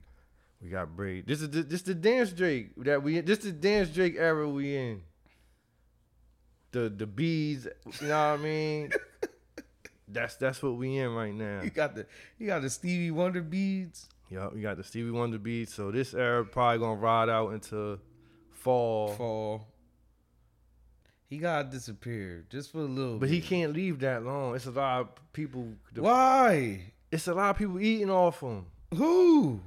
We 0.65 0.71
got 0.71 0.97
braid. 0.97 1.27
This 1.27 1.43
is 1.43 1.51
the, 1.51 1.63
this 1.63 1.83
the 1.83 1.95
dance 1.95 2.33
Drake 2.33 2.71
that 2.79 3.03
we. 3.03 3.21
This 3.21 3.41
the 3.41 3.53
dance 3.53 3.91
Drake 3.91 4.17
era 4.17 4.49
we 4.49 4.75
in. 4.75 5.03
The 6.73 6.89
the 6.89 7.07
bees, 7.07 7.69
you 8.01 8.09
know 8.09 8.31
what 8.33 8.41
I 8.41 8.43
mean. 8.43 8.91
that's 10.09 10.37
that's 10.37 10.63
what 10.63 10.77
we 10.77 10.97
in 10.97 11.15
right 11.15 11.35
now. 11.35 11.61
You 11.63 11.69
got 11.69 11.95
the 11.95 12.07
you 12.39 12.47
got 12.47 12.63
the 12.63 12.71
Stevie 12.71 13.11
Wonder 13.11 13.43
beads. 13.43 14.09
Yup, 14.31 14.55
we 14.55 14.63
got 14.63 14.79
the 14.79 14.85
Stevie 14.85 15.11
Wonder 15.11 15.39
beats. 15.39 15.75
So 15.75 15.91
this 15.91 16.15
era 16.15 16.43
probably 16.47 16.79
gonna 16.79 16.99
ride 16.99 17.29
out 17.29 17.51
into 17.51 18.01
fall. 18.51 19.09
Fall. 19.09 19.69
He 21.29 21.37
gotta 21.37 21.69
disappear 21.69 22.47
just 22.49 22.73
for 22.73 22.79
a 22.79 22.85
little. 22.85 23.19
But 23.19 23.29
he 23.29 23.43
can't 23.43 23.75
leave 23.75 23.99
that 24.01 24.25
long. 24.25 24.57
It's 24.57 24.67
a 24.67 24.71
lot 24.71 25.01
of 25.01 25.33
people. 25.35 25.75
Why? 25.95 26.95
It's 27.13 27.29
a 27.29 27.35
lot 27.35 27.51
of 27.51 27.59
people 27.59 27.79
eating 27.79 28.11
off 28.11 28.41
him. 28.41 28.65
Who? 28.95 29.61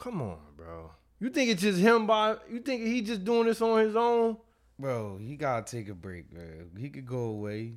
Come 0.00 0.22
on, 0.22 0.38
bro. 0.56 0.90
You 1.20 1.28
think 1.28 1.50
it's 1.50 1.60
just 1.60 1.78
him 1.78 2.06
by? 2.06 2.36
You 2.50 2.60
think 2.60 2.82
he 2.86 3.02
just 3.02 3.22
doing 3.22 3.46
this 3.46 3.60
on 3.60 3.80
his 3.80 3.94
own? 3.94 4.38
Bro, 4.78 5.18
he 5.18 5.36
gotta 5.36 5.70
take 5.70 5.90
a 5.90 5.94
break, 5.94 6.32
man. 6.32 6.70
He 6.78 6.88
could 6.88 7.06
go 7.06 7.24
away. 7.24 7.74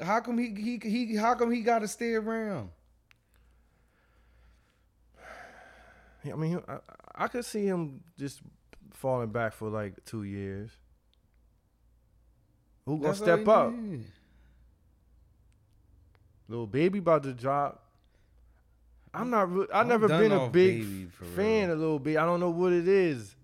How 0.00 0.20
come 0.20 0.36
he 0.36 0.52
he 0.52 0.80
he? 0.82 1.14
How 1.14 1.36
come 1.36 1.52
he 1.52 1.60
gotta 1.60 1.86
stay 1.86 2.14
around? 2.14 2.70
I 6.24 6.34
mean, 6.34 6.60
I, 6.66 6.78
I 7.14 7.28
could 7.28 7.44
see 7.44 7.64
him 7.64 8.00
just 8.18 8.40
falling 8.92 9.30
back 9.30 9.52
for 9.52 9.68
like 9.68 10.04
two 10.04 10.24
years. 10.24 10.70
Who 12.84 12.96
gonna 12.96 13.08
That's 13.08 13.18
step 13.18 13.46
up? 13.46 13.72
need. 13.72 14.06
Lil 16.48 16.66
Baby 16.66 16.98
about 16.98 17.22
to 17.22 17.32
drop. 17.32 17.85
I'm 19.16 19.30
not. 19.30 19.52
Re- 19.52 19.66
I 19.72 19.80
I'm 19.80 19.88
never 19.88 20.08
been 20.08 20.32
a 20.32 20.48
big 20.48 20.82
Baby, 20.82 21.08
fan 21.34 21.70
of 21.70 21.78
Lil 21.78 21.98
Baby. 21.98 22.18
I 22.18 22.26
don't 22.26 22.40
know 22.40 22.50
what 22.50 22.72
it 22.72 22.86
is. 22.86 23.34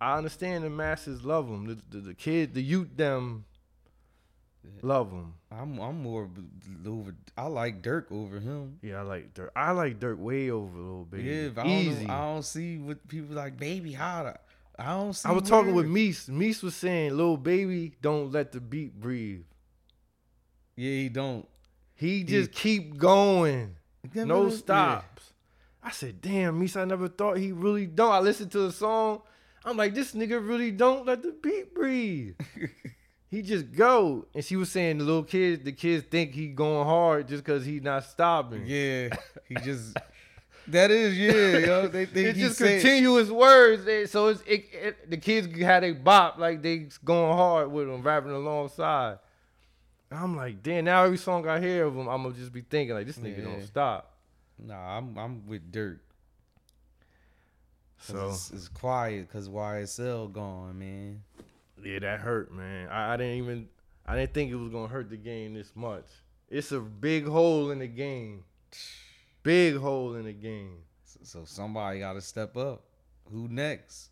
I 0.00 0.16
understand 0.16 0.64
the 0.64 0.70
masses 0.70 1.24
love 1.24 1.48
him. 1.48 1.66
The, 1.66 1.78
the, 1.96 1.98
the 2.08 2.14
kid, 2.14 2.54
the 2.54 2.62
youth, 2.62 2.90
them 2.96 3.44
love 4.82 5.10
him. 5.10 5.34
I'm 5.50 5.78
I'm 5.80 6.02
more 6.02 6.28
over. 6.86 7.14
I 7.36 7.46
like 7.46 7.82
Durk 7.82 8.12
over 8.12 8.38
him. 8.38 8.78
Yeah, 8.82 8.98
I 8.98 9.02
like 9.02 9.34
Durk. 9.34 9.48
I 9.56 9.70
like 9.72 9.98
Durk 9.98 10.18
way 10.18 10.50
over 10.50 10.76
Lil 10.78 11.04
Baby. 11.04 11.22
Yeah, 11.24 11.48
I 11.56 11.62
don't, 11.64 11.66
Easy. 11.68 12.04
Know, 12.06 12.14
I 12.14 12.20
don't 12.20 12.42
see 12.44 12.78
what 12.78 13.08
people 13.08 13.34
like. 13.34 13.56
Baby, 13.58 13.92
how 13.92 14.24
to, 14.24 14.38
I 14.78 14.90
don't 14.92 15.14
see. 15.14 15.28
I 15.28 15.32
was 15.32 15.48
talking 15.48 15.74
with 15.74 15.86
where- 15.86 15.94
Meese. 15.94 16.28
Meese 16.28 16.62
was 16.62 16.74
saying, 16.76 17.16
"Lil 17.16 17.36
Baby, 17.38 17.94
don't 18.02 18.30
let 18.30 18.52
the 18.52 18.60
beat 18.60 19.00
breathe. 19.00 19.42
Yeah, 20.76 20.90
he 20.92 21.08
don't. 21.08 21.48
He 21.94 22.22
just 22.22 22.52
keep 22.52 22.96
going, 22.98 23.74
no 24.14 24.44
Yeah. 24.48 24.56
stops." 24.56 25.32
I 25.82 25.90
said, 25.90 26.20
"Damn, 26.20 26.60
Meese, 26.60 26.76
I 26.76 26.84
never 26.84 27.08
thought 27.08 27.38
he 27.38 27.52
really 27.52 27.86
don't." 27.86 28.12
I 28.12 28.18
listened 28.20 28.50
to 28.52 28.60
the 28.60 28.72
song. 28.72 29.22
I'm 29.64 29.76
like, 29.76 29.94
"This 29.94 30.12
nigga 30.14 30.46
really 30.46 30.70
don't 30.70 31.06
let 31.06 31.22
the 31.22 31.32
beat 31.32 31.74
breathe." 31.74 32.34
he 33.30 33.42
just 33.42 33.72
go. 33.72 34.26
And 34.34 34.44
she 34.44 34.56
was 34.56 34.70
saying, 34.70 34.98
"The 34.98 35.04
little 35.04 35.24
kids, 35.24 35.64
the 35.64 35.72
kids 35.72 36.04
think 36.10 36.32
he 36.32 36.48
going 36.48 36.86
hard 36.86 37.28
just 37.28 37.44
because 37.44 37.64
he 37.64 37.80
not 37.80 38.04
stopping." 38.04 38.64
Yeah, 38.66 39.10
he 39.48 39.54
just. 39.64 39.96
that 40.68 40.90
is 40.90 41.16
yeah, 41.18 41.58
yo. 41.66 41.88
They 41.88 42.04
think 42.06 42.28
it's 42.28 42.38
just 42.38 42.58
say- 42.58 42.74
continuous 42.80 43.30
words. 43.30 44.10
So 44.10 44.28
it's 44.28 44.42
it, 44.46 44.64
it, 44.72 45.10
the 45.10 45.16
kids 45.16 45.48
had 45.60 45.84
a 45.84 45.92
bop 45.92 46.38
like 46.38 46.60
they 46.62 46.88
going 47.04 47.34
hard 47.36 47.70
with 47.72 47.86
them, 47.88 48.02
rapping 48.02 48.32
alongside. 48.32 49.18
I'm 50.10 50.36
like, 50.36 50.62
damn. 50.62 50.84
Now 50.84 51.04
every 51.04 51.18
song 51.18 51.46
I 51.48 51.60
hear 51.60 51.84
of 51.84 51.94
him, 51.94 52.08
I'm 52.08 52.22
gonna 52.22 52.34
just 52.34 52.52
be 52.52 52.62
thinking 52.62 52.94
like, 52.94 53.06
this 53.06 53.18
nigga 53.18 53.38
Yeah. 53.38 53.44
don't 53.44 53.62
stop. 53.66 54.14
Nah, 54.58 54.96
I'm 54.98 55.16
I'm 55.18 55.46
with 55.46 55.70
Durk. 55.70 55.98
So 58.00 58.28
it's, 58.30 58.50
it's 58.52 58.68
quiet 58.68 59.28
because 59.28 59.48
YSL 59.48 60.32
gone, 60.32 60.78
man. 60.78 61.22
yeah, 61.84 61.98
that 61.98 62.20
hurt, 62.20 62.52
man. 62.52 62.88
I, 62.88 63.14
I 63.14 63.16
didn't 63.16 63.38
even, 63.38 63.68
I 64.06 64.14
didn't 64.16 64.34
think 64.34 64.50
it 64.52 64.56
was 64.56 64.70
gonna 64.70 64.88
hurt 64.88 65.10
the 65.10 65.16
game 65.16 65.54
this 65.54 65.72
much. 65.74 66.06
It's 66.48 66.72
a 66.72 66.80
big 66.80 67.26
hole 67.26 67.70
in 67.70 67.80
the 67.80 67.86
game. 67.88 68.44
Big 69.44 69.76
hole 69.76 70.14
in 70.16 70.24
the 70.24 70.32
game. 70.32 70.78
So, 71.04 71.20
so 71.22 71.44
somebody 71.44 72.00
got 72.00 72.14
to 72.14 72.20
step 72.20 72.56
up. 72.56 72.82
Who 73.32 73.48
next? 73.48 74.10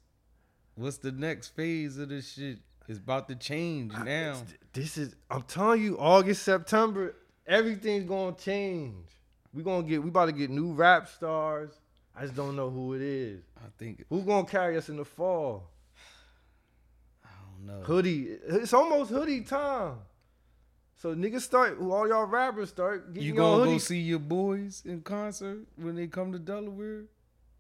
What's 0.77 0.97
the 0.99 1.13
next 1.13 1.49
phase 1.49 1.99
of 1.99 2.09
this 2.09 2.33
shit? 2.33 2.61
It's 2.89 2.99
about 2.99 3.29
to 3.29 3.35
change 3.35 3.93
now. 3.93 4.03
It's- 4.33 4.55
This 4.73 4.99
is 4.99 5.17
I'm 5.31 5.43
telling 5.43 5.83
you, 5.83 5.99
August, 5.99 6.43
September, 6.43 7.15
everything's 7.47 8.05
gonna 8.05 8.37
change. 8.37 9.07
We 9.55 9.63
gonna 9.63 9.83
get 9.87 10.03
we 10.03 10.09
about 10.11 10.27
to 10.27 10.33
get 10.33 10.51
new 10.51 10.73
rap 10.73 11.09
stars. 11.09 11.71
I 12.15 12.23
just 12.23 12.35
don't 12.35 12.57
know 12.57 12.71
who 12.71 12.95
it 12.95 13.03
is. 13.03 13.43
I 13.59 13.69
think 13.79 14.05
Who 14.09 14.23
gonna 14.23 14.47
carry 14.47 14.77
us 14.77 14.89
in 14.89 14.97
the 14.99 15.05
fall? 15.05 15.71
I 17.25 17.29
don't 17.51 17.67
know. 17.67 17.83
Hoodie. 17.85 18.25
It's 18.47 18.73
almost 18.73 19.11
hoodie 19.11 19.43
time. 19.43 19.97
So 20.97 21.15
niggas 21.15 21.43
start 21.43 21.79
all 21.81 22.09
y'all 22.09 22.25
rappers 22.27 22.69
start 22.71 23.13
getting 23.13 23.27
You 23.29 23.35
gonna 23.35 23.65
go 23.65 23.79
see 23.79 24.01
your 24.01 24.19
boys 24.19 24.83
in 24.85 25.03
concert 25.03 25.67
when 25.77 25.95
they 25.95 26.07
come 26.07 26.33
to 26.33 26.39
Delaware? 26.39 27.05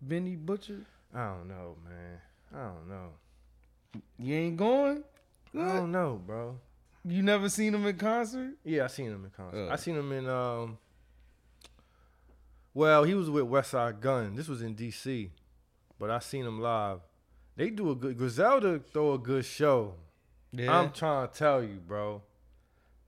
Benny 0.01 0.37
Butcher? 0.37 0.81
I 1.14 1.29
don't 1.29 1.49
know, 1.49 1.77
man. 1.85 2.20
I 2.55 2.66
don't 2.68 2.89
know. 2.89 3.12
You 4.18 4.35
ain't 4.35 4.57
going? 4.57 5.03
I 5.55 5.76
don't 5.76 5.92
know, 5.92 6.20
bro. 6.24 6.59
You 7.05 7.22
never 7.22 7.49
seen 7.49 7.74
him 7.74 7.86
in 7.86 7.97
concert? 7.97 8.55
Yeah, 8.64 8.84
I 8.84 8.86
seen 8.88 9.07
him 9.07 9.24
in 9.24 9.30
concert. 9.30 9.68
Uh. 9.68 9.72
I 9.72 9.76
seen 9.76 9.97
him 9.97 10.12
in 10.12 10.28
um. 10.28 10.78
Well, 12.74 13.05
he 13.05 13.14
was 13.14 13.30
with 13.30 13.44
Westside 13.44 14.01
Gunn. 14.01 14.34
This 14.34 14.49
was 14.49 14.61
in 14.61 14.74
D.C., 14.74 15.30
but 15.99 16.11
I 16.11 16.18
seen 16.18 16.44
him 16.44 16.61
live. 16.61 17.01
They 17.57 17.70
do 17.70 17.90
a 17.90 17.94
good. 17.94 18.18
Griselda 18.18 18.80
throw 18.92 19.14
a 19.14 19.18
good 19.18 19.44
show. 19.44 19.94
Yeah. 20.53 20.78
I'm 20.78 20.92
trying 20.92 21.28
to 21.28 21.34
tell 21.34 21.62
you, 21.62 21.80
bro. 21.86 22.22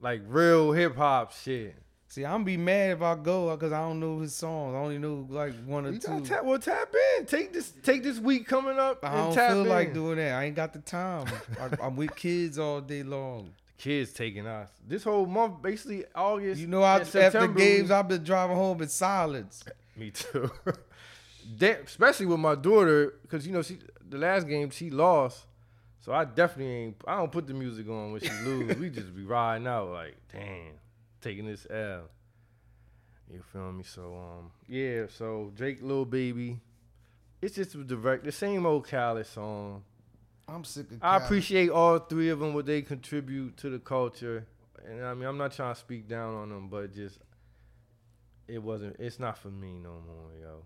Like 0.00 0.22
real 0.26 0.72
hip 0.72 0.96
hop 0.96 1.32
shit. 1.32 1.74
See, 2.10 2.24
I'm 2.24 2.42
be 2.42 2.56
mad 2.56 2.92
if 2.92 3.02
I 3.02 3.14
go 3.16 3.54
because 3.54 3.70
I 3.72 3.80
don't 3.80 4.00
know 4.00 4.18
his 4.20 4.34
songs. 4.34 4.74
I 4.74 4.78
only 4.78 4.96
know 4.98 5.26
like 5.28 5.52
one 5.66 5.84
or 5.86 5.92
You 5.92 5.98
two. 5.98 6.08
gotta 6.08 6.24
tap. 6.24 6.44
Well, 6.44 6.58
tap 6.58 6.94
in. 7.18 7.26
Take 7.26 7.52
this. 7.52 7.70
Take 7.82 8.02
this 8.02 8.18
week 8.18 8.46
coming 8.48 8.78
up 8.78 9.00
I 9.04 9.08
and 9.08 9.16
don't 9.26 9.34
tap 9.34 9.50
feel 9.50 9.62
in. 9.62 9.68
like 9.68 9.92
doing 9.92 10.16
that. 10.16 10.32
I 10.32 10.44
ain't 10.44 10.56
got 10.56 10.72
the 10.72 10.78
time. 10.78 11.26
I, 11.60 11.68
I'm 11.86 11.96
with 11.96 12.16
kids 12.16 12.58
all 12.58 12.80
day 12.80 13.02
long. 13.02 13.50
The 13.76 13.82
kids 13.82 14.12
taking 14.14 14.46
us. 14.46 14.70
This 14.86 15.04
whole 15.04 15.26
month, 15.26 15.60
basically 15.60 16.06
August. 16.14 16.60
You 16.60 16.66
know, 16.66 16.82
I, 16.82 16.94
and 16.94 17.02
after 17.02 17.20
September, 17.20 17.58
games, 17.58 17.90
I've 17.90 18.08
been 18.08 18.24
driving 18.24 18.56
home 18.56 18.80
in 18.80 18.88
silence. 18.88 19.62
Me 19.96 20.10
too. 20.10 20.50
Da- 21.56 21.78
especially 21.84 22.26
with 22.26 22.40
my 22.40 22.54
daughter, 22.54 23.14
because 23.22 23.46
you 23.46 23.52
know 23.54 23.62
she 23.62 23.78
the 24.06 24.18
last 24.18 24.46
game 24.46 24.68
she 24.70 24.90
lost, 24.90 25.46
so 26.00 26.12
I 26.12 26.24
definitely 26.26 26.72
ain't. 26.74 26.96
I 27.06 27.16
don't 27.16 27.32
put 27.32 27.46
the 27.46 27.54
music 27.54 27.88
on 27.88 28.12
when 28.12 28.20
she 28.20 28.30
lose. 28.44 28.76
we 28.76 28.90
just 28.90 29.14
be 29.16 29.22
riding 29.24 29.66
out 29.66 29.88
like, 29.88 30.14
damn, 30.30 30.74
taking 31.20 31.46
this 31.46 31.66
L. 31.70 32.08
You 33.32 33.42
feel 33.52 33.72
me? 33.72 33.84
So 33.84 34.14
um, 34.16 34.50
yeah. 34.66 35.04
So 35.08 35.52
Drake, 35.54 35.78
Lil 35.82 36.04
Baby, 36.04 36.60
it's 37.42 37.54
just 37.54 37.74
a 37.74 37.84
direct 37.84 38.24
the 38.24 38.32
same 38.32 38.64
old 38.64 38.88
Khaled 38.88 39.26
song. 39.26 39.82
I'm 40.48 40.64
sick 40.64 40.90
of. 40.90 40.98
I 41.02 41.18
appreciate 41.18 41.70
all 41.70 41.98
three 41.98 42.30
of 42.30 42.38
them 42.38 42.54
what 42.54 42.66
they 42.66 42.80
contribute 42.80 43.56
to 43.58 43.68
the 43.70 43.78
culture, 43.78 44.46
and 44.86 45.04
I 45.04 45.12
mean 45.14 45.28
I'm 45.28 45.36
not 45.36 45.52
trying 45.52 45.74
to 45.74 45.80
speak 45.80 46.08
down 46.08 46.34
on 46.34 46.48
them, 46.48 46.68
but 46.68 46.94
just 46.94 47.18
it 48.46 48.62
wasn't. 48.62 48.96
It's 48.98 49.20
not 49.20 49.36
for 49.36 49.50
me 49.50 49.78
no 49.78 49.90
more, 50.06 50.30
yo. 50.40 50.64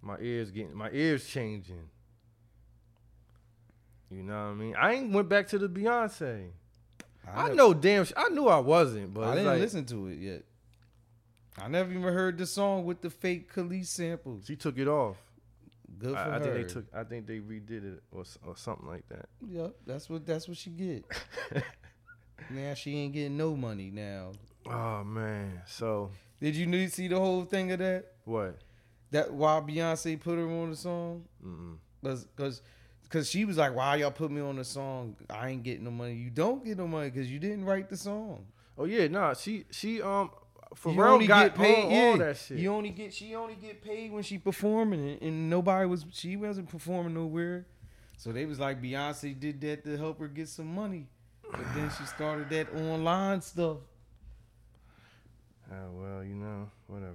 My 0.00 0.16
ears 0.20 0.50
getting 0.50 0.74
my 0.74 0.90
ears 0.92 1.26
changing. 1.26 1.90
You 4.10 4.22
know 4.22 4.34
what 4.34 4.50
I 4.50 4.54
mean? 4.54 4.74
I 4.76 4.92
ain't 4.94 5.12
went 5.12 5.28
back 5.28 5.48
to 5.48 5.58
the 5.58 5.68
Beyonce. 5.68 6.50
I, 7.34 7.42
never- 7.44 7.54
know 7.54 7.74
damn. 7.74 8.04
sh- 8.04 8.12
I 8.16 8.28
knew 8.28 8.46
I 8.48 8.58
wasn't, 8.58 9.12
but 9.14 9.24
I 9.24 9.30
didn't 9.34 9.46
like, 9.46 9.60
listen 9.60 9.84
to 9.86 10.06
it 10.08 10.18
yet. 10.18 10.44
I 11.58 11.68
never 11.68 11.90
even 11.90 12.02
heard 12.02 12.36
the 12.38 12.46
song 12.46 12.84
with 12.84 13.00
the 13.00 13.08
fake 13.10 13.52
Kelis 13.52 13.86
samples. 13.86 14.44
She 14.46 14.56
took 14.56 14.78
it 14.78 14.86
off. 14.88 15.16
Good 15.98 16.12
for 16.12 16.18
I, 16.18 16.26
I 16.36 16.38
her. 16.38 16.40
think 16.40 16.54
they 16.54 16.64
took. 16.74 16.84
I 16.94 17.04
think 17.04 17.26
they 17.26 17.38
redid 17.38 17.94
it 17.96 18.02
or 18.12 18.24
or 18.46 18.56
something 18.56 18.86
like 18.86 19.08
that. 19.08 19.26
Yep, 19.48 19.74
that's 19.86 20.10
what 20.10 20.26
that's 20.26 20.46
what 20.48 20.56
she 20.58 20.68
get. 20.70 21.04
now 22.50 22.74
she 22.74 22.96
ain't 22.98 23.14
getting 23.14 23.36
no 23.36 23.56
money 23.56 23.90
now. 23.90 24.32
Oh 24.66 25.02
man. 25.04 25.62
So 25.66 26.10
Did 26.40 26.54
you 26.56 26.66
need 26.66 26.92
see 26.92 27.08
the 27.08 27.18
whole 27.18 27.44
thing 27.44 27.72
of 27.72 27.78
that? 27.78 28.12
what? 28.24 28.58
That 29.12 29.32
why 29.32 29.60
Beyonce 29.66 30.20
put 30.20 30.36
her 30.38 30.46
on 30.50 30.70
the 30.70 30.76
song? 30.76 31.24
Mm-mm. 31.44 31.76
Cause, 32.04 32.26
cause, 32.36 32.60
cause 33.10 33.28
she 33.28 33.44
was 33.44 33.56
like, 33.56 33.74
"Why 33.74 33.96
y'all 33.96 34.10
put 34.10 34.30
me 34.30 34.40
on 34.40 34.56
the 34.56 34.64
song? 34.64 35.16
I 35.30 35.50
ain't 35.50 35.62
getting 35.62 35.84
no 35.84 35.90
money. 35.90 36.14
You 36.14 36.30
don't 36.30 36.64
get 36.64 36.78
no 36.78 36.86
money 36.86 37.10
because 37.10 37.30
you 37.30 37.38
didn't 37.38 37.64
write 37.64 37.88
the 37.88 37.96
song. 37.96 38.46
Oh 38.78 38.84
yeah, 38.84 39.08
nah. 39.08 39.34
She 39.34 39.64
she 39.70 40.02
um 40.02 40.30
you 40.84 40.92
Pharrell 40.92 41.12
only 41.12 41.26
got 41.26 41.54
get 41.54 41.54
paid. 41.54 41.84
all, 41.84 41.90
yeah, 41.90 42.10
all 42.10 42.16
that 42.18 42.36
shit. 42.36 42.58
You 42.58 42.72
only 42.72 42.90
get 42.90 43.14
she 43.14 43.34
only 43.34 43.54
get 43.54 43.82
paid 43.82 44.12
when 44.12 44.22
she 44.22 44.38
performing, 44.38 45.00
and, 45.08 45.22
and 45.22 45.50
nobody 45.50 45.86
was 45.86 46.04
she 46.12 46.36
wasn't 46.36 46.68
performing 46.68 47.14
nowhere. 47.14 47.66
So 48.18 48.32
they 48.32 48.46
was 48.46 48.58
like 48.58 48.82
Beyonce 48.82 49.38
did 49.38 49.60
that 49.60 49.84
to 49.84 49.96
help 49.96 50.18
her 50.20 50.28
get 50.28 50.48
some 50.48 50.74
money, 50.74 51.06
but 51.50 51.74
then 51.74 51.90
she 51.96 52.04
started 52.04 52.48
that 52.50 52.72
online 52.74 53.40
stuff. 53.40 53.78
Ah, 55.70 55.88
well, 55.92 56.24
you 56.24 56.34
know, 56.34 56.70
whatever. 56.86 57.14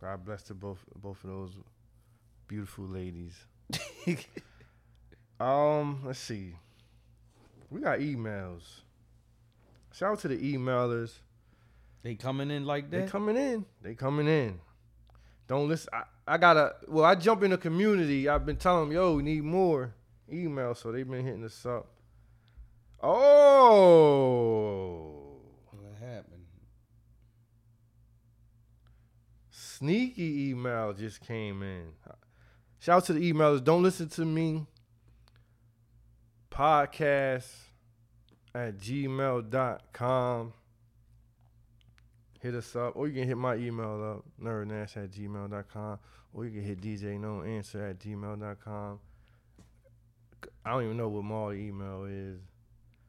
God 0.00 0.24
bless 0.24 0.42
to 0.44 0.54
both 0.54 0.84
both 0.96 1.22
of 1.24 1.30
those 1.30 1.56
beautiful 2.48 2.84
ladies. 2.84 3.34
um, 5.40 6.02
let's 6.04 6.18
see. 6.18 6.54
We 7.70 7.80
got 7.80 8.00
emails. 8.00 8.62
Shout 9.92 10.12
out 10.12 10.20
to 10.20 10.28
the 10.28 10.54
emailers. 10.54 11.12
They 12.02 12.14
coming 12.14 12.50
in 12.50 12.64
like 12.66 12.90
that. 12.90 13.06
They 13.06 13.10
coming 13.10 13.36
in. 13.36 13.64
They 13.80 13.94
coming 13.94 14.26
in. 14.26 14.60
Don't 15.46 15.68
listen. 15.68 15.90
I, 15.92 16.02
I 16.26 16.38
gotta. 16.38 16.74
Well, 16.88 17.04
I 17.04 17.14
jump 17.14 17.42
in 17.42 17.50
the 17.50 17.58
community. 17.58 18.28
I've 18.28 18.46
been 18.46 18.56
telling 18.56 18.88
them, 18.88 18.96
yo, 18.96 19.14
we 19.16 19.22
need 19.22 19.44
more 19.44 19.94
emails. 20.32 20.78
So 20.78 20.90
they've 20.92 21.08
been 21.08 21.24
hitting 21.24 21.44
us 21.44 21.64
up. 21.66 21.88
Oh, 23.02 23.82
what 25.70 25.94
happened? 26.00 26.42
sneaky 29.82 30.50
email 30.50 30.92
just 30.92 31.20
came 31.20 31.60
in. 31.62 31.88
Shout 32.82 32.96
out 32.96 33.04
to 33.04 33.12
the 33.12 33.32
emailers. 33.32 33.62
Don't 33.62 33.80
listen 33.80 34.08
to 34.08 34.24
me. 34.24 34.66
Podcast 36.50 37.46
at 38.56 38.76
gmail.com. 38.76 40.52
Hit 42.40 42.54
us 42.56 42.74
up. 42.74 42.96
Or 42.96 43.06
you 43.06 43.14
can 43.14 43.28
hit 43.28 43.36
my 43.36 43.54
email 43.54 44.16
up, 44.16 44.24
nerdnash 44.44 44.96
at 44.96 45.12
gmail.com. 45.12 45.98
Or 46.34 46.44
you 46.44 46.50
can 46.50 46.62
hit 46.62 46.80
DJ 46.80 47.20
No 47.20 47.42
Answer 47.44 47.86
at 47.86 48.00
gmail.com. 48.00 48.98
I 50.64 50.70
don't 50.72 50.82
even 50.82 50.96
know 50.96 51.08
what 51.08 51.22
my 51.22 51.52
email 51.52 52.04
is, 52.10 52.40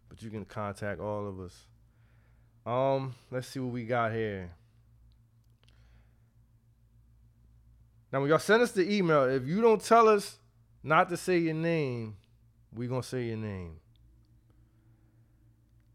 but 0.07 0.21
you 0.21 0.29
can 0.29 0.45
contact 0.45 0.99
all 1.01 1.27
of 1.27 1.39
us. 1.39 1.65
Um, 2.63 3.15
let's 3.31 3.47
see 3.47 3.59
what 3.59 3.73
we 3.73 3.85
got 3.85 4.11
here. 4.11 4.51
Now, 8.13 8.21
when 8.21 8.29
y'all 8.29 8.37
send 8.37 8.61
us 8.61 8.71
the 8.71 8.87
email, 8.93 9.23
if 9.23 9.47
you 9.47 9.59
don't 9.59 9.83
tell 9.83 10.07
us 10.07 10.37
not 10.83 11.09
to 11.09 11.17
say 11.17 11.39
your 11.39 11.55
name, 11.55 12.15
we 12.71 12.85
gonna 12.87 13.01
say 13.01 13.23
your 13.23 13.37
name. 13.37 13.77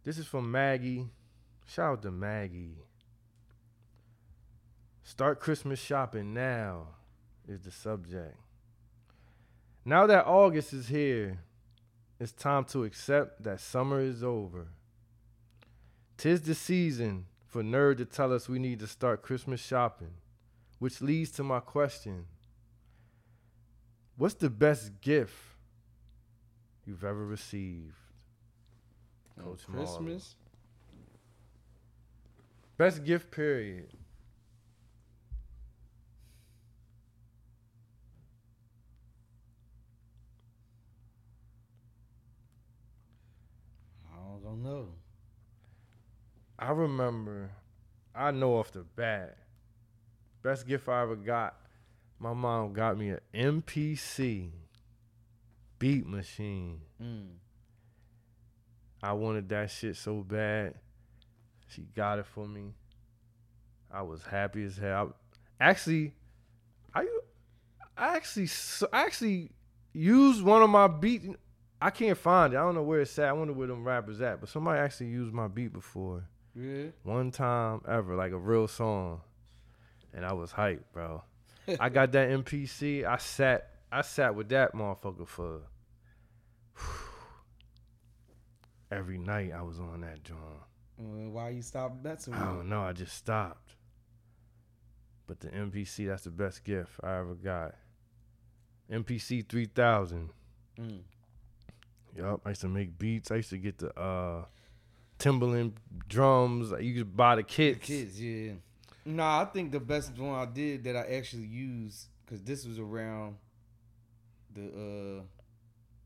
This 0.02 0.18
is 0.18 0.26
from 0.26 0.50
Maggie. 0.50 1.06
Shout 1.64 1.92
out 1.92 2.02
to 2.02 2.10
Maggie. 2.10 2.74
Start 5.04 5.38
Christmas 5.38 5.78
shopping 5.78 6.34
now 6.34 6.88
is 7.46 7.60
the 7.60 7.70
subject. 7.70 8.36
Now 9.84 10.06
that 10.08 10.26
August 10.26 10.72
is 10.72 10.88
here, 10.88 11.38
it's 12.18 12.32
time 12.32 12.64
to 12.66 12.82
accept 12.82 13.44
that 13.44 13.60
summer 13.60 14.00
is 14.00 14.24
over. 14.24 14.66
Tis 16.16 16.42
the 16.42 16.56
season 16.56 17.26
for 17.46 17.62
Nerd 17.62 17.98
to 17.98 18.04
tell 18.04 18.32
us 18.32 18.48
we 18.48 18.58
need 18.58 18.80
to 18.80 18.88
start 18.88 19.22
Christmas 19.22 19.60
shopping, 19.60 20.14
which 20.78 21.00
leads 21.00 21.30
to 21.32 21.42
my 21.42 21.60
question 21.60 22.26
What's 24.16 24.34
the 24.34 24.50
best 24.50 25.00
gift 25.00 25.36
you've 26.84 27.04
ever 27.04 27.24
received? 27.24 27.94
Coach 29.38 29.60
Marlon. 29.68 29.74
Christmas. 29.76 30.34
Best 32.76 33.04
gift, 33.04 33.30
period. 33.30 33.88
I 44.12 44.44
don't 44.44 44.62
know. 44.62 44.88
I 46.58 46.70
remember, 46.72 47.50
I 48.14 48.32
know 48.32 48.56
off 48.56 48.72
the 48.72 48.80
bat, 48.82 49.38
best 50.42 50.66
gift 50.66 50.88
I 50.88 51.02
ever 51.02 51.16
got, 51.16 51.56
my 52.18 52.32
mom 52.32 52.72
got 52.72 52.98
me 52.98 53.10
an 53.10 53.20
MPC 53.34 54.50
beat 55.78 56.06
machine. 56.06 56.80
Mm. 57.02 57.28
I 59.02 59.12
wanted 59.12 59.48
that 59.50 59.70
shit 59.70 59.96
so 59.96 60.22
bad. 60.22 60.74
She 61.68 61.82
got 61.82 62.18
it 62.18 62.26
for 62.26 62.46
me. 62.46 62.74
I 63.90 64.02
was 64.02 64.22
happy 64.22 64.64
as 64.64 64.76
hell. 64.76 65.14
I, 65.60 65.68
actually, 65.68 66.14
I 66.94 67.06
I 67.96 68.16
actually 68.16 68.48
I 68.92 69.02
actually 69.02 69.50
used 69.92 70.42
one 70.42 70.62
of 70.62 70.70
my 70.70 70.88
beats. 70.88 71.28
I 71.80 71.90
can't 71.90 72.18
find 72.18 72.52
it. 72.52 72.56
I 72.56 72.60
don't 72.60 72.74
know 72.74 72.82
where 72.82 73.00
it's 73.00 73.18
at. 73.18 73.28
I 73.28 73.32
wonder 73.32 73.52
where 73.52 73.68
them 73.68 73.84
rappers 73.84 74.20
at. 74.20 74.40
But 74.40 74.48
somebody 74.48 74.80
actually 74.80 75.08
used 75.08 75.32
my 75.32 75.46
beat 75.46 75.72
before. 75.72 76.24
Yeah. 76.54 76.86
One 77.04 77.30
time 77.30 77.82
ever, 77.86 78.16
like 78.16 78.32
a 78.32 78.38
real 78.38 78.66
song. 78.66 79.20
And 80.14 80.24
I 80.24 80.32
was 80.32 80.52
hyped, 80.52 80.84
bro. 80.92 81.22
I 81.78 81.88
got 81.90 82.12
that 82.12 82.30
MPC. 82.30 83.04
I 83.04 83.18
sat 83.18 83.70
I 83.92 84.02
sat 84.02 84.34
with 84.34 84.48
that 84.50 84.74
motherfucker 84.74 85.26
for 85.26 85.60
every 88.90 89.18
night 89.18 89.52
I 89.56 89.62
was 89.62 89.78
on 89.78 90.00
that 90.02 90.24
joint. 90.24 90.40
Why 90.96 91.50
you 91.50 91.62
stop 91.62 91.92
messing 92.02 92.34
I 92.34 92.44
don't 92.46 92.68
know, 92.68 92.82
I 92.82 92.92
just 92.92 93.14
stopped. 93.16 93.74
But 95.26 95.40
the 95.40 95.48
MPC, 95.48 96.06
that's 96.08 96.24
the 96.24 96.30
best 96.30 96.64
gift 96.64 96.92
I 97.02 97.18
ever 97.18 97.34
got. 97.34 97.74
MPC 98.90 99.46
3000. 99.46 100.30
Mm. 100.80 101.00
Yup, 102.16 102.40
I 102.46 102.48
used 102.50 102.62
to 102.62 102.68
make 102.68 102.98
beats. 102.98 103.30
I 103.30 103.36
used 103.36 103.50
to 103.50 103.58
get 103.58 103.78
the 103.78 103.96
uh 103.98 104.44
Timbaland 105.18 105.72
drums. 106.08 106.72
You 106.80 106.94
could 106.94 107.16
buy 107.16 107.36
the 107.36 107.42
The 107.42 107.48
kits. 107.48 107.86
kids, 107.86 108.20
yeah. 108.22 108.52
Nah, 109.08 109.42
I 109.42 109.44
think 109.46 109.72
the 109.72 109.80
best 109.80 110.16
one 110.18 110.34
I 110.34 110.44
did 110.46 110.84
that 110.84 110.96
I 110.96 111.14
actually 111.16 111.46
used 111.46 112.08
because 112.24 112.42
this 112.42 112.66
was 112.66 112.78
around 112.78 113.36
the 114.54 114.66
uh 114.66 115.22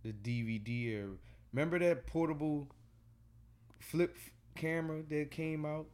the 0.02 0.12
DVD 0.12 0.88
era. 0.88 1.10
Remember 1.52 1.78
that 1.78 2.06
portable 2.06 2.68
flip 3.80 4.16
camera 4.54 5.02
that 5.08 5.30
came 5.30 5.64
out? 5.66 5.86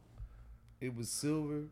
It 0.81 0.95
was 0.95 1.09
silver 1.09 1.65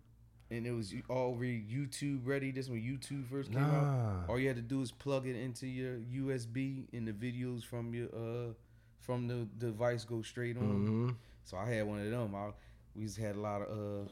and 0.51 0.67
it 0.67 0.71
was 0.73 0.93
already 1.09 1.63
YouTube 1.69 2.21
ready. 2.25 2.51
This 2.51 2.69
when 2.69 2.81
YouTube 2.81 3.27
first 3.29 3.51
came 3.51 3.71
out. 3.71 3.91
All 4.27 4.39
you 4.39 4.47
had 4.47 4.57
to 4.57 4.63
do 4.63 4.81
is 4.81 4.91
plug 4.91 5.27
it 5.27 5.35
into 5.35 5.67
your 5.67 5.97
USB 5.97 6.87
and 6.93 7.07
the 7.07 7.13
videos 7.13 7.63
from 7.65 7.93
your 7.93 8.07
uh 8.15 8.53
from 9.01 9.27
the 9.27 9.47
device 9.57 10.05
go 10.05 10.21
straight 10.21 10.57
on. 10.57 10.85
hmm 10.87 11.09
So 11.45 11.57
I 11.57 11.69
had 11.69 11.87
one 11.87 11.99
of 12.01 12.11
them. 12.11 12.35
I 12.35 12.49
we 12.95 13.05
just 13.05 13.17
had 13.17 13.35
a 13.35 13.41
lot 13.41 13.61
of 13.61 13.69
uh 14.07 14.09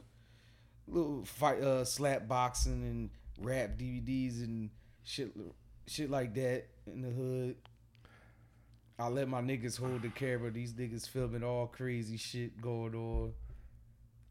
little 0.87 1.25
fight 1.25 1.61
uh 1.61 1.83
slap 1.83 2.27
boxing 2.27 2.83
and 2.83 3.09
rap 3.39 3.71
DVDs 3.77 4.43
and 4.43 4.69
shit 5.03 5.31
shit 5.87 6.09
like 6.09 6.33
that 6.35 6.65
in 6.87 7.01
the 7.01 7.09
hood. 7.09 7.55
I 8.97 9.09
let 9.09 9.27
my 9.27 9.41
niggas 9.41 9.77
hold 9.77 10.03
the 10.03 10.09
camera. 10.09 10.49
These 10.51 10.73
niggas 10.73 11.07
filming 11.07 11.43
all 11.43 11.67
crazy 11.67 12.17
shit 12.17 12.61
going 12.61 12.95
on. 12.95 13.33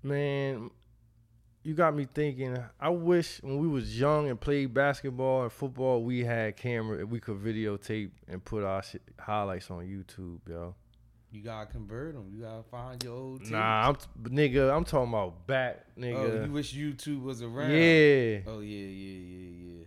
Man, 0.03 0.71
you 1.63 1.75
got 1.75 1.95
me 1.95 2.07
thinking. 2.13 2.57
I 2.81 2.89
wish 2.89 3.43
when 3.43 3.59
we 3.59 3.69
was 3.69 3.99
young 3.99 4.31
and 4.31 4.41
played 4.41 4.73
basketball 4.73 5.43
and 5.43 5.53
football, 5.53 6.03
we 6.03 6.25
had 6.25 6.57
camera. 6.57 7.05
We 7.05 7.21
could 7.21 7.43
videotape 7.43 8.11
and 8.27 8.43
put 8.43 8.65
our 8.65 8.83
shit, 8.83 9.03
highlights 9.19 9.71
on 9.71 9.85
YouTube, 9.85 10.41
yo. 10.49 10.75
You 11.35 11.43
gotta 11.43 11.67
convert 11.67 12.15
them. 12.15 12.31
You 12.33 12.43
gotta 12.45 12.63
find 12.63 13.03
your 13.03 13.13
old 13.13 13.41
tapes. 13.41 13.51
Nah, 13.51 13.89
I'm 13.89 13.97
nigga. 14.23 14.73
I'm 14.73 14.85
talking 14.85 15.09
about 15.09 15.49
back, 15.49 15.85
nigga. 15.99 16.43
Oh, 16.43 16.45
you 16.45 16.53
wish 16.53 16.73
YouTube 16.73 17.25
was 17.25 17.43
around. 17.43 17.73
yeah. 17.73 18.39
Oh 18.47 18.61
yeah, 18.61 18.87
yeah, 18.87 19.19
yeah, 19.19 19.51
yeah. 19.67 19.85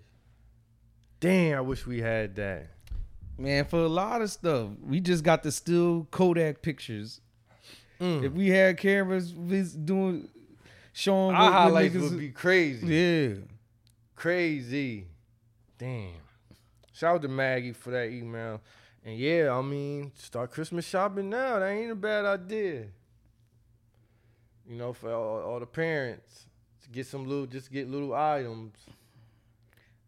Damn, 1.21 1.57
I 1.59 1.61
wish 1.61 1.87
we 1.87 2.01
had 2.01 2.35
that. 2.35 2.67
Man, 3.37 3.63
for 3.63 3.79
a 3.79 3.87
lot 3.87 4.21
of 4.21 4.29
stuff, 4.29 4.71
we 4.83 4.99
just 4.99 5.23
got 5.23 5.41
the 5.41 5.53
still 5.53 6.05
Kodak 6.11 6.61
pictures. 6.61 7.21
Mm. 8.01 8.25
If 8.25 8.33
we 8.33 8.49
had 8.49 8.77
cameras 8.77 9.31
doing 9.31 10.27
showing 10.91 11.33
Our 11.33 11.43
what, 11.43 11.53
what 11.53 11.53
highlights 11.53 11.95
niggas, 11.95 12.09
would 12.09 12.19
be 12.19 12.31
crazy. 12.31 12.87
yeah. 12.87 13.35
Crazy. 14.17 15.07
Damn. 15.77 16.09
Shout 16.91 17.15
out 17.15 17.21
to 17.21 17.29
Maggie 17.29 17.71
for 17.71 17.91
that 17.91 18.09
email. 18.09 18.59
And 19.03 19.17
yeah, 19.17 19.51
I 19.53 19.61
mean, 19.61 20.11
start 20.15 20.51
Christmas 20.51 20.85
shopping 20.85 21.29
now. 21.29 21.59
That 21.59 21.69
ain't 21.69 21.91
a 21.91 21.95
bad 21.95 22.25
idea. 22.25 22.87
You 24.67 24.75
know, 24.75 24.91
for 24.93 25.13
all, 25.13 25.41
all 25.43 25.59
the 25.59 25.65
parents 25.65 26.45
to 26.83 26.89
get 26.89 27.07
some 27.07 27.25
little, 27.25 27.45
just 27.45 27.71
get 27.71 27.89
little 27.89 28.13
items. 28.13 28.75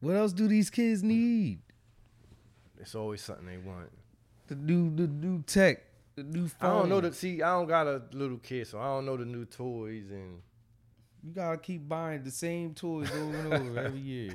What 0.02 0.16
else 0.16 0.34
do 0.34 0.48
these 0.48 0.70
kids 0.70 1.02
need? 1.02 1.60
It's 2.80 2.96
always 2.96 3.22
something 3.22 3.46
they 3.46 3.58
want. 3.58 3.90
The 4.48 4.56
new, 4.56 4.94
the 4.94 5.08
new 5.08 5.44
tech, 5.44 5.84
the 6.16 6.24
new 6.24 6.48
phone. 6.48 6.70
I 6.70 6.80
don't 6.80 6.90
know 6.90 7.02
the 7.02 7.14
see. 7.14 7.42
I 7.42 7.52
don't 7.52 7.68
got 7.68 7.88
a 7.88 8.02
little 8.12 8.38
kid, 8.38 8.68
so 8.68 8.80
I 8.80 8.86
don't 8.86 9.06
know 9.06 9.18
the 9.18 9.26
new 9.26 9.46
toys 9.46 10.10
and. 10.12 10.42
You 11.22 11.34
gotta 11.34 11.58
keep 11.58 11.88
buying 11.88 12.24
the 12.24 12.32
same 12.32 12.74
toys 12.74 13.12
over 13.12 13.38
and 13.38 13.54
over 13.54 13.80
every 13.86 14.00
year. 14.00 14.32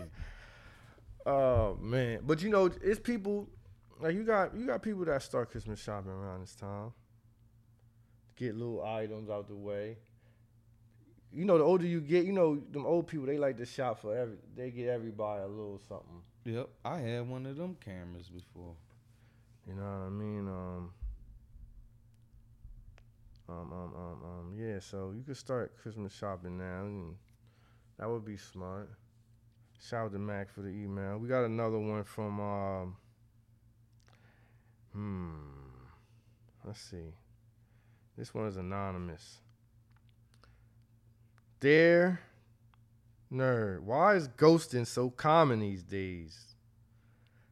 Oh 1.25 1.79
man, 1.81 2.21
but 2.23 2.43
you 2.43 2.51
know, 2.51 2.71
it's 2.83 3.01
people 3.01 3.49
like 4.01 4.15
you 4.15 4.25
got 4.25 4.55
you 4.57 4.67
got 4.67 4.83
people 4.83 5.05
that 5.05 5.23
start 5.23 5.51
Christmas 5.51 5.81
shopping 5.81 6.11
around 6.11 6.41
this 6.41 6.55
time. 6.55 6.93
Get 8.37 8.57
little 8.57 8.85
items 8.85 9.31
out 9.31 9.49
the 9.49 9.55
way. 9.55 9.99
You 11.33 11.45
know, 11.45 11.59
the 11.59 11.65
older 11.65 11.87
you 11.87 12.01
get, 12.01 12.25
you 12.25 12.33
know, 12.33 12.57
them 12.71 12.87
old 12.87 13.07
people 13.07 13.27
they 13.27 13.39
like 13.39 13.57
to 13.59 13.67
shop 13.67 14.01
for 14.01 14.17
every. 14.17 14.37
They 14.57 14.71
get 14.71 14.89
everybody 14.89 15.43
a 15.43 15.47
little 15.47 15.81
something. 15.89 16.23
Yep, 16.45 16.69
I 16.85 16.99
had 16.99 17.29
one 17.29 17.47
of 17.47 17.57
them 17.57 17.77
cameras 17.85 18.29
before. 18.29 18.75
You 19.67 19.75
know 19.75 19.83
what 19.83 20.07
I 20.07 20.09
mean? 20.11 20.49
Um. 20.49 20.91
Um, 23.47 23.73
um, 23.73 23.93
um, 23.95 24.19
um, 24.25 24.55
yeah, 24.57 24.79
so 24.81 25.13
you 25.15 25.23
could 25.23 25.37
start 25.37 25.77
Christmas 25.77 26.15
shopping 26.15 26.57
now, 26.57 26.85
and 26.85 27.15
that 27.99 28.09
would 28.09 28.25
be 28.25 28.39
smart. 28.39 28.91
Shout 29.87 30.07
out 30.07 30.13
to 30.13 30.19
Mac 30.19 30.51
for 30.51 30.63
the 30.63 30.71
email. 30.71 31.19
We 31.19 31.29
got 31.29 31.45
another 31.45 31.79
one 31.79 32.05
from 32.05 32.41
um 32.41 32.97
Hmm. 34.95 35.35
Let's 36.65 36.81
see. 36.81 37.13
This 38.17 38.33
one 38.33 38.47
is 38.47 38.57
anonymous. 38.57 39.41
Dear 41.61 42.21
nerd, 43.33 43.81
why 43.81 44.15
is 44.15 44.29
ghosting 44.29 44.87
so 44.87 45.11
common 45.11 45.61
these 45.61 45.83
days? 45.83 46.55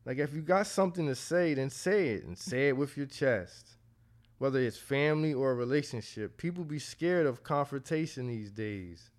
Like 0.04 0.18
if 0.18 0.34
you 0.34 0.40
got 0.40 0.66
something 0.66 1.06
to 1.06 1.14
say, 1.14 1.54
then 1.54 1.70
say 1.70 2.10
it 2.10 2.24
and 2.24 2.38
say 2.38 2.68
it 2.68 2.76
with 2.76 2.96
your 2.96 3.06
chest. 3.06 3.76
Whether 4.38 4.60
it's 4.60 4.78
family 4.78 5.32
or 5.32 5.52
a 5.52 5.54
relationship, 5.54 6.36
people 6.36 6.64
be 6.64 6.78
scared 6.78 7.26
of 7.26 7.44
confrontation 7.44 8.26
these 8.26 8.50
days. 8.50 9.10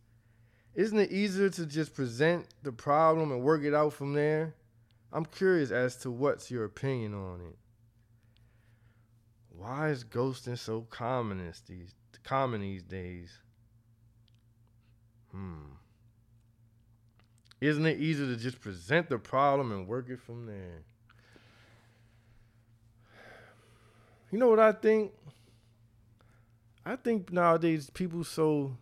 Isn't 0.76 1.00
it 1.00 1.12
easier 1.12 1.50
to 1.50 1.66
just 1.66 1.94
present 1.94 2.48
the 2.64 2.72
problem 2.72 3.32
and 3.32 3.42
work 3.42 3.64
it 3.64 3.74
out 3.74 3.94
from 3.94 4.14
there? 4.14 4.56
I'm 5.12 5.26
curious 5.26 5.72
as 5.72 5.96
to 5.98 6.12
what's 6.12 6.50
your 6.50 6.66
opinion 6.66 7.14
on 7.14 7.42
it. 7.42 7.58
Why 9.64 9.92
is 9.92 10.04
ghosting 10.04 10.58
so 10.58 10.82
common 10.90 11.38
these 11.70 11.94
common 12.26 12.60
these 12.60 12.84
days? 12.84 13.32
Hmm. 15.32 15.76
Isn't 17.62 17.86
it 17.86 17.98
easier 17.98 18.28
to 18.28 18.36
just 18.36 18.60
present 18.60 19.08
the 19.08 19.18
problem 19.18 19.72
and 19.72 19.88
work 19.88 20.10
it 20.10 20.20
from 20.20 20.48
there? 20.48 20.84
You 24.32 24.38
know 24.38 24.50
what 24.50 24.60
I 24.60 24.74
think? 24.74 25.14
I 26.86 26.98
think 26.98 27.32
nowadays 27.32 27.90
people 27.90 28.26
so 28.26 28.76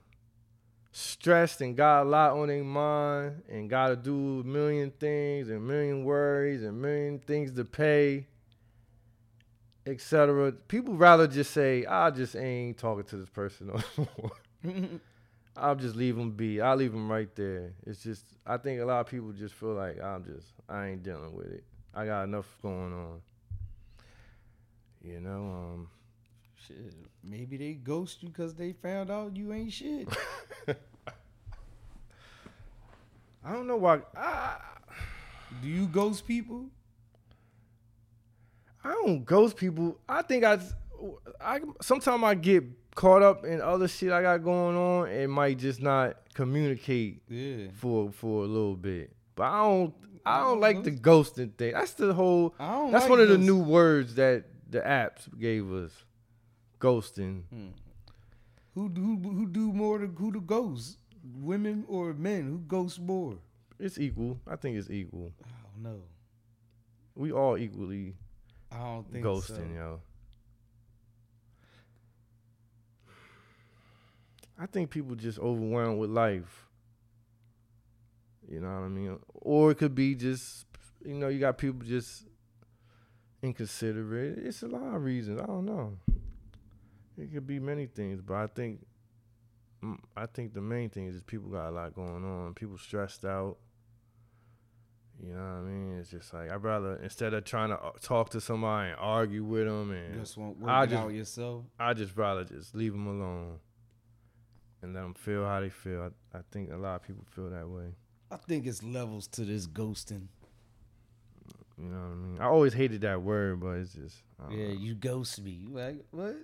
stressed 0.91 1.61
and 1.61 1.77
got 1.77 2.01
a 2.01 2.09
lot 2.09 2.31
on 2.31 2.47
their 2.47 2.63
mind 2.63 3.43
and 3.47 3.69
got 3.69 3.89
to 3.89 3.95
do 3.95 4.39
a 4.39 4.43
million 4.43 4.89
things 4.99 5.47
and 5.47 5.63
million 5.67 6.03
worries 6.03 6.63
and 6.63 6.81
million 6.81 7.19
things 7.19 7.51
to 7.51 7.65
pay, 7.65 8.25
etc. 9.91 10.51
People 10.67 10.95
rather 10.95 11.27
just 11.27 11.51
say, 11.51 11.85
"I 11.85 12.09
just 12.09 12.35
ain't 12.35 12.77
talking 12.77 13.03
to 13.05 13.17
this 13.17 13.29
person 13.29 13.67
no 13.67 13.79
more." 14.21 14.31
I'll 15.57 15.75
just 15.75 15.95
leave 15.95 16.15
them 16.15 16.31
be. 16.31 16.61
I'll 16.61 16.77
leave 16.77 16.93
them 16.93 17.11
right 17.11 17.33
there. 17.35 17.73
It's 17.85 18.01
just 18.03 18.25
I 18.45 18.57
think 18.57 18.81
a 18.81 18.85
lot 18.85 19.01
of 19.01 19.07
people 19.07 19.31
just 19.33 19.53
feel 19.53 19.73
like 19.73 20.01
I'm 20.01 20.23
just 20.23 20.47
I 20.69 20.87
ain't 20.87 21.03
dealing 21.03 21.35
with 21.35 21.47
it. 21.47 21.63
I 21.93 22.05
got 22.05 22.23
enough 22.23 22.47
going 22.61 22.93
on. 22.93 23.21
You 25.03 25.19
know, 25.19 25.51
um, 25.51 25.87
shit. 26.67 26.77
Maybe 27.23 27.57
they 27.57 27.73
ghost 27.73 28.23
you 28.23 28.29
because 28.29 28.53
they 28.55 28.71
found 28.71 29.11
out 29.11 29.35
you 29.35 29.51
ain't 29.51 29.73
shit. 29.73 30.07
I 33.43 33.53
don't 33.53 33.67
know 33.67 33.77
why. 33.77 34.01
I, 34.15 34.57
Do 35.61 35.67
you 35.67 35.87
ghost 35.87 36.27
people? 36.27 36.65
I 38.83 38.91
don't 38.93 39.23
ghost 39.25 39.57
people. 39.57 39.99
I 40.09 40.21
think 40.23 40.43
I, 40.43 40.59
I 41.39 41.59
sometimes 41.81 42.23
I 42.23 42.35
get 42.35 42.63
caught 42.95 43.21
up 43.21 43.45
in 43.45 43.61
other 43.61 43.87
shit 43.87 44.11
I 44.11 44.21
got 44.21 44.43
going 44.43 44.75
on 44.75 45.07
and 45.09 45.31
might 45.31 45.57
just 45.59 45.81
not 45.81 46.17
communicate 46.33 47.21
Yeah. 47.29 47.67
for 47.73 48.11
for 48.11 48.43
a 48.43 48.47
little 48.47 48.75
bit. 48.75 49.11
But 49.35 49.43
I 49.43 49.59
don't. 49.63 49.93
I 50.23 50.39
don't 50.41 50.59
like 50.59 50.83
the 50.83 50.91
ghosting 50.91 51.51
thing. 51.57 51.73
That's 51.73 51.93
the 51.93 52.13
whole. 52.13 52.53
I 52.59 52.71
don't 52.73 52.91
That's 52.91 53.03
like 53.05 53.09
one 53.09 53.21
of 53.21 53.29
the 53.29 53.39
new 53.39 53.57
words 53.59 54.15
that 54.15 54.45
the 54.69 54.79
apps 54.81 55.27
gave 55.39 55.71
us. 55.73 55.91
Ghosting. 56.79 57.43
Hmm. 57.49 57.67
Who 58.75 58.87
who 58.89 59.17
who 59.17 59.47
do 59.47 59.73
more 59.73 59.97
to 59.99 60.07
who 60.07 60.31
to 60.31 60.41
ghost? 60.41 60.97
Women 61.35 61.85
or 61.87 62.13
men? 62.13 62.47
Who 62.47 62.59
ghosts 62.59 62.99
more? 62.99 63.37
It's 63.79 63.97
equal. 63.99 64.39
I 64.47 64.55
think 64.55 64.77
it's 64.77 64.89
equal. 64.89 65.31
I 65.43 65.49
don't 65.73 65.83
know. 65.83 66.01
We 67.15 67.31
all 67.31 67.57
equally 67.57 68.15
I 68.71 68.77
don't 68.77 69.11
think 69.11 69.25
ghosting, 69.25 69.75
so. 69.75 69.75
yo. 69.75 70.01
I 74.57 74.67
think 74.67 74.91
people 74.91 75.15
just 75.15 75.39
overwhelmed 75.39 75.99
with 75.99 76.11
life. 76.11 76.67
You 78.47 78.59
know 78.59 78.67
what 78.67 78.83
I 78.83 78.87
mean? 78.89 79.17
Or 79.33 79.71
it 79.71 79.79
could 79.79 79.95
be 79.95 80.13
just, 80.13 80.65
you 81.03 81.15
know, 81.15 81.29
you 81.29 81.39
got 81.39 81.57
people 81.57 81.81
just 81.83 82.25
inconsiderate. 83.41 84.37
It's 84.37 84.61
a 84.61 84.67
lot 84.67 84.95
of 84.95 85.03
reasons. 85.03 85.41
I 85.41 85.45
don't 85.45 85.65
know. 85.65 85.97
It 87.17 87.33
could 87.33 87.47
be 87.47 87.59
many 87.59 87.87
things, 87.87 88.21
but 88.21 88.35
I 88.35 88.47
think, 88.47 88.85
mm, 89.83 89.97
I 90.15 90.27
think 90.27 90.53
the 90.53 90.61
main 90.61 90.89
thing 90.89 91.07
is 91.07 91.15
just 91.15 91.27
people 91.27 91.49
got 91.49 91.69
a 91.69 91.71
lot 91.71 91.95
going 91.95 92.23
on. 92.23 92.53
People 92.53 92.77
stressed 92.77 93.25
out. 93.25 93.57
You 95.23 95.33
know 95.35 95.39
what 95.39 95.45
I 95.45 95.61
mean? 95.61 95.97
It's 95.99 96.09
just 96.09 96.33
like 96.33 96.49
I'd 96.51 96.63
rather 96.63 96.95
instead 97.03 97.33
of 97.35 97.43
trying 97.43 97.69
to 97.69 97.75
uh, 97.79 97.91
talk 98.01 98.31
to 98.31 98.41
somebody 98.41 98.89
and 98.89 98.97
argue 98.99 99.43
with 99.43 99.67
them, 99.67 99.91
and 99.91 100.19
just 100.19 100.35
won't 100.37 100.59
work 100.59 100.71
I 100.71 100.85
just- 100.87 100.97
out 100.97 101.13
yourself. 101.13 101.65
I 101.79 101.93
just 101.93 102.15
rather 102.17 102.43
just 102.43 102.73
leave 102.73 102.91
them 102.93 103.05
alone 103.05 103.59
and 104.81 104.95
let 104.95 105.01
them 105.01 105.13
feel 105.13 105.45
how 105.45 105.59
they 105.59 105.69
feel. 105.69 106.09
I, 106.33 106.37
I 106.37 106.41
think 106.51 106.71
a 106.71 106.75
lot 106.77 106.95
of 106.95 107.03
people 107.03 107.23
feel 107.35 107.49
that 107.51 107.67
way. 107.67 107.93
I 108.31 108.37
think 108.37 108.65
it's 108.65 108.81
levels 108.81 109.27
to 109.27 109.41
this 109.45 109.67
ghosting. 109.67 110.27
You 111.77 111.87
know 111.89 111.97
what 111.97 112.11
I 112.11 112.15
mean? 112.15 112.37
I 112.39 112.45
always 112.45 112.73
hated 112.73 113.01
that 113.01 113.21
word, 113.21 113.59
but 113.59 113.71
it's 113.77 113.93
just 113.93 114.17
Yeah, 114.49 114.67
know. 114.69 114.73
you 114.73 114.95
ghost 114.95 115.39
me. 115.41 115.51
You 115.51 115.69
like 115.69 116.03
what? 116.11 116.35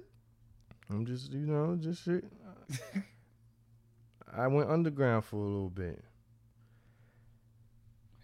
I'm 0.90 1.06
just 1.06 1.32
you 1.32 1.48
know 1.48 1.76
just 1.82 2.04
shit. 2.06 2.26
I 4.36 4.48
went 4.48 4.70
underground 4.70 5.26
for 5.26 5.38
a 5.38 5.40
little 5.44 5.70
bit. 5.70 6.04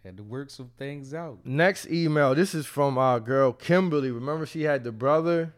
Had 0.03 0.17
to 0.17 0.23
work 0.23 0.49
some 0.49 0.69
things 0.77 1.13
out. 1.13 1.39
Next 1.45 1.87
email. 1.89 2.35
This 2.35 2.53
is 2.53 2.65
from 2.65 2.97
our 2.97 3.19
girl 3.21 3.53
Kimberly. 3.53 4.11
Remember 4.11 4.45
she 4.45 4.63
had 4.63 4.83
the 4.83 4.91
brother. 4.91 5.53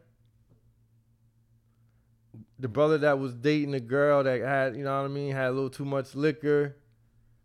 The 2.60 2.68
brother 2.68 2.98
that 3.00 3.20
was 3.20 3.34
dating 3.34 3.72
the 3.72 3.80
girl 3.80 4.24
that 4.24 4.40
had, 4.42 4.78
you 4.78 4.84
know 4.84 4.98
what 5.02 5.06
I 5.06 5.10
mean, 5.10 5.32
had 5.34 5.48
a 5.48 5.52
little 5.52 5.70
too 5.70 5.84
much 5.84 6.16
liquor. 6.16 6.76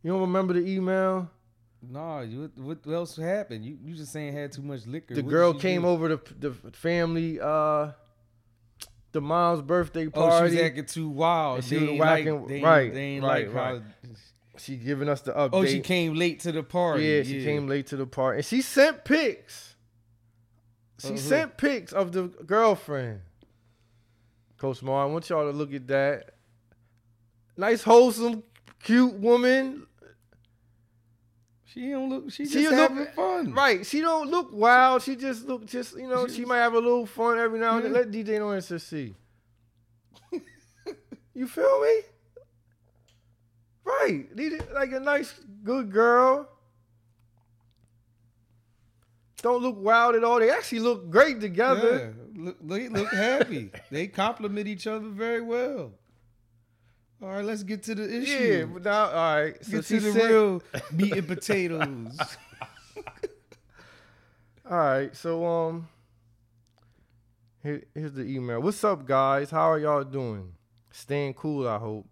You 0.03 0.13
don't 0.13 0.21
remember 0.21 0.55
the 0.55 0.61
email? 0.61 1.29
Nah, 1.83 2.21
you, 2.21 2.51
what, 2.57 2.87
what 2.87 2.93
else 2.95 3.17
happened? 3.17 3.65
You 3.65 3.79
you 3.83 3.95
just 3.95 4.13
saying 4.13 4.35
had 4.35 4.53
too 4.53 4.63
much 4.63 4.87
liquor. 4.87 5.15
The 5.15 5.23
What 5.23 5.31
girl 5.31 5.55
came 5.55 5.83
do? 5.83 5.89
over 5.89 6.17
to 6.17 6.35
the 6.39 6.53
family, 6.73 7.41
uh, 7.41 7.93
the 9.13 9.21
mom's 9.21 9.63
birthday 9.63 10.07
party. 10.09 10.37
Oh, 10.37 10.49
she 10.49 10.55
was 10.57 10.63
acting 10.63 10.85
too 10.85 11.09
wild. 11.09 11.65
She 11.65 11.77
They 11.77 11.81
was 11.81 11.91
ain't 11.91 11.99
like, 12.01 12.27
right, 12.27 12.95
they 12.95 13.01
ain't 13.03 13.25
right, 13.25 13.47
like 13.53 13.55
right. 13.55 13.83
She 14.61 14.77
giving 14.77 15.09
us 15.09 15.21
the 15.23 15.33
update. 15.33 15.51
Oh, 15.53 15.65
she 15.65 15.81
came 15.81 16.15
late 16.15 16.41
to 16.41 16.53
the 16.53 16.63
party. 16.63 17.05
Yeah, 17.05 17.23
she 17.23 17.43
came 17.45 17.67
late 17.67 17.87
to 17.89 17.97
the 17.97 18.07
party, 18.07 18.39
and 18.39 18.45
she 18.45 18.63
sent 18.63 19.05
pics. 19.05 19.75
She 20.99 21.09
who? 21.09 21.17
sent 21.17 21.57
pics 21.57 21.93
of 21.93 22.13
the 22.13 22.25
girlfriend. 22.25 23.21
Coach 24.59 24.83
Mar, 24.83 25.05
I 25.05 25.07
want 25.07 25.29
y'all 25.31 25.51
to 25.51 25.57
look 25.57 25.73
at 25.73 25.87
that. 25.89 26.35
Nice, 27.57 27.83
wholesome, 27.83 28.43
cute 28.83 29.15
woman. 29.15 29.87
She 31.65 31.91
don't 31.91 32.11
look. 32.11 32.31
She, 32.31 32.45
She 32.47 32.63
just 32.65 32.71
look- 32.77 32.91
having 32.91 33.07
fun. 33.15 33.53
Right. 33.55 33.87
She 33.87 34.01
don't 34.01 34.29
look 34.31 34.51
wild. 34.53 35.03
She 35.03 35.15
just 35.17 35.47
look 35.47 35.65
just 35.67 35.97
you 35.97 36.09
know, 36.09 36.27
She- 36.27 36.35
she 36.37 36.45
might 36.45 36.59
have 36.59 36.75
a 36.75 36.79
little 36.79 37.07
fun 37.07 37.39
every 37.39 37.61
now 37.61 37.77
and 37.77 37.85
then. 37.85 37.93
Yeah. 37.93 37.99
Let 38.01 38.11
DJ 38.11 38.39
No 38.39 38.53
Answer 38.53 38.79
see. 38.79 39.15
you 41.35 41.47
feel 41.47 41.81
me? 41.81 42.01
Right. 43.91 44.27
Like 44.75 44.93
a 44.93 45.01
nice, 45.01 45.35
good 45.65 45.91
girl. 45.91 46.49
don't 49.43 49.63
look 49.63 49.77
wild 49.79 50.15
at 50.15 50.25
all. 50.25 50.39
They 50.39 50.51
actually 50.51 50.81
look 50.81 51.11
great 51.11 51.41
together. 51.41 52.15
Yeah, 52.35 52.45
look, 52.45 52.69
they 52.69 52.89
look 52.89 53.13
happy. 53.13 53.71
they 53.91 54.07
complement 54.07 54.69
each 54.69 54.87
other 54.87 55.09
very 55.09 55.41
well. 55.41 55.93
All 57.23 57.29
right, 57.29 57.45
let's 57.45 57.63
get 57.63 57.83
to 57.85 57.95
the 57.95 58.23
issue. 58.23 58.59
Yeah, 58.61 58.65
but 58.65 58.83
now 58.83 59.05
all 59.07 59.43
right. 59.43 59.65
So 59.65 59.73
get 59.73 59.85
to 59.87 60.01
the 60.01 60.13
sent- 60.13 60.31
real 60.31 60.63
meat 60.93 61.13
and 61.13 61.29
potatoes. 61.29 62.19
All 64.71 64.77
right, 64.77 65.17
so 65.17 65.45
um, 65.45 65.89
here, 67.61 67.83
here's 67.93 68.13
the 68.13 68.23
email. 68.23 68.61
What's 68.61 68.85
up, 68.85 69.05
guys? 69.05 69.51
How 69.51 69.69
are 69.73 69.81
y'all 69.81 70.05
doing? 70.05 70.53
Staying 70.93 71.35
cool, 71.35 71.67
I 71.67 71.77
hope. 71.77 72.07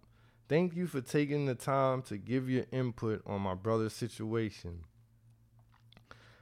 Thank 0.49 0.75
you 0.75 0.87
for 0.87 0.99
taking 0.99 1.45
the 1.45 1.53
time 1.53 2.01
to 2.03 2.17
give 2.17 2.49
your 2.49 2.65
input 2.71 3.21
on 3.27 3.39
my 3.39 3.53
brother's 3.53 3.93
situation. 3.93 4.79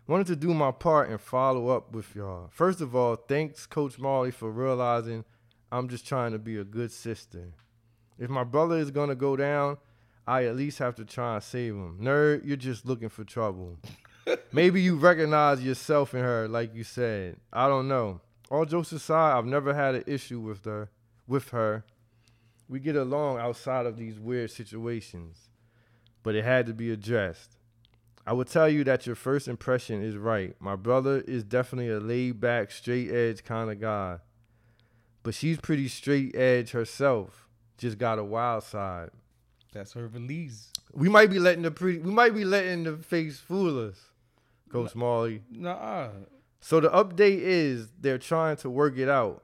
Wanted 0.07 0.27
to 0.27 0.37
do 0.37 0.53
my 0.53 0.71
part 0.71 1.09
and 1.09 1.19
follow 1.19 1.67
up 1.67 1.91
with 1.91 2.15
y'all. 2.15 2.47
First 2.49 2.79
of 2.79 2.95
all, 2.95 3.17
thanks, 3.17 3.65
Coach 3.65 3.99
Marley, 3.99 4.31
for 4.31 4.49
realizing 4.49 5.25
I'm 5.73 5.89
just 5.89 6.07
trying 6.07 6.31
to 6.31 6.39
be 6.39 6.55
a 6.55 6.63
good 6.63 6.93
sister. 6.93 7.49
If 8.17 8.29
my 8.29 8.45
brother 8.45 8.77
is 8.77 8.91
gonna 8.91 9.13
go 9.13 9.35
down, 9.35 9.75
I 10.25 10.45
at 10.45 10.55
least 10.55 10.79
have 10.79 10.95
to 10.95 11.03
try 11.03 11.35
and 11.35 11.43
save 11.43 11.73
him. 11.73 11.99
Nerd, 12.01 12.45
you're 12.45 12.55
just 12.55 12.85
looking 12.85 13.09
for 13.09 13.25
trouble. 13.25 13.77
Maybe 14.53 14.81
you 14.81 14.95
recognize 14.95 15.61
yourself 15.61 16.13
in 16.13 16.21
her, 16.21 16.47
like 16.47 16.73
you 16.73 16.85
said. 16.85 17.35
I 17.51 17.67
don't 17.67 17.89
know. 17.89 18.21
All 18.49 18.63
jokes 18.63 18.93
aside, 18.93 19.37
I've 19.37 19.45
never 19.45 19.73
had 19.73 19.95
an 19.95 20.05
issue 20.07 20.39
with 20.39 20.63
her. 20.63 20.89
With 21.27 21.49
her, 21.49 21.83
we 22.69 22.79
get 22.79 22.95
along 22.95 23.39
outside 23.39 23.85
of 23.85 23.97
these 23.97 24.19
weird 24.19 24.51
situations, 24.51 25.49
but 26.23 26.35
it 26.35 26.43
had 26.43 26.65
to 26.67 26.73
be 26.73 26.91
addressed. 26.91 27.57
I 28.25 28.33
would 28.33 28.47
tell 28.47 28.67
you 28.67 28.83
that 28.83 29.05
your 29.05 29.15
first 29.15 29.47
impression 29.47 30.03
is 30.03 30.17
right. 30.17 30.53
My 30.59 30.75
brother 30.75 31.21
is 31.21 31.43
definitely 31.45 31.89
a 31.89 31.99
laid 31.99 32.41
back, 32.41 32.71
straight 32.71 33.09
edge 33.09 33.43
kind 33.45 33.71
of 33.71 33.79
guy, 33.79 34.17
but 35.23 35.33
she's 35.33 35.57
pretty 35.57 35.87
straight 35.87 36.35
edge 36.35 36.71
herself. 36.71 37.47
Just 37.77 37.97
got 37.97 38.19
a 38.19 38.23
wild 38.23 38.63
side. 38.63 39.11
That's 39.71 39.93
her 39.93 40.07
release. 40.07 40.71
We 40.91 41.07
might 41.07 41.29
be 41.29 41.39
letting 41.39 41.61
the 41.63 41.71
pretty, 41.71 41.99
we 41.99 42.11
might 42.11 42.33
be 42.33 42.43
letting 42.43 42.83
the 42.83 42.97
face 42.97 43.39
fool 43.39 43.87
us, 43.87 44.11
Coach 44.69 44.95
Molly. 44.95 45.43
Nah, 45.49 46.09
So 46.59 46.79
the 46.79 46.89
update 46.89 47.39
is 47.39 47.89
they're 47.99 48.17
trying 48.17 48.57
to 48.57 48.69
work 48.69 48.97
it 48.97 49.07
out. 49.07 49.43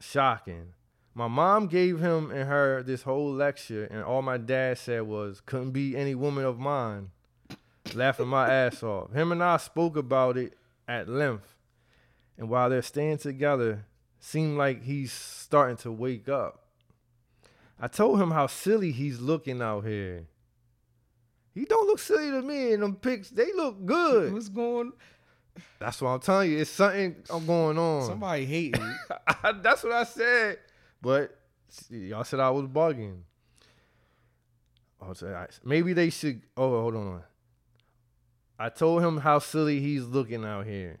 Shocking. 0.00 0.74
My 1.14 1.28
mom 1.28 1.66
gave 1.66 2.00
him 2.00 2.30
and 2.30 2.48
her 2.48 2.82
this 2.82 3.02
whole 3.02 3.32
lecture, 3.32 3.84
and 3.84 4.02
all 4.02 4.22
my 4.22 4.38
dad 4.38 4.78
said 4.78 5.02
was, 5.02 5.42
couldn't 5.44 5.72
be 5.72 5.96
any 5.96 6.14
woman 6.14 6.44
of 6.44 6.58
mine. 6.58 7.10
Laughing 7.94 8.28
my 8.28 8.50
ass 8.50 8.82
off. 8.82 9.12
Him 9.12 9.32
and 9.32 9.42
I 9.42 9.58
spoke 9.58 9.96
about 9.96 10.38
it 10.38 10.56
at 10.88 11.08
length. 11.08 11.54
And 12.38 12.48
while 12.48 12.70
they're 12.70 12.80
staying 12.80 13.18
together, 13.18 13.84
seemed 14.20 14.56
like 14.56 14.84
he's 14.84 15.12
starting 15.12 15.76
to 15.78 15.92
wake 15.92 16.28
up. 16.28 16.64
I 17.78 17.88
told 17.88 18.20
him 18.20 18.30
how 18.30 18.46
silly 18.46 18.92
he's 18.92 19.20
looking 19.20 19.60
out 19.60 19.84
here. 19.84 20.26
He 21.54 21.64
don't 21.66 21.86
look 21.86 21.98
silly 21.98 22.30
to 22.30 22.40
me 22.40 22.72
in 22.72 22.80
them 22.80 22.96
pics. 22.96 23.28
They 23.28 23.52
look 23.52 23.84
good. 23.84 24.32
what's 24.32 24.48
going? 24.48 24.92
That's 25.78 26.00
what 26.00 26.10
I'm 26.10 26.20
telling 26.20 26.52
you. 26.52 26.58
It's 26.58 26.70
something 26.70 27.16
going 27.46 27.76
on. 27.76 28.06
Somebody 28.06 28.46
hating. 28.46 28.94
That's 29.62 29.82
what 29.82 29.92
I 29.92 30.04
said. 30.04 30.58
But 31.02 31.36
y'all 31.90 32.24
said 32.24 32.40
I 32.40 32.50
was 32.50 32.66
bugging. 32.66 33.22
Oh, 35.00 35.12
so 35.12 35.34
I- 35.34 35.48
maybe 35.64 35.92
they 35.92 36.10
should. 36.10 36.42
Oh, 36.56 36.80
hold 36.80 36.94
on. 36.94 37.22
I 38.58 38.68
told 38.68 39.02
him 39.02 39.18
how 39.18 39.40
silly 39.40 39.80
he's 39.80 40.04
looking 40.04 40.44
out 40.44 40.66
here. 40.66 41.00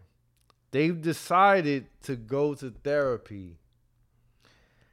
They've 0.72 1.00
decided 1.00 1.86
to 2.02 2.16
go 2.16 2.54
to 2.54 2.70
therapy. 2.70 3.58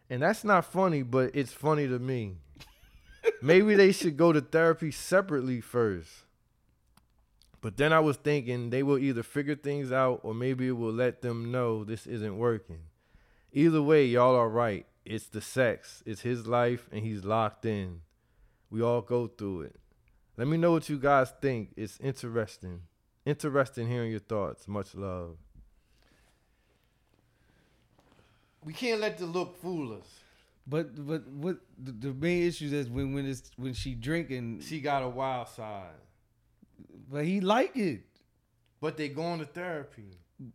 And 0.09 0.21
that's 0.21 0.43
not 0.43 0.65
funny, 0.65 1.01
but 1.01 1.31
it's 1.33 1.53
funny 1.53 1.87
to 1.87 1.97
me. 1.97 2.35
maybe 3.41 3.75
they 3.75 3.91
should 3.91 4.17
go 4.17 4.31
to 4.31 4.41
therapy 4.41 4.91
separately 4.91 5.61
first. 5.61 6.09
But 7.61 7.77
then 7.77 7.91
I 7.91 7.99
was 7.99 8.17
thinking 8.17 8.69
they 8.69 8.83
will 8.83 8.99
either 8.99 9.23
figure 9.23 9.55
things 9.55 9.91
out 9.91 10.21
or 10.23 10.33
maybe 10.33 10.67
it 10.67 10.77
will 10.77 10.93
let 10.93 11.21
them 11.21 11.51
know 11.51 11.83
this 11.83 12.05
isn't 12.05 12.37
working. 12.37 12.79
Either 13.51 13.81
way, 13.81 14.05
y'all 14.05 14.35
are 14.35 14.49
right. 14.49 14.85
It's 15.09 15.27
the 15.27 15.41
sex. 15.41 16.03
It's 16.05 16.21
his 16.21 16.45
life 16.45 16.87
and 16.91 17.03
he's 17.03 17.25
locked 17.25 17.65
in. 17.65 18.01
We 18.69 18.83
all 18.83 19.01
go 19.01 19.25
through 19.25 19.61
it. 19.63 19.75
Let 20.37 20.47
me 20.47 20.55
know 20.55 20.71
what 20.71 20.87
you 20.87 20.99
guys 20.99 21.33
think. 21.41 21.71
It's 21.75 21.99
interesting. 21.99 22.81
Interesting 23.25 23.87
hearing 23.87 24.11
your 24.11 24.19
thoughts. 24.19 24.67
Much 24.67 24.93
love. 24.93 25.37
We 28.63 28.71
can't 28.73 29.01
let 29.01 29.17
the 29.17 29.25
look 29.25 29.59
fool 29.61 29.93
us. 29.93 30.07
But 30.67 31.05
but 31.07 31.27
what 31.27 31.57
the, 31.83 31.91
the 31.91 32.13
main 32.13 32.43
issue 32.47 32.67
is 32.71 32.87
when 32.87 33.13
when 33.13 33.25
it's 33.25 33.49
when 33.57 33.73
she 33.73 33.95
drinking, 33.95 34.61
She 34.61 34.79
got 34.79 35.01
a 35.01 35.09
wild 35.09 35.47
side. 35.47 35.97
but 37.09 37.25
he 37.25 37.41
like 37.41 37.75
it. 37.75 38.03
But 38.79 38.95
they 38.95 39.09
going 39.09 39.39
to 39.39 39.45
therapy. 39.45 40.11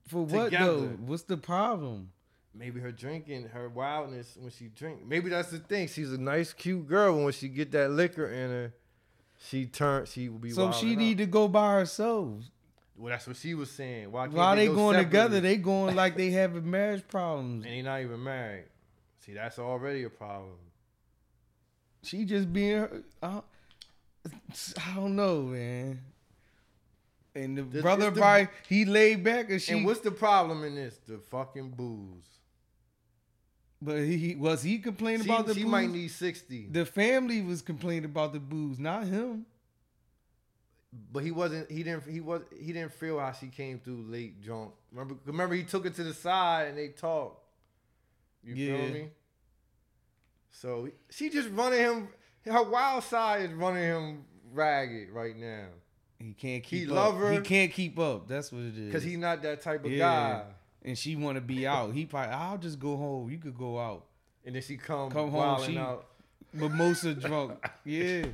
For 0.06 0.22
what 0.24 0.52
though? 0.52 0.82
What's 1.04 1.24
the 1.24 1.36
problem? 1.36 2.10
Maybe 2.56 2.80
her 2.80 2.92
drinking, 2.92 3.48
her 3.52 3.68
wildness 3.68 4.36
when 4.38 4.50
she 4.50 4.66
drink. 4.68 5.04
Maybe 5.04 5.28
that's 5.28 5.50
the 5.50 5.58
thing. 5.58 5.88
She's 5.88 6.12
a 6.12 6.18
nice, 6.18 6.52
cute 6.52 6.86
girl. 6.86 7.24
When 7.24 7.32
she 7.32 7.48
get 7.48 7.72
that 7.72 7.90
liquor 7.90 8.26
in 8.26 8.50
her, 8.50 8.72
she 9.48 9.66
turn. 9.66 10.06
She 10.06 10.28
will 10.28 10.38
be. 10.38 10.50
So 10.50 10.70
she 10.70 10.94
need 10.94 11.18
to 11.18 11.26
go 11.26 11.48
by 11.48 11.74
herself. 11.74 12.28
Well, 12.96 13.10
that's 13.10 13.26
what 13.26 13.36
she 13.36 13.54
was 13.54 13.72
saying. 13.72 14.12
Why 14.12 14.26
can't 14.26 14.36
While 14.36 14.54
they, 14.54 14.68
go 14.68 14.74
going 14.76 14.98
together, 14.98 15.40
they 15.40 15.56
going 15.56 15.96
like 16.02 16.16
they 16.16 16.30
having 16.30 16.70
marriage 16.70 17.02
problems. 17.08 17.64
and 17.64 17.74
they 17.74 17.82
not 17.82 18.00
even 18.02 18.22
married. 18.22 18.66
See, 19.18 19.32
that's 19.34 19.58
already 19.58 20.04
a 20.04 20.10
problem. 20.10 20.52
She 22.04 22.24
just 22.24 22.52
being, 22.52 22.76
her, 22.76 23.02
I, 23.20 23.40
I 24.76 24.94
don't 24.94 25.16
know, 25.16 25.42
man. 25.42 26.02
And 27.34 27.58
the 27.58 27.62
This- 27.62 27.82
brother 27.82 28.10
the- 28.10 28.20
probably 28.20 28.48
he 28.68 28.84
laid 28.84 29.24
back 29.24 29.50
and 29.50 29.60
she, 29.60 29.72
and 29.72 29.84
what's 29.84 30.00
the 30.00 30.12
problem 30.12 30.62
in 30.62 30.76
this? 30.76 30.96
The 31.08 31.18
fucking 31.18 31.70
booze. 31.70 32.28
But 33.84 33.98
he 33.98 34.34
was 34.34 34.62
he 34.62 34.78
complaining 34.78 35.24
She, 35.24 35.30
about 35.30 35.46
the 35.46 35.54
she 35.54 35.62
booze? 35.62 35.70
might 35.70 35.90
need 35.90 36.08
sixty, 36.08 36.66
the 36.70 36.86
family 36.86 37.42
was 37.42 37.62
complaining 37.62 38.04
about 38.06 38.32
the 38.32 38.40
booze, 38.40 38.78
not 38.78 39.04
him. 39.06 39.46
but 41.12 41.22
he 41.24 41.30
wasn't. 41.30 41.70
He 41.70 41.82
didn't. 41.82 42.08
He 42.08 42.20
was. 42.20 42.42
He 42.58 42.72
didn't 42.72 42.92
feel 42.92 43.18
how 43.18 43.32
she 43.32 43.48
came 43.48 43.78
through 43.80 44.04
late 44.08 44.40
drunk. 44.40 44.72
Remember? 44.92 45.14
Remember, 45.26 45.54
he 45.54 45.64
took 45.64 45.84
her 45.84 45.90
to 45.90 46.04
the 46.04 46.14
side 46.14 46.68
and 46.68 46.78
they 46.78 46.88
talked. 46.88 47.40
You 48.44 48.54
Yeah. 48.54 48.76
feel 48.76 48.88
me? 48.94 49.08
So 50.50 50.88
she 51.10 51.30
just 51.30 51.48
running 51.50 51.80
him. 51.80 52.08
Her 52.44 52.62
wild 52.62 53.04
side 53.04 53.42
is 53.50 53.52
running 53.52 53.82
him 53.82 54.24
ragged 54.52 55.10
right 55.10 55.36
now. 55.36 55.66
He 56.20 56.32
can't 56.32 56.62
keep 56.62 56.84
He 56.84 56.86
up. 56.86 56.94
love 56.94 57.16
her. 57.18 57.32
He 57.32 57.40
can't 57.40 57.72
keep 57.72 57.98
up. 57.98 58.28
That's 58.28 58.52
what 58.52 58.62
it 58.62 58.78
is. 58.78 58.92
Cause 58.92 59.02
he's 59.02 59.18
not 59.18 59.42
that 59.42 59.62
type 59.62 59.84
of 59.84 59.90
Yeah. 59.90 59.98
guy. 59.98 60.44
And 60.84 60.96
she 60.98 61.16
want 61.16 61.36
to 61.36 61.40
be 61.40 61.66
out. 61.66 61.92
He 61.94 62.06
probably 62.06 62.32
I'll 62.34 62.58
just 62.58 62.78
go 62.78 62.96
home. 62.96 63.30
You 63.30 63.38
could 63.38 63.56
go 63.56 63.78
out. 63.78 64.04
And 64.44 64.54
then 64.54 64.62
she 64.62 64.76
come, 64.76 65.10
Come 65.10 65.30
home, 65.30 65.62
she- 65.66 65.78
out. 65.78 66.06
Mimosa 66.52 67.14
drunk. 67.14 67.52
Yeah. 67.84 68.26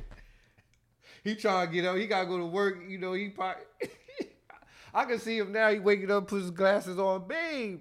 He 1.23 1.35
trying 1.35 1.67
to 1.67 1.73
get 1.73 1.85
up. 1.85 1.97
He 1.97 2.07
gotta 2.07 2.25
go 2.27 2.37
to 2.37 2.45
work. 2.45 2.79
You 2.87 2.97
know, 2.97 3.13
he 3.13 3.29
probably. 3.29 3.63
I 4.93 5.05
can 5.05 5.19
see 5.19 5.37
him 5.37 5.51
now. 5.51 5.71
He 5.71 5.79
waking 5.79 6.11
up, 6.11 6.27
put 6.27 6.41
his 6.41 6.51
glasses 6.51 6.99
on. 6.99 7.27
Babe, 7.27 7.79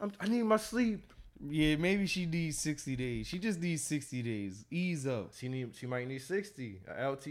I'm, 0.00 0.12
I 0.18 0.28
need 0.28 0.44
my 0.44 0.56
sleep. 0.56 1.12
Yeah, 1.44 1.74
maybe 1.76 2.06
she 2.06 2.24
needs 2.24 2.56
60 2.58 2.94
days. 2.96 3.26
She 3.26 3.38
just 3.38 3.60
needs 3.60 3.82
60 3.82 4.22
days. 4.22 4.64
Ease 4.70 5.06
up. 5.06 5.32
She 5.36 5.48
need. 5.48 5.74
She 5.76 5.86
might 5.86 6.06
need 6.08 6.20
sixty. 6.22 6.80
A 6.88 7.10
LT. 7.10 7.26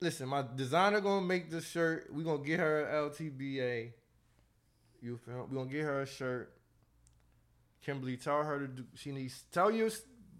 Listen, 0.00 0.28
my 0.28 0.44
designer 0.56 1.00
gonna 1.00 1.26
make 1.26 1.50
this 1.50 1.68
shirt. 1.68 2.08
We 2.12 2.24
gonna 2.24 2.42
get 2.42 2.60
her 2.60 2.88
LTBA. 3.10 3.92
You 5.02 5.16
feel? 5.16 5.46
We 5.50 5.56
gonna 5.56 5.70
get 5.70 5.82
her 5.82 6.02
a 6.02 6.06
shirt. 6.06 6.52
Kimberly, 7.82 8.16
tell 8.16 8.42
her 8.42 8.58
to 8.58 8.66
do. 8.68 8.84
She 8.94 9.10
needs. 9.12 9.44
Tell 9.52 9.70
your 9.70 9.88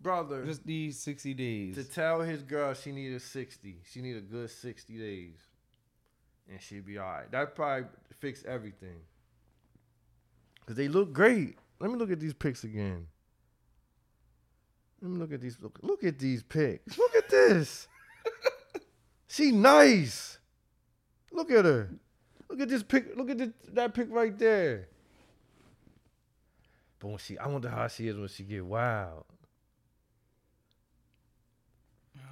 brother 0.02 0.44
Just 0.44 0.66
these 0.66 0.98
60 1.00 1.34
days. 1.34 1.74
to 1.76 1.84
tell 1.84 2.20
his 2.20 2.42
girl 2.42 2.74
she 2.74 2.92
need 2.92 3.12
a 3.12 3.20
sixty. 3.20 3.76
She 3.90 4.00
need 4.02 4.16
a 4.16 4.20
good 4.20 4.50
sixty 4.50 4.98
days, 4.98 5.38
and 6.50 6.60
she'd 6.60 6.84
be 6.86 6.98
all 6.98 7.06
right. 7.10 7.30
That 7.30 7.54
probably 7.54 7.88
fix 8.18 8.44
everything. 8.44 8.96
Cause 10.66 10.76
they 10.76 10.88
look 10.88 11.12
great. 11.12 11.58
Let 11.80 11.90
me 11.90 11.96
look 11.96 12.10
at 12.12 12.20
these 12.20 12.34
pics 12.34 12.62
again. 12.64 13.06
Let 15.00 15.10
me 15.10 15.18
look 15.18 15.32
at 15.32 15.40
these. 15.40 15.56
Look, 15.60 15.78
look 15.82 16.04
at 16.04 16.18
these 16.18 16.42
pics. 16.42 16.98
Look 16.98 17.14
at 17.16 17.28
this. 17.30 17.88
she 19.28 19.50
nice. 19.50 20.38
Look 21.32 21.50
at 21.50 21.64
her. 21.64 21.88
Look 22.50 22.60
at 22.60 22.68
this 22.68 22.82
pic. 22.82 23.16
Look 23.16 23.30
at 23.30 23.38
this, 23.38 23.50
that 23.72 23.94
pic 23.94 24.08
right 24.10 24.36
there. 24.38 24.88
But 26.98 27.08
when 27.08 27.18
she, 27.18 27.38
I 27.38 27.46
wonder 27.46 27.68
how 27.70 27.86
she 27.88 28.08
is 28.08 28.16
when 28.16 28.28
she 28.28 28.42
get 28.42 28.64
wild. 28.64 29.24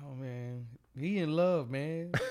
Oh 0.04 0.14
man, 0.14 0.66
he 0.98 1.18
in 1.18 1.34
love, 1.34 1.70
man. 1.70 2.12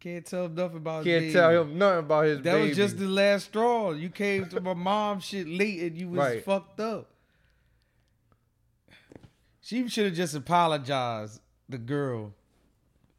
Can't 0.00 0.26
tell 0.26 0.44
him 0.46 0.54
nothing 0.54 0.76
about 0.78 1.04
his 1.04 1.12
Can't 1.12 1.22
baby. 1.24 1.32
tell 1.32 1.62
him 1.62 1.78
nothing 1.78 1.98
about 2.00 2.24
his 2.26 2.36
That 2.42 2.52
baby. 2.54 2.68
was 2.68 2.76
just 2.76 2.98
the 2.98 3.06
last 3.08 3.46
straw. 3.46 3.92
You 3.92 4.10
came 4.10 4.46
to 4.50 4.60
my 4.60 4.74
mom 4.74 5.20
shit 5.20 5.48
late 5.48 5.80
and 5.80 5.96
you 5.96 6.08
was 6.08 6.18
Right. 6.18 6.44
fucked 6.44 6.80
up. 6.80 7.08
She 9.62 9.88
should 9.88 10.04
have 10.06 10.14
just 10.14 10.34
apologized. 10.34 11.40
The 11.68 11.78
girl 11.78 12.32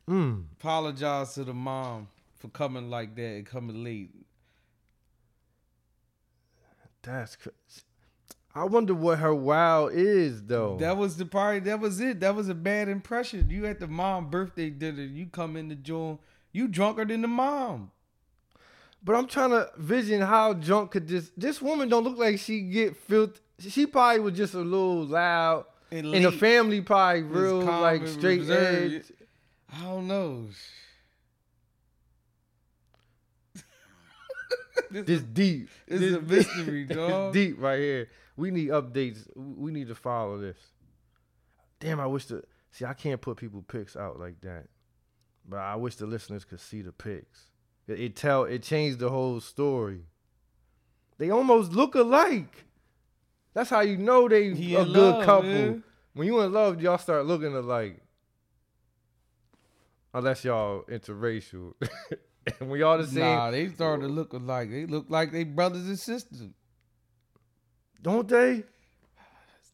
Mm. 0.07 0.45
apologized 0.53 1.33
to 1.35 1.43
the 1.43 1.53
mom 1.53 2.07
for 2.39 2.49
coming 2.49 2.89
like 2.89 3.15
that 3.15 3.21
and 3.35 3.45
coming 3.45 3.83
late. 3.83 4.11
That's 7.03 7.35
crazy. 7.35 7.55
I 8.53 8.63
wonder 8.65 8.93
what 8.93 9.19
her 9.19 9.33
wow 9.35 9.87
is 9.87 10.43
though. 10.43 10.77
That 10.77 10.97
was 10.97 11.17
the 11.17 11.25
party. 11.25 11.59
That 11.61 11.79
was 11.79 11.99
it. 11.99 12.19
That 12.21 12.35
was 12.35 12.49
a 12.49 12.55
bad 12.55 12.89
impression. 12.89 13.49
You 13.49 13.65
at 13.65 13.79
the 13.79 13.87
mom 13.87 14.29
birthday 14.29 14.69
dinner. 14.71 15.03
You 15.03 15.27
come 15.27 15.55
in 15.55 15.69
the 15.69 15.75
joint. 15.75 16.19
You 16.51 16.67
drunker 16.67 17.05
than 17.05 17.21
the 17.21 17.27
mom. 17.27 17.91
but 19.03 19.15
I'm 19.15 19.27
trying 19.27 19.51
to 19.51 19.69
vision 19.77 20.21
how 20.21 20.53
drunk 20.53 20.91
could 20.91 21.07
this 21.07 21.31
this 21.37 21.61
woman 21.61 21.87
don't 21.87 22.03
look 22.03 22.17
like 22.17 22.39
she 22.39 22.61
get 22.61 22.97
filth. 22.97 23.39
She 23.59 23.85
probably 23.85 24.21
was 24.21 24.33
just 24.35 24.53
a 24.55 24.59
little 24.59 25.05
loud. 25.05 25.65
And, 25.91 26.07
And 26.13 26.25
the 26.25 26.31
family 26.31 26.81
probably 26.81 27.23
real 27.23 27.59
like 27.61 28.07
straight 28.07 28.49
edge. 28.49 29.03
I 29.71 29.83
don't 29.83 30.07
know. 30.07 30.47
this 34.91 35.05
This 35.05 35.21
deep. 35.21 35.69
This 35.87 36.15
a 36.15 36.21
mystery, 36.33 36.85
dog. 36.85 37.33
deep 37.33 37.55
right 37.59 37.79
here. 37.79 38.09
We 38.35 38.51
need 38.51 38.69
updates. 38.69 39.27
We 39.35 39.71
need 39.71 39.87
to 39.87 39.95
follow 39.95 40.37
this. 40.39 40.57
Damn, 41.79 41.99
I 41.99 42.07
wish 42.07 42.25
to 42.27 42.43
see 42.71 42.85
I 42.85 42.93
can't 42.93 43.21
put 43.21 43.37
people 43.37 43.61
pics 43.61 43.95
out 43.95 44.19
like 44.19 44.41
that. 44.41 44.65
But 45.47 45.57
I 45.59 45.75
wish 45.75 45.95
the 45.95 46.05
listeners 46.05 46.43
could 46.45 46.59
see 46.59 46.81
the 46.81 46.91
pics. 46.91 47.51
It, 47.87 47.99
it 47.99 48.15
tell 48.15 48.43
it 48.43 48.63
changed 48.63 48.99
the 48.99 49.09
whole 49.09 49.39
story. 49.39 50.01
They 51.17 51.29
almost 51.29 51.71
look 51.71 51.95
alike. 51.95 52.65
That's 53.53 53.69
how 53.71 53.79
you 53.79 53.97
know 53.97 54.27
they 54.27 54.53
He 54.53 54.75
a 54.75 54.83
good 54.85 54.95
love, 54.95 55.25
couple. 55.25 55.49
man. 55.49 55.83
When 56.13 56.27
you 56.27 56.39
in 56.41 56.51
love, 56.51 56.81
y'all 56.81 56.97
start 56.97 57.25
looking 57.25 57.55
alike. 57.55 58.01
Unless 60.13 60.45
y'all 60.45 60.83
interracial. 60.83 61.73
and 62.59 62.69
when 62.69 62.79
y'all 62.79 62.97
the 62.97 63.07
same, 63.07 63.19
Nah, 63.19 63.51
they 63.51 63.67
started 63.69 64.03
to 64.03 64.07
look 64.09 64.33
alike. 64.33 64.69
They 64.71 64.85
look 64.85 65.05
like 65.09 65.31
they 65.31 65.43
brothers 65.43 65.87
and 65.87 65.99
sisters. 65.99 66.49
don't 68.01 68.27
they? 68.27 68.63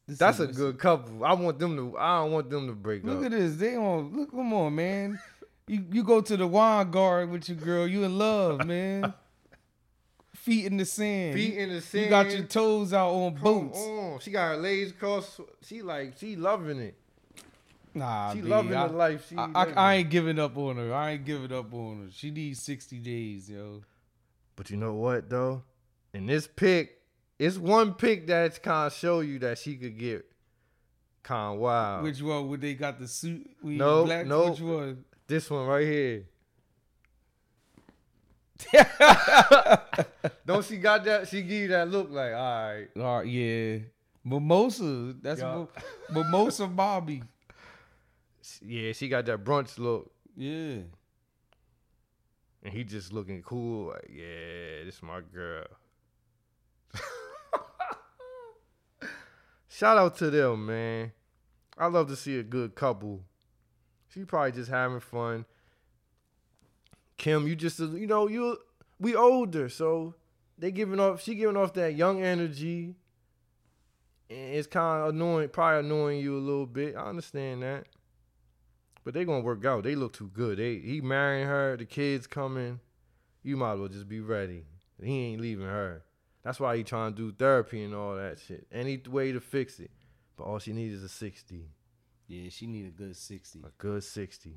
This 0.06 0.18
That's 0.18 0.38
a 0.40 0.46
good 0.46 0.78
couple. 0.78 1.24
I 1.24 1.32
want 1.32 1.58
them 1.58 1.76
to. 1.76 1.96
I 1.98 2.18
don't 2.18 2.32
want 2.32 2.50
them 2.50 2.66
to 2.66 2.74
break 2.74 3.04
Look 3.04 3.20
up. 3.20 3.24
at 3.26 3.30
this. 3.30 3.56
They 3.56 3.76
on. 3.76 4.14
Look, 4.14 4.30
come 4.32 4.52
on, 4.52 4.74
man. 4.74 5.18
You 5.66 5.82
you 5.90 6.04
go 6.04 6.20
to 6.20 6.36
the 6.36 6.46
wine 6.46 6.90
guard 6.90 7.30
with 7.30 7.48
your 7.48 7.56
girl. 7.56 7.86
You 7.88 8.04
in 8.04 8.18
love, 8.18 8.66
man. 8.66 9.14
Feet 10.34 10.66
in 10.66 10.76
the 10.76 10.84
sand. 10.84 11.34
Feet 11.34 11.56
in 11.56 11.70
the 11.70 11.80
sand. 11.80 12.04
You 12.04 12.10
got 12.10 12.30
your 12.30 12.42
toes 12.42 12.92
out 12.92 13.08
on 13.14 13.34
Come 13.36 13.68
boots. 13.68 13.78
on. 13.78 14.18
She 14.20 14.30
got 14.30 14.48
her 14.50 14.56
legs 14.58 14.92
crossed. 14.92 15.40
She 15.62 15.80
like 15.80 16.18
she 16.18 16.36
loving 16.36 16.80
it. 16.80 16.98
Nah, 17.94 18.32
She 18.32 18.40
B, 18.40 18.48
loving 18.48 18.74
I, 18.74 18.88
the 18.88 18.92
life. 18.94 19.26
She 19.28 19.36
I. 19.36 19.50
I, 19.54 19.64
I 19.72 19.94
ain't 19.94 20.10
giving 20.10 20.38
up 20.38 20.56
on 20.58 20.76
her. 20.76 20.92
I 20.92 21.12
ain't 21.12 21.24
giving 21.24 21.52
up 21.52 21.72
on 21.72 22.04
her. 22.06 22.10
She 22.12 22.30
needs 22.30 22.60
sixty 22.60 22.98
days, 22.98 23.48
yo. 23.48 23.82
But 24.56 24.70
you 24.70 24.76
know 24.76 24.94
what 24.94 25.30
though? 25.30 25.62
In 26.12 26.26
this 26.26 26.46
pick, 26.46 27.00
it's 27.38 27.56
one 27.56 27.94
pick 27.94 28.26
that's 28.26 28.58
kind 28.58 28.86
of 28.88 28.92
show 28.92 29.20
you 29.20 29.38
that 29.40 29.58
she 29.58 29.76
could 29.76 29.96
get 29.98 30.24
kind 31.22 31.54
of 31.54 31.60
wild. 31.60 32.02
Which 32.04 32.20
one? 32.22 32.48
Would 32.48 32.60
they 32.60 32.74
got 32.74 32.98
the 32.98 33.06
suit? 33.08 33.48
No, 33.62 33.98
Nope, 34.00 34.06
black. 34.06 34.26
nope. 34.26 34.50
Which 34.50 34.60
one? 34.60 35.04
this 35.26 35.48
one 35.50 35.66
right 35.66 35.86
here. 35.86 36.24
Don't 40.46 40.64
she 40.64 40.76
got 40.78 41.04
that? 41.04 41.28
She 41.28 41.42
give 41.42 41.50
you 41.50 41.68
that 41.68 41.88
look 41.90 42.10
like, 42.10 42.32
all 42.32 42.38
right. 42.72 42.86
All 42.96 43.18
right, 43.18 43.26
yeah. 43.26 43.78
Mimosa. 44.24 45.14
That's 45.20 45.40
Yeah. 45.40 45.54
Mo- 45.54 45.68
Mimosa 46.10 46.66
Bobby. 46.66 47.22
Yeah, 48.62 48.92
she 48.92 49.08
got 49.08 49.26
that 49.26 49.44
brunch 49.44 49.78
look. 49.78 50.10
Yeah. 50.36 50.82
And 52.62 52.72
he 52.72 52.84
just 52.84 53.12
looking 53.12 53.42
cool, 53.42 53.88
like, 53.88 54.08
yeah, 54.10 54.84
this 54.84 54.96
is 54.96 55.02
my 55.02 55.20
girl. 55.20 55.66
Shout 59.68 59.98
out 59.98 60.16
to 60.18 60.30
them, 60.30 60.66
man. 60.66 61.12
I 61.76 61.86
love 61.88 62.08
to 62.08 62.16
see 62.16 62.38
a 62.38 62.42
good 62.42 62.74
couple. 62.74 63.22
She 64.08 64.24
probably 64.24 64.52
just 64.52 64.70
having 64.70 65.00
fun. 65.00 65.44
Kim, 67.16 67.46
you 67.46 67.56
just 67.56 67.78
you 67.80 68.06
know, 68.06 68.28
you 68.28 68.56
we 69.00 69.14
older, 69.14 69.68
so 69.68 70.14
they 70.56 70.70
giving 70.70 71.00
off 71.00 71.22
she 71.22 71.34
giving 71.34 71.56
off 71.56 71.72
that 71.74 71.94
young 71.94 72.22
energy. 72.22 72.94
And 74.30 74.54
it's 74.54 74.66
kind 74.66 75.02
of 75.02 75.08
annoying, 75.14 75.48
probably 75.48 75.80
annoying 75.80 76.20
you 76.20 76.36
a 76.36 76.40
little 76.40 76.66
bit. 76.66 76.96
I 76.96 77.06
understand 77.06 77.62
that. 77.62 77.86
But 79.04 79.14
they 79.14 79.24
gonna 79.24 79.40
work 79.40 79.64
out. 79.64 79.84
They 79.84 79.94
look 79.94 80.14
too 80.14 80.30
good. 80.32 80.58
They 80.58 80.78
he 80.78 81.00
marrying 81.00 81.46
her, 81.46 81.76
the 81.76 81.84
kids 81.84 82.26
coming. 82.26 82.80
You 83.42 83.56
might 83.56 83.74
as 83.74 83.80
well 83.80 83.88
just 83.88 84.08
be 84.08 84.20
ready. 84.20 84.64
He 85.02 85.26
ain't 85.26 85.42
leaving 85.42 85.66
her. 85.66 86.02
That's 86.42 86.58
why 86.58 86.76
he 86.76 86.82
trying 86.84 87.14
to 87.14 87.30
do 87.30 87.32
therapy 87.32 87.82
and 87.84 87.94
all 87.94 88.16
that 88.16 88.38
shit. 88.38 88.66
Any 88.72 89.00
way 89.08 89.32
to 89.32 89.40
fix 89.40 89.78
it. 89.80 89.90
But 90.36 90.44
all 90.44 90.58
she 90.58 90.72
needs 90.72 90.94
is 90.94 91.02
a 91.02 91.08
60. 91.08 91.68
Yeah, 92.26 92.48
she 92.50 92.66
need 92.66 92.86
a 92.86 92.90
good 92.90 93.16
sixty. 93.16 93.60
A 93.60 93.70
good 93.78 94.02
60. 94.02 94.54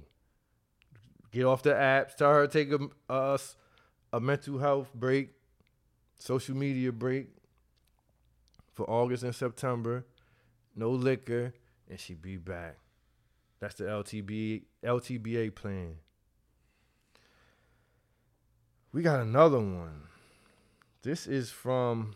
Get 1.31 1.45
off 1.45 1.63
the 1.63 1.73
apps. 1.73 2.15
Tell 2.15 2.31
her 2.31 2.47
to 2.47 2.51
take 2.51 2.71
a, 2.71 3.13
a, 3.13 3.39
a 4.13 4.19
mental 4.19 4.57
health 4.57 4.93
break, 4.93 5.31
social 6.17 6.55
media 6.55 6.91
break 6.91 7.27
for 8.73 8.89
August 8.89 9.23
and 9.23 9.35
September. 9.35 10.05
No 10.75 10.91
liquor, 10.91 11.53
and 11.89 11.99
she 11.99 12.13
be 12.13 12.37
back. 12.37 12.77
That's 13.59 13.75
the 13.75 13.85
LTB, 13.85 14.63
LTBA 14.83 15.55
plan. 15.55 15.95
We 18.91 19.01
got 19.01 19.19
another 19.19 19.59
one. 19.59 20.03
This 21.01 21.27
is 21.27 21.51
from 21.51 22.15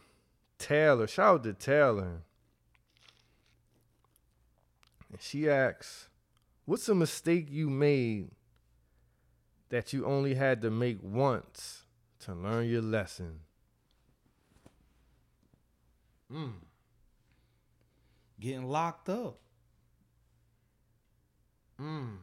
Taylor. 0.57 1.07
Shout 1.07 1.35
out 1.35 1.43
to 1.43 1.53
Taylor. 1.53 2.21
And 5.11 5.21
she 5.21 5.49
asks, 5.49 6.09
What's 6.65 6.87
a 6.87 6.95
mistake 6.95 7.47
you 7.49 7.69
made 7.69 8.31
that 9.69 9.93
you 9.93 10.05
only 10.05 10.35
had 10.35 10.61
to 10.61 10.69
make 10.69 10.99
once 11.01 11.83
to 12.21 12.33
learn 12.33 12.69
your 12.69 12.81
lesson? 12.81 13.41
Mm. 16.31 16.53
Getting 18.39 18.69
locked 18.69 19.09
up. 19.09 19.39
Mm. 21.81 22.17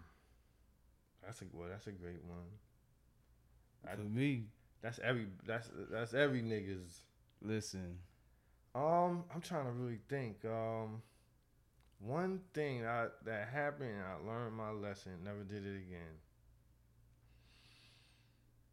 That's 1.23 1.43
a 1.43 1.45
well, 1.53 1.69
that's 1.69 1.87
a 1.87 1.93
great 1.93 2.25
one. 2.25 2.59
I- 3.87 3.95
For 3.97 4.03
me, 4.03 4.45
That's 4.83 4.99
every 5.01 5.27
that's 5.45 5.69
that's 5.91 6.15
every 6.15 6.43
nigga's. 6.43 7.03
listen. 7.43 7.99
Um, 8.75 9.25
I'm 9.35 9.41
trying 9.43 9.67
to 9.67 9.73
really 9.73 10.01
think. 10.09 10.45
Um, 10.45 11.03
one 12.01 12.41
thing 12.55 12.87
I, 12.87 13.09
that 13.25 13.49
happened, 13.49 14.03
I 14.03 14.15
learned 14.27 14.57
my 14.57 14.71
lesson. 14.71 15.13
Never 15.25 15.45
did 15.45 15.65
it 15.67 15.77
again. 15.77 16.19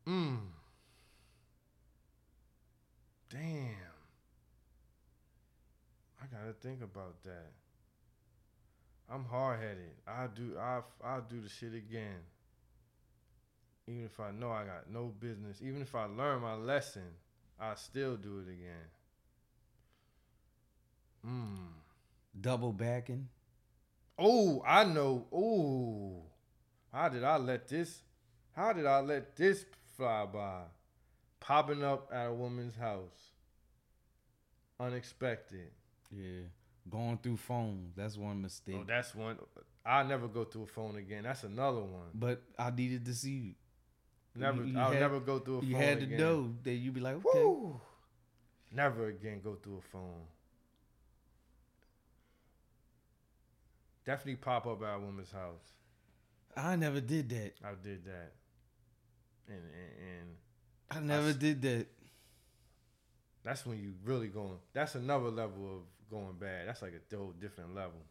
Mm. 0.07 0.37
Damn. 3.29 3.75
I 6.21 6.25
gotta 6.27 6.53
think 6.53 6.81
about 6.81 7.23
that. 7.23 7.53
I'm 9.09 9.25
hard 9.25 9.59
headed. 9.59 9.91
I 10.07 10.27
do. 10.27 10.57
I 10.59 10.81
I'll 11.03 11.21
do 11.21 11.41
the 11.41 11.49
shit 11.49 11.73
again. 11.73 12.19
Even 13.87 14.05
if 14.05 14.19
I 14.19 14.31
know 14.31 14.51
I 14.51 14.65
got 14.65 14.89
no 14.91 15.13
business. 15.19 15.61
Even 15.61 15.81
if 15.81 15.93
I 15.93 16.05
learn 16.05 16.41
my 16.41 16.55
lesson, 16.55 17.03
I 17.59 17.75
still 17.75 18.15
do 18.15 18.39
it 18.39 18.51
again. 18.51 18.89
Mm. 21.25 21.67
Double 22.39 22.73
backing. 22.73 23.27
Oh, 24.17 24.63
I 24.65 24.85
know. 24.85 25.25
Oh, 25.31 26.23
how 26.91 27.09
did 27.09 27.23
I 27.23 27.37
let 27.37 27.67
this? 27.67 28.01
How 28.55 28.73
did 28.73 28.85
I 28.85 29.01
let 29.01 29.35
this 29.35 29.65
fly 29.97 30.25
by? 30.25 30.61
Popping 31.39 31.83
up 31.83 32.09
at 32.11 32.27
a 32.27 32.33
woman's 32.33 32.75
house, 32.75 33.33
unexpected. 34.79 35.69
Yeah. 36.11 36.47
Going 36.89 37.17
through 37.17 37.37
phones. 37.37 37.95
That's 37.95 38.15
one 38.17 38.41
mistake. 38.41 38.77
Oh, 38.79 38.83
that's 38.87 39.15
one. 39.15 39.37
I'll 39.85 40.05
never 40.05 40.27
go 40.27 40.43
through 40.43 40.63
a 40.63 40.67
phone 40.67 40.95
again. 40.97 41.23
That's 41.23 41.43
another 41.43 41.79
one. 41.81 42.09
but 42.13 42.41
I 42.59 42.69
needed 42.71 43.05
to 43.05 43.13
see 43.13 43.31
you. 43.31 43.53
Never. 44.35 44.63
You- 44.63 44.73
you 44.73 44.79
I'll 44.79 44.91
had- 44.91 44.99
never 44.99 45.19
go 45.19 45.39
through 45.39 45.57
a 45.57 45.61
phone 45.61 45.69
You 45.69 45.75
had 45.77 45.99
to 45.99 46.05
again. 46.05 46.19
know 46.19 46.53
that 46.63 46.73
you'd 46.73 46.93
be 46.93 46.99
like, 47.01 47.15
okay. 47.15 47.43
Woo! 47.43 47.79
Never 48.71 49.07
again 49.07 49.41
go 49.43 49.55
through 49.55 49.77
a 49.77 49.81
phone. 49.81 50.25
Definitely 54.05 54.35
pop 54.35 54.67
up 54.67 54.83
at 54.83 54.95
a 54.95 54.99
woman's 54.99 55.31
house. 55.31 55.73
I 56.55 56.75
never 56.75 57.01
did 57.01 57.29
that. 57.29 57.53
I 57.63 57.71
did 57.81 58.05
that. 58.05 58.31
and 59.47 59.57
and, 59.57 60.27
and 60.91 61.11
I 61.11 61.15
never 61.15 61.29
s- 61.29 61.35
did 61.35 61.61
that. 61.63 61.87
that's 63.43 63.65
when 63.65 63.79
you 63.81 63.93
really 64.03 64.27
going. 64.27 64.59
That's 64.73 64.95
another 64.95 65.29
level 65.29 65.65
of 65.77 65.81
going 66.09 66.35
bad. 66.39 66.67
That's 66.67 66.81
like 66.81 66.93
a 66.93 67.15
whole 67.15 67.33
different 67.39 67.75
level 67.75 68.01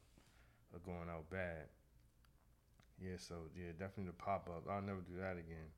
of 0.74 0.84
going 0.84 1.08
out 1.10 1.28
bad. 1.30 1.68
Yeah, 3.00 3.16
so 3.18 3.34
yeah, 3.56 3.72
definitely 3.72 4.06
the 4.06 4.12
pop 4.12 4.48
up. 4.48 4.64
I'll 4.70 4.82
never 4.82 5.00
do 5.00 5.16
that 5.20 5.32
again, 5.32 5.68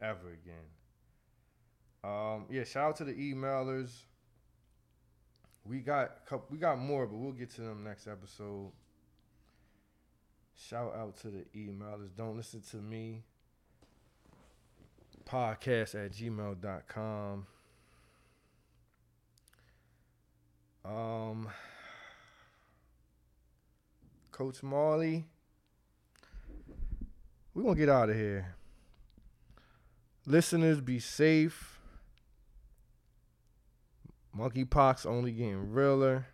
ever 0.00 0.28
again. 0.32 0.68
Um, 2.04 2.46
yeah, 2.50 2.64
shout 2.64 2.90
out 2.90 2.96
to 2.96 3.04
the 3.04 3.14
emailers. 3.14 3.90
We 5.64 5.78
got 5.78 6.26
couple, 6.26 6.46
we 6.50 6.58
got 6.58 6.78
more, 6.78 7.06
but 7.06 7.16
we'll 7.16 7.32
get 7.32 7.50
to 7.54 7.62
them 7.62 7.84
next 7.84 8.06
episode. 8.08 8.72
Shout 10.54 10.94
out 10.94 11.16
to 11.18 11.28
the 11.28 11.44
emailers. 11.56 12.14
Don't 12.16 12.36
listen 12.36 12.60
to 12.70 12.76
me. 12.76 13.22
Podcast 15.24 15.94
at 15.94 16.12
gmail.com. 16.12 17.46
Um, 20.84 21.48
Coach 24.30 24.62
Marley, 24.62 25.24
we're 27.54 27.62
going 27.62 27.74
to 27.74 27.78
get 27.80 27.88
out 27.88 28.10
of 28.10 28.16
here. 28.16 28.54
Listeners, 30.26 30.80
be 30.80 30.98
safe. 30.98 31.78
Monkeypox 34.36 35.04
only 35.06 35.32
getting 35.32 35.72
realer. 35.72 36.26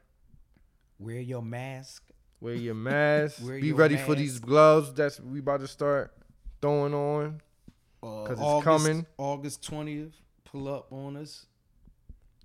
Wear 0.99 1.21
your 1.21 1.43
mask. 1.43 2.05
Wear 2.41 2.55
your 2.55 2.75
mask. 2.75 3.41
Wear 3.45 3.61
be 3.61 3.69
your 3.69 3.77
ready 3.77 3.97
for 3.97 4.15
these 4.15 4.39
gloves 4.39 4.93
that's 4.95 5.21
we 5.21 5.41
about 5.41 5.61
to 5.61 5.69
start 5.69 6.13
throwing 6.63 6.95
on. 6.95 7.41
Uh, 8.03 8.07
'Cause 8.25 8.31
it's 8.33 8.41
August, 8.41 8.65
coming. 8.65 9.07
August 9.19 9.65
twentieth. 9.65 10.15
Pull 10.45 10.69
up 10.73 10.93
on 10.93 11.17
us. 11.17 11.47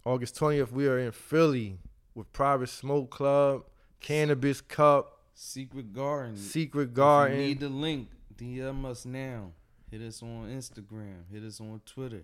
August 0.05 0.35
20th, 0.37 0.71
we 0.73 0.85
are 0.87 0.99
in 0.99 1.11
Philly 1.13 1.77
with 2.15 2.31
Private 2.33 2.69
Smoke 2.69 3.09
Club, 3.11 3.63
Cannabis 3.99 4.61
Cup, 4.61 5.19
Secret 5.33 5.93
Garden. 5.93 6.35
Secret 6.37 6.83
If 6.83 6.89
you 6.89 6.93
Garden. 6.95 7.37
need 7.37 7.59
the 7.59 7.69
link, 7.69 8.09
DM 8.35 8.85
us 8.85 9.05
now. 9.05 9.51
Hit 9.91 10.01
us 10.01 10.21
on 10.23 10.47
Instagram. 10.49 11.23
Hit 11.31 11.43
us 11.43 11.59
on 11.61 11.81
Twitter. 11.85 12.23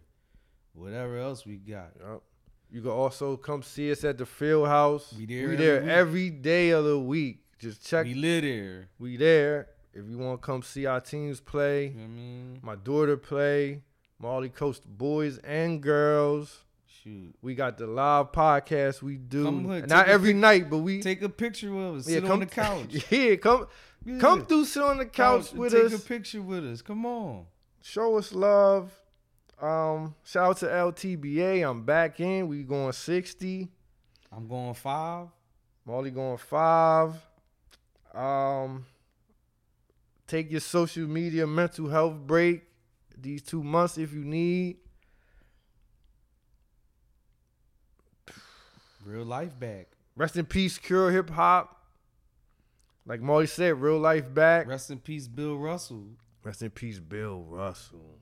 Whatever 0.73 1.17
else 1.19 1.45
we 1.45 1.57
got. 1.57 1.91
Yup. 1.99 2.23
You 2.71 2.81
can 2.81 2.91
also 2.91 3.35
come 3.35 3.63
see 3.63 3.91
us 3.91 4.03
at 4.03 4.17
the 4.17 4.25
Field 4.25 4.67
House. 4.67 5.13
We 5.17 5.25
there 5.25 5.49
We 5.49 5.55
there 5.55 5.81
week. 5.81 5.89
every 5.89 6.29
day 6.29 6.69
of 6.69 6.85
the 6.85 6.99
week. 6.99 7.39
Just 7.57 7.85
check. 7.85 8.05
We 8.05 8.13
live 8.13 8.43
there. 8.43 8.89
We 8.99 9.17
there. 9.17 9.67
If 9.93 10.05
you 10.07 10.17
want 10.19 10.39
to 10.41 10.45
come 10.45 10.61
see 10.61 10.85
our 10.85 11.01
teams 11.01 11.41
play, 11.41 11.87
You 11.87 11.93
know 11.95 12.03
I 12.03 12.07
mean? 12.07 12.59
my 12.61 12.75
daughter 12.75 13.17
play, 13.17 13.81
Molly 14.19 14.49
Coast 14.49 14.85
boys 14.85 15.39
and 15.39 15.81
girls. 15.81 16.63
Shoot. 17.03 17.33
We 17.41 17.55
got 17.55 17.77
the 17.77 17.87
live 17.87 18.31
podcast 18.31 19.01
we 19.01 19.15
do. 19.17 19.43
Come 19.45 19.85
Not 19.87 20.07
every 20.09 20.33
night, 20.33 20.69
but 20.69 20.79
we 20.79 21.01
Take 21.01 21.21
a 21.21 21.29
picture 21.29 21.71
with 21.73 21.99
us. 22.01 22.07
yeah, 22.09 22.15
Sit 22.15 22.23
come 22.23 22.31
on 22.33 22.39
the 22.41 22.45
couch. 22.45 23.05
Yeah, 23.11 23.35
come 23.37 23.67
Yeah. 24.05 24.17
come 24.19 24.45
through, 24.45 24.65
sit 24.65 24.83
on 24.83 24.97
the 24.97 25.05
couch 25.05 25.53
with 25.53 25.71
Take 25.71 25.85
us. 25.85 25.91
Take 25.91 25.99
a 26.01 26.03
picture 26.03 26.41
with 26.41 26.65
us. 26.65 26.81
Come 26.81 27.05
on. 27.05 27.45
show 27.81 28.17
us 28.17 28.33
love. 28.33 28.91
Um, 29.61 30.15
shout 30.23 30.49
out 30.49 30.57
to 30.57 30.65
LTBA. 30.67 31.69
I'm 31.69 31.83
back 31.83 32.19
in. 32.19 32.47
We 32.47 32.63
going 32.63 32.91
60. 32.93 33.69
I'm 34.31 34.47
going 34.47 34.73
five. 34.73 35.27
Molly 35.85 36.11
going 36.11 36.37
five. 36.37 37.13
Um, 38.13 38.85
take 40.27 40.51
your 40.51 40.59
social 40.61 41.07
media 41.07 41.45
mental 41.47 41.89
health 41.89 42.15
break 42.25 42.63
these 43.17 43.41
two 43.41 43.63
months 43.63 43.97
if 43.97 44.13
you 44.13 44.23
need. 44.23 44.77
Real 49.03 49.25
life 49.25 49.59
back. 49.59 49.87
Rest 50.15 50.35
in 50.35 50.45
peace, 50.45 50.77
Cure 50.77 51.11
Hip 51.11 51.29
Hop. 51.29 51.83
Like 53.05 53.21
Molly 53.21 53.47
said, 53.47 53.81
real 53.81 53.97
life 53.97 54.33
back. 54.33 54.67
Rest 54.67 54.91
in 54.91 54.99
peace, 54.99 55.27
Bill 55.27 55.57
Russell. 55.57 56.05
Rest 56.43 56.61
in 56.61 56.69
peace, 56.69 56.99
Bill 56.99 57.41
Russell. 57.41 58.19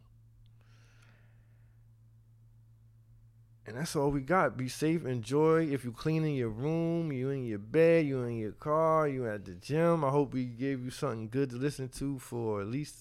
And 3.65 3.75
that's 3.75 3.97
all 3.97 4.11
we 4.11 4.21
got. 4.21 4.55
Be 4.55 4.69
safe, 4.69 5.05
enjoy. 5.05 5.65
If 5.65 5.84
you 5.84 5.91
cleaning 5.91 6.36
your 6.36 6.49
room, 6.49 7.11
you 7.11 7.32
in 7.32 7.43
your 7.45 7.59
bed, 7.59 8.05
you 8.05 8.23
in 8.23 8.38
your 8.38 8.53
car, 8.53 9.09
you 9.09 9.28
at 9.28 9.43
the 9.43 9.55
gym. 9.55 10.05
I 10.05 10.09
hope 10.09 10.34
we 10.34 10.45
gave 10.45 10.86
you 10.86 10.89
something 10.89 11.28
good 11.28 11.49
to 11.49 11.57
listen 11.57 11.89
to 11.89 12.17
for 12.17 12.61
at 12.61 12.67
least 12.67 12.95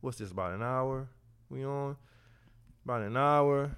what's 0.00 0.16
this, 0.16 0.30
about 0.30 0.54
an 0.54 0.62
hour? 0.62 1.08
We 1.50 1.62
on? 1.62 1.96
About 2.86 3.02
an 3.02 3.18
hour. 3.18 3.76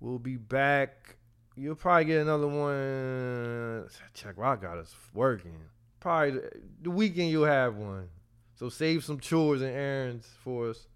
We'll 0.00 0.18
be 0.18 0.36
back. 0.36 1.17
You'll 1.58 1.74
probably 1.74 2.04
get 2.04 2.20
another 2.22 2.46
one. 2.46 3.88
Check 4.14 4.34
Rock 4.36 4.62
got 4.62 4.78
us 4.78 4.94
working. 5.12 5.58
Probably 6.00 6.40
the- 6.82 6.90
weekend 6.90 7.30
you'll 7.30 7.46
have 7.46 7.76
one. 7.76 8.08
So 8.54 8.68
save 8.68 9.04
some 9.04 9.20
chores 9.20 9.60
and 9.60 9.70
errands 9.70 10.28
for 10.42 10.70
us, 10.70 10.88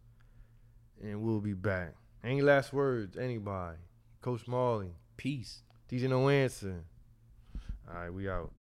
and 1.01 1.23
we'll 1.23 1.41
be 1.41 1.53
back. 1.55 1.95
Any 2.25 2.43
last 2.43 2.73
words, 2.73 3.17
anybody? 3.17 3.79
Coach 4.21 4.47
Marley, 4.47 4.95
Peace. 5.17 5.63
DJ 5.89 6.09
No 6.09 6.29
Answer. 6.29 6.85
All 7.89 7.95
right, 7.95 8.11
we 8.11 8.29
out. 8.29 8.51